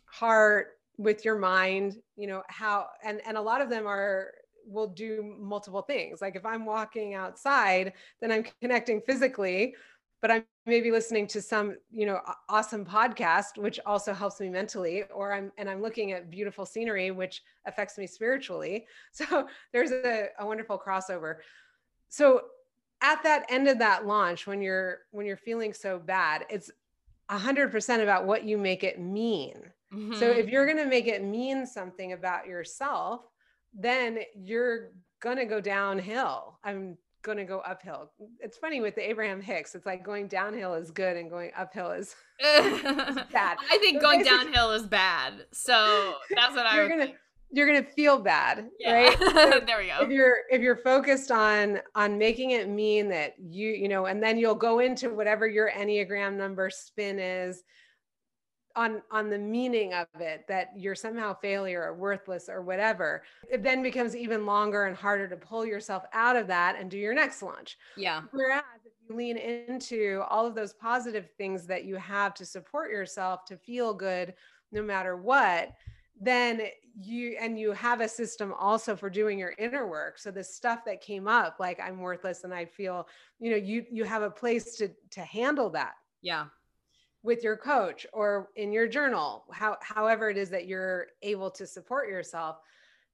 heart 0.06 0.78
with 0.96 1.24
your 1.24 1.38
mind 1.38 1.96
you 2.16 2.26
know 2.26 2.42
how 2.48 2.86
and 3.04 3.20
and 3.26 3.36
a 3.36 3.40
lot 3.40 3.60
of 3.60 3.68
them 3.68 3.86
are 3.86 4.32
will 4.70 4.88
do 4.88 5.34
multiple 5.38 5.80
things. 5.80 6.20
Like 6.20 6.36
if 6.36 6.44
i'm 6.44 6.66
walking 6.66 7.14
outside 7.14 7.92
then 8.20 8.30
i'm 8.32 8.44
connecting 8.60 9.00
physically 9.00 9.74
but 10.20 10.30
I'm 10.30 10.44
maybe 10.68 10.90
listening 10.90 11.26
to 11.26 11.40
some, 11.40 11.76
you 11.90 12.04
know, 12.06 12.20
awesome 12.48 12.84
podcast, 12.84 13.56
which 13.56 13.80
also 13.86 14.12
helps 14.12 14.38
me 14.38 14.50
mentally, 14.50 15.04
or 15.14 15.32
I'm 15.32 15.50
and 15.56 15.68
I'm 15.68 15.80
looking 15.80 16.12
at 16.12 16.30
beautiful 16.30 16.66
scenery, 16.66 17.10
which 17.10 17.42
affects 17.66 17.98
me 17.98 18.06
spiritually. 18.06 18.86
So 19.12 19.48
there's 19.72 19.90
a, 19.90 20.28
a 20.38 20.46
wonderful 20.46 20.78
crossover. 20.78 21.36
So 22.08 22.42
at 23.00 23.22
that 23.22 23.46
end 23.48 23.66
of 23.66 23.78
that 23.78 24.06
launch, 24.06 24.46
when 24.46 24.60
you're 24.60 24.98
when 25.10 25.26
you're 25.26 25.36
feeling 25.38 25.72
so 25.72 25.98
bad, 25.98 26.44
it's 26.50 26.70
a 27.30 27.38
hundred 27.38 27.72
percent 27.72 28.02
about 28.02 28.26
what 28.26 28.44
you 28.44 28.58
make 28.58 28.84
it 28.84 29.00
mean. 29.00 29.56
Mm-hmm. 29.92 30.14
So 30.14 30.26
if 30.26 30.48
you're 30.48 30.66
gonna 30.66 30.86
make 30.86 31.06
it 31.06 31.24
mean 31.24 31.66
something 31.66 32.12
about 32.12 32.46
yourself, 32.46 33.22
then 33.72 34.20
you're 34.34 34.90
gonna 35.20 35.46
go 35.46 35.60
downhill. 35.60 36.58
I'm 36.62 36.98
going 37.22 37.38
to 37.38 37.44
go 37.44 37.60
uphill. 37.60 38.10
It's 38.40 38.56
funny 38.56 38.80
with 38.80 38.94
the 38.94 39.08
Abraham 39.08 39.40
Hicks. 39.40 39.74
It's 39.74 39.86
like 39.86 40.04
going 40.04 40.28
downhill 40.28 40.74
is 40.74 40.90
good 40.90 41.16
and 41.16 41.30
going 41.30 41.50
uphill 41.56 41.90
is, 41.90 42.14
is 42.40 42.82
bad. 43.32 43.58
I 43.70 43.78
think 43.80 44.00
so 44.00 44.08
going 44.08 44.24
downhill 44.24 44.70
is 44.72 44.86
bad. 44.86 45.46
So 45.52 46.14
that's 46.34 46.54
what 46.54 46.72
you're 46.74 46.86
I 46.86 46.88
gonna 46.88 47.12
you're 47.50 47.66
gonna 47.66 47.82
feel 47.82 48.18
bad, 48.18 48.68
yeah. 48.78 48.92
right? 48.92 49.18
So 49.20 49.60
there 49.66 49.78
we 49.78 49.86
go. 49.86 49.98
If 50.00 50.10
you're 50.10 50.36
if 50.50 50.60
you're 50.60 50.76
focused 50.76 51.30
on 51.30 51.80
on 51.94 52.18
making 52.18 52.50
it 52.50 52.68
mean 52.68 53.08
that 53.08 53.34
you 53.38 53.70
you 53.70 53.88
know, 53.88 54.06
and 54.06 54.22
then 54.22 54.38
you'll 54.38 54.54
go 54.54 54.80
into 54.80 55.10
whatever 55.10 55.46
your 55.46 55.70
enneagram 55.70 56.36
number 56.36 56.70
spin 56.70 57.18
is 57.18 57.62
on 58.78 59.02
on 59.10 59.28
the 59.28 59.38
meaning 59.38 59.92
of 59.92 60.06
it 60.20 60.46
that 60.46 60.68
you're 60.76 60.94
somehow 60.94 61.34
failure 61.34 61.82
or 61.82 61.94
worthless 61.94 62.48
or 62.48 62.62
whatever 62.62 63.24
it 63.50 63.64
then 63.64 63.82
becomes 63.82 64.14
even 64.14 64.46
longer 64.46 64.84
and 64.84 64.96
harder 64.96 65.26
to 65.26 65.36
pull 65.36 65.66
yourself 65.66 66.04
out 66.12 66.36
of 66.36 66.46
that 66.46 66.76
and 66.78 66.88
do 66.88 66.96
your 66.96 67.12
next 67.12 67.42
launch. 67.42 67.76
Yeah. 67.96 68.22
Whereas 68.30 68.62
if 68.86 68.92
you 69.08 69.16
lean 69.16 69.36
into 69.36 70.22
all 70.30 70.46
of 70.46 70.54
those 70.54 70.74
positive 70.74 71.28
things 71.36 71.66
that 71.66 71.84
you 71.84 71.96
have 71.96 72.34
to 72.34 72.46
support 72.46 72.92
yourself 72.92 73.44
to 73.46 73.56
feel 73.56 73.92
good 73.92 74.34
no 74.70 74.82
matter 74.82 75.16
what 75.16 75.70
then 76.20 76.62
you 77.00 77.36
and 77.40 77.58
you 77.58 77.72
have 77.72 78.00
a 78.00 78.08
system 78.08 78.52
also 78.58 78.96
for 78.96 79.08
doing 79.08 79.38
your 79.38 79.54
inner 79.56 79.86
work. 79.88 80.18
So 80.18 80.32
the 80.32 80.42
stuff 80.42 80.84
that 80.86 81.00
came 81.00 81.26
up 81.26 81.56
like 81.58 81.80
i'm 81.80 81.98
worthless 81.98 82.44
and 82.44 82.54
i 82.54 82.64
feel 82.64 83.08
you 83.40 83.50
know 83.50 83.56
you 83.56 83.84
you 83.90 84.04
have 84.04 84.22
a 84.22 84.30
place 84.30 84.76
to 84.76 84.88
to 85.10 85.20
handle 85.20 85.70
that. 85.70 85.94
Yeah 86.22 86.46
with 87.22 87.42
your 87.42 87.56
coach 87.56 88.06
or 88.12 88.48
in 88.56 88.72
your 88.72 88.86
journal 88.86 89.44
how, 89.52 89.76
however 89.82 90.30
it 90.30 90.36
is 90.36 90.50
that 90.50 90.66
you're 90.66 91.06
able 91.22 91.50
to 91.50 91.66
support 91.66 92.08
yourself 92.08 92.58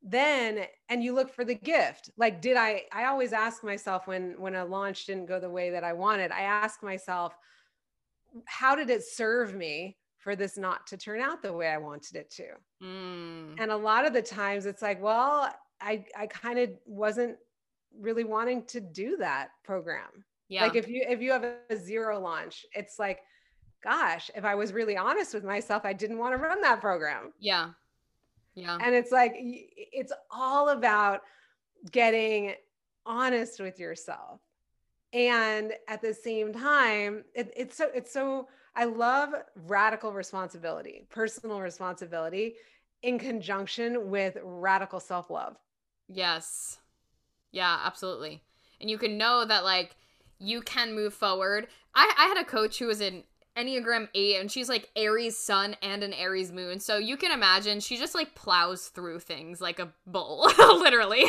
then 0.07 0.67
and 0.91 1.03
you 1.03 1.15
look 1.15 1.33
for 1.33 1.47
the 1.47 1.55
gift. 1.55 2.11
Like 2.19 2.43
did 2.43 2.57
i 2.57 2.83
i 2.93 3.07
always 3.07 3.33
ask 3.33 3.65
myself 3.65 4.07
when 4.07 4.35
when 4.39 4.55
a 4.55 4.65
launch 4.65 5.07
didn't 5.07 5.27
go 5.27 5.41
the 5.41 5.49
way 5.49 5.71
that 5.71 5.83
i 5.83 5.93
wanted 5.93 6.31
i 6.31 6.41
ask 6.41 6.83
myself 6.83 7.35
how 8.47 8.75
did 8.75 8.91
it 8.91 9.03
serve 9.03 9.55
me 9.55 9.97
for 10.19 10.35
this 10.37 10.59
not 10.59 10.87
to 10.89 10.97
turn 10.97 11.21
out 11.21 11.43
the 11.43 11.53
way 11.53 11.69
i 11.69 11.79
wanted 11.79 12.17
it 12.17 12.31
to? 12.31 12.49
Mm. 12.83 13.57
and 13.59 13.71
a 13.71 13.77
lot 13.77 14.05
of 14.07 14.13
the 14.13 14.23
times 14.23 14.67
it's 14.67 14.83
like 14.83 15.03
well 15.03 15.51
i 15.81 16.05
i 16.17 16.27
kind 16.27 16.59
of 16.59 16.71
wasn't 16.85 17.37
really 17.99 18.25
wanting 18.25 18.65
to 18.67 18.81
do 18.81 19.17
that 19.19 19.51
program. 19.65 20.25
Yeah. 20.49 20.65
Like 20.65 20.77
if 20.77 20.89
you 20.89 21.05
if 21.09 21.23
you 21.23 21.33
have 21.33 21.45
a 21.45 21.77
zero 21.77 22.21
launch 22.21 22.67
it's 22.73 22.99
like 22.99 23.21
gosh, 23.85 24.31
if 24.35 24.45
I 24.45 24.55
was 24.55 24.73
really 24.73 24.97
honest 24.97 25.35
with 25.35 25.45
myself, 25.45 25.85
I 25.85 25.93
didn't 25.93 26.19
want 26.19 26.35
to 26.35 26.43
run 26.43 26.61
that 26.63 26.81
program. 26.81 27.33
Yeah. 27.39 27.71
Yeah. 28.55 28.79
And 28.81 28.95
it's 28.95 29.13
like, 29.13 29.35
it's 29.37 30.13
all 30.31 30.71
about 30.71 31.21
getting 31.93 32.55
honest 33.05 33.61
with 33.61 33.79
yourself. 33.79 34.41
And 35.13 35.75
at 35.87 36.01
the 36.01 36.15
same 36.15 36.53
time, 36.53 37.25
it, 37.35 37.53
it's 37.57 37.77
so, 37.77 37.89
it's 37.95 38.13
so, 38.13 38.49
I 38.75 38.85
love 38.85 39.35
radical 39.67 40.13
responsibility, 40.13 41.07
personal 41.11 41.61
responsibility 41.61 42.55
in 43.03 43.19
conjunction 43.19 44.11
with 44.11 44.39
radical 44.43 44.99
self 44.99 45.31
love. 45.31 45.57
Yes. 46.09 46.79
Yeah, 47.53 47.79
absolutely. 47.85 48.43
And 48.81 48.91
you 48.91 48.99
can 48.99 49.17
know 49.19 49.45
that, 49.45 49.63
like, 49.63 49.95
you 50.39 50.61
can 50.63 50.95
move 50.95 51.15
forward. 51.15 51.69
I, 51.95 52.13
I 52.19 52.27
had 52.27 52.39
a 52.39 52.45
coach 52.45 52.79
who 52.79 52.87
was 52.87 53.01
in 53.01 53.23
Enneagram 53.57 54.09
8 54.15 54.41
and 54.41 54.51
she's 54.51 54.69
like 54.69 54.91
Aries 54.97 55.39
sun 55.39 55.77
and 55.83 56.03
an 56.03 56.13
Aries 56.13 56.53
moon. 56.53 56.81
So 56.81 56.99
you 56.99 57.17
can 57.17 57.33
imagine 57.33 57.81
she 57.81 57.97
just 57.97 58.15
like 58.15 58.35
plows 58.35 58.89
through 58.89 59.21
things 59.21 59.61
like 59.61 59.79
a 59.79 59.93
bull, 60.07 60.51
literally. 60.59 61.25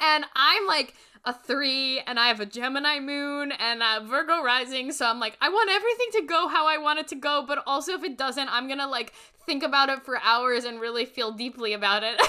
and 0.00 0.24
I'm 0.34 0.66
like 0.66 0.94
a 1.24 1.32
3 1.32 2.02
and 2.06 2.20
I 2.20 2.28
have 2.28 2.40
a 2.40 2.46
Gemini 2.46 3.00
moon 3.00 3.52
and 3.52 3.82
a 3.82 4.04
Virgo 4.04 4.42
rising, 4.42 4.92
so 4.92 5.06
I'm 5.06 5.18
like 5.18 5.36
I 5.40 5.48
want 5.48 5.70
everything 5.70 6.20
to 6.20 6.26
go 6.26 6.48
how 6.48 6.68
I 6.68 6.78
want 6.78 7.00
it 7.00 7.08
to 7.08 7.16
go, 7.16 7.44
but 7.46 7.62
also 7.66 7.92
if 7.92 8.04
it 8.04 8.16
doesn't, 8.16 8.48
I'm 8.48 8.68
going 8.68 8.78
to 8.78 8.86
like 8.86 9.12
think 9.44 9.62
about 9.62 9.88
it 9.88 10.04
for 10.04 10.18
hours 10.22 10.64
and 10.64 10.80
really 10.80 11.04
feel 11.04 11.32
deeply 11.32 11.72
about 11.72 12.02
it. 12.04 12.20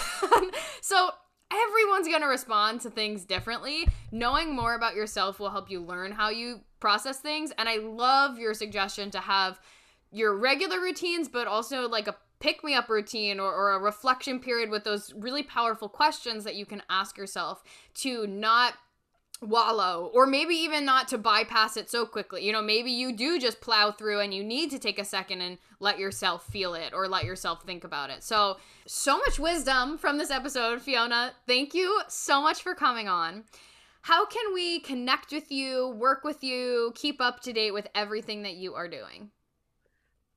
so 0.82 1.10
everyone's 1.52 2.08
going 2.08 2.22
to 2.22 2.28
respond 2.28 2.82
to 2.82 2.90
things 2.90 3.26
differently. 3.26 3.88
Knowing 4.12 4.56
more 4.56 4.76
about 4.76 4.96
yourself 4.96 5.40
will 5.40 5.50
help 5.50 5.70
you 5.70 5.82
learn 5.82 6.12
how 6.12 6.30
you 6.30 6.62
process 6.80 7.20
things. 7.20 7.52
And 7.58 7.68
I 7.68 7.78
love 7.78 8.38
your 8.38 8.54
suggestion 8.54 9.12
to 9.12 9.20
have 9.20 9.60
your 10.12 10.36
regular 10.36 10.80
routines, 10.80 11.28
but 11.28 11.48
also 11.48 11.88
like 11.88 12.08
a 12.08 12.16
pick 12.40 12.64
me 12.64 12.76
up 12.76 12.90
routine 12.90 13.40
or, 13.40 13.54
or 13.54 13.72
a 13.72 13.80
reflection 13.80 14.40
period 14.40 14.70
with 14.70 14.84
those 14.84 15.14
really 15.16 15.44
powerful 15.44 15.90
questions 15.90 16.44
that 16.44 16.56
you 16.56 16.66
can 16.66 16.84
ask 16.90 17.18
yourself 17.18 17.64
to 17.96 18.28
not 18.28 18.74
wallow 19.42 20.10
or 20.16 20.26
maybe 20.26 20.56
even 20.56 20.84
not 20.84 21.08
to 21.08 21.18
bypass 21.18 21.78
it 21.78 21.90
so 21.90 22.06
quickly. 22.06 22.44
You 22.44 22.52
know, 22.52 22.62
maybe 22.62 22.92
you 22.92 23.16
do 23.16 23.40
just 23.40 23.62
plow 23.62 23.92
through 23.92 24.20
and 24.20 24.34
you 24.34 24.44
need 24.44 24.72
to 24.72 24.80
take 24.80 24.98
a 24.98 25.06
second 25.06 25.42
and 25.42 25.58
let 25.80 26.00
yourself 26.00 26.46
feel 26.48 26.74
it 26.74 26.94
or 26.94 27.08
let 27.08 27.26
yourself 27.26 27.64
think 27.64 27.84
about 27.84 28.10
it. 28.10 28.24
So, 28.24 28.58
so 28.88 29.18
much 29.18 29.38
wisdom 29.38 29.98
from 29.98 30.18
this 30.18 30.32
episode, 30.32 30.82
Fiona. 30.82 31.34
Thank 31.46 31.74
you 31.74 32.02
so 32.08 32.42
much 32.42 32.62
for 32.64 32.74
coming 32.74 33.08
on. 33.08 33.44
How 34.08 34.26
can 34.26 34.54
we 34.54 34.80
connect 34.80 35.34
with 35.34 35.52
you, 35.52 35.90
work 35.90 36.24
with 36.24 36.42
you, 36.42 36.94
keep 36.96 37.20
up 37.20 37.42
to 37.42 37.52
date 37.52 37.72
with 37.72 37.90
everything 37.94 38.42
that 38.44 38.54
you 38.54 38.74
are 38.74 38.88
doing? 38.88 39.32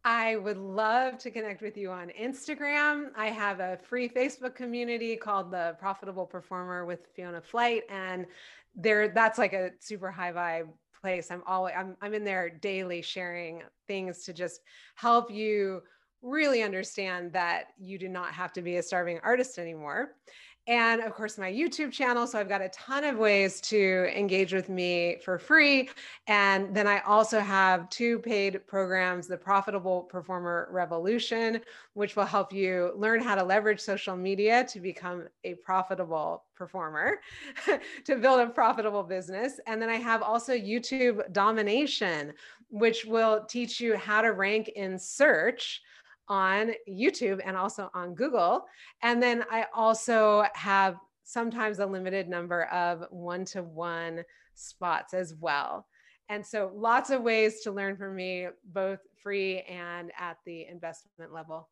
I 0.05 0.35
would 0.35 0.59
love 0.59 1.19
to 1.19 1.31
connect 1.31 1.63
with 1.63 1.77
you 1.77 1.93
on 1.93 2.11
Instagram. 2.21 3.11
I 3.17 3.27
have 3.27 3.61
a 3.61 3.79
free 3.81 4.09
Facebook 4.09 4.57
community 4.57 5.15
called 5.15 5.53
the 5.53 5.77
Profitable 5.79 6.27
Performer 6.27 6.85
with 6.85 7.07
Fiona 7.15 7.41
Flyte 7.41 7.83
and 7.89 8.27
there 8.75 9.07
that's 9.07 9.39
like 9.39 9.53
a 9.53 9.71
super 9.79 10.11
high 10.11 10.33
vibe 10.33 10.71
place. 11.01 11.31
I'm 11.31 11.45
always 11.47 11.75
I'm 11.79 11.97
I'm 12.03 12.13
in 12.13 12.25
there 12.25 12.51
daily 12.51 13.03
sharing 13.03 13.63
things 13.87 14.25
to 14.25 14.33
just 14.33 14.63
help 14.97 15.31
you 15.31 15.83
really 16.23 16.65
understand 16.65 17.33
that 17.35 17.69
you 17.79 17.99
do 17.99 18.09
not 18.09 18.33
have 18.33 18.53
to 18.53 18.63
be 18.63 18.79
a 18.79 18.83
starving 18.83 19.21
artist 19.23 19.59
anymore 19.59 20.17
and 20.67 21.01
of 21.01 21.13
course 21.15 21.39
my 21.39 21.51
youtube 21.51 21.91
channel 21.91 22.27
so 22.27 22.39
i've 22.39 22.49
got 22.49 22.61
a 22.61 22.69
ton 22.69 23.05
of 23.05 23.17
ways 23.17 23.61
to 23.61 24.07
engage 24.17 24.53
with 24.53 24.69
me 24.69 25.17
for 25.25 25.39
free. 25.39 25.89
And 26.27 26.75
then 26.75 26.87
i 26.87 27.01
also 27.01 27.41
have 27.41 27.89
two 27.89 28.19
paid 28.19 28.67
programs 28.67 29.27
the 29.27 29.37
profitable 29.37 30.03
performer 30.03 30.69
revolution 30.71 31.61
which 31.95 32.15
will 32.17 32.25
help 32.25 32.53
you 32.53 32.93
learn 32.97 33.21
how 33.21 33.35
to 33.35 33.43
leverage 33.43 33.81
social 33.81 34.17
media 34.17 34.65
to 34.65 34.81
become 34.81 35.27
a 35.45 35.55
profitable 35.55 36.45
performer 36.55 37.21
to 38.05 38.17
build 38.17 38.41
a 38.41 38.47
profitable 38.49 39.03
business. 39.03 39.61
And 39.67 39.81
then 39.81 39.89
i 39.89 39.97
have 39.97 40.23
also 40.23 40.53
youtube 40.53 41.33
domination 41.33 42.33
which 42.69 43.05
will 43.05 43.45
teach 43.47 43.81
you 43.81 43.97
how 43.97 44.23
to 44.23 44.33
rank 44.33 44.69
in 44.69 44.99
search 44.99 45.83
on 46.31 46.71
YouTube 46.89 47.41
and 47.45 47.57
also 47.57 47.91
on 47.93 48.15
Google. 48.15 48.65
And 49.03 49.23
then 49.23 49.45
I 49.51 49.67
also 49.75 50.45
have 50.55 50.97
sometimes 51.25 51.81
a 51.81 51.87
limited 51.87 52.29
number 52.29 52.65
of 52.67 53.05
one 53.11 53.45
to 53.47 53.63
one 53.63 54.23
spots 54.55 55.13
as 55.13 55.35
well. 55.35 55.87
And 56.29 56.47
so 56.47 56.71
lots 56.75 57.11
of 57.11 57.23
ways 57.23 57.61
to 57.63 57.73
learn 57.73 57.97
from 57.97 58.15
me, 58.15 58.47
both 58.73 59.01
free 59.23 59.63
and 59.63 60.13
at 60.19 60.39
the 60.47 60.67
investment 60.67 61.33
level. 61.33 61.69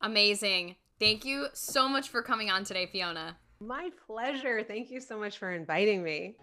Amazing. 0.00 0.76
Thank 1.00 1.24
you 1.24 1.48
so 1.52 1.88
much 1.88 2.08
for 2.08 2.22
coming 2.22 2.50
on 2.50 2.64
today, 2.64 2.86
Fiona. 2.86 3.36
My 3.60 3.90
pleasure. 4.06 4.62
Thank 4.62 4.90
you 4.90 5.00
so 5.00 5.18
much 5.18 5.38
for 5.38 5.52
inviting 5.52 6.04
me. 6.04 6.36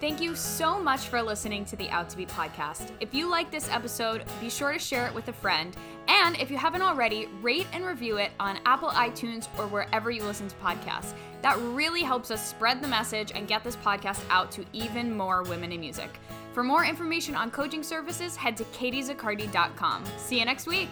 Thank 0.00 0.20
you 0.20 0.36
so 0.36 0.78
much 0.78 1.08
for 1.08 1.20
listening 1.20 1.64
to 1.64 1.76
the 1.76 1.90
Out 1.90 2.08
to 2.10 2.16
Be 2.16 2.24
podcast. 2.24 2.92
If 3.00 3.12
you 3.12 3.28
like 3.28 3.50
this 3.50 3.68
episode, 3.68 4.22
be 4.40 4.48
sure 4.48 4.72
to 4.72 4.78
share 4.78 5.08
it 5.08 5.14
with 5.14 5.26
a 5.26 5.32
friend. 5.32 5.76
And 6.06 6.38
if 6.40 6.52
you 6.52 6.56
haven't 6.56 6.82
already, 6.82 7.26
rate 7.42 7.66
and 7.72 7.84
review 7.84 8.18
it 8.18 8.30
on 8.38 8.60
Apple 8.64 8.90
iTunes 8.90 9.48
or 9.58 9.66
wherever 9.66 10.12
you 10.12 10.22
listen 10.22 10.46
to 10.46 10.54
podcasts. 10.56 11.14
That 11.42 11.58
really 11.58 12.02
helps 12.02 12.30
us 12.30 12.48
spread 12.48 12.80
the 12.80 12.86
message 12.86 13.32
and 13.34 13.48
get 13.48 13.64
this 13.64 13.74
podcast 13.76 14.20
out 14.30 14.52
to 14.52 14.64
even 14.72 15.16
more 15.16 15.42
women 15.42 15.72
in 15.72 15.80
music. 15.80 16.20
For 16.52 16.62
more 16.62 16.84
information 16.84 17.34
on 17.34 17.50
coaching 17.50 17.82
services, 17.82 18.36
head 18.36 18.56
to 18.58 18.64
katiezaccardi.com. 18.64 20.04
See 20.16 20.38
you 20.38 20.44
next 20.44 20.68
week. 20.68 20.90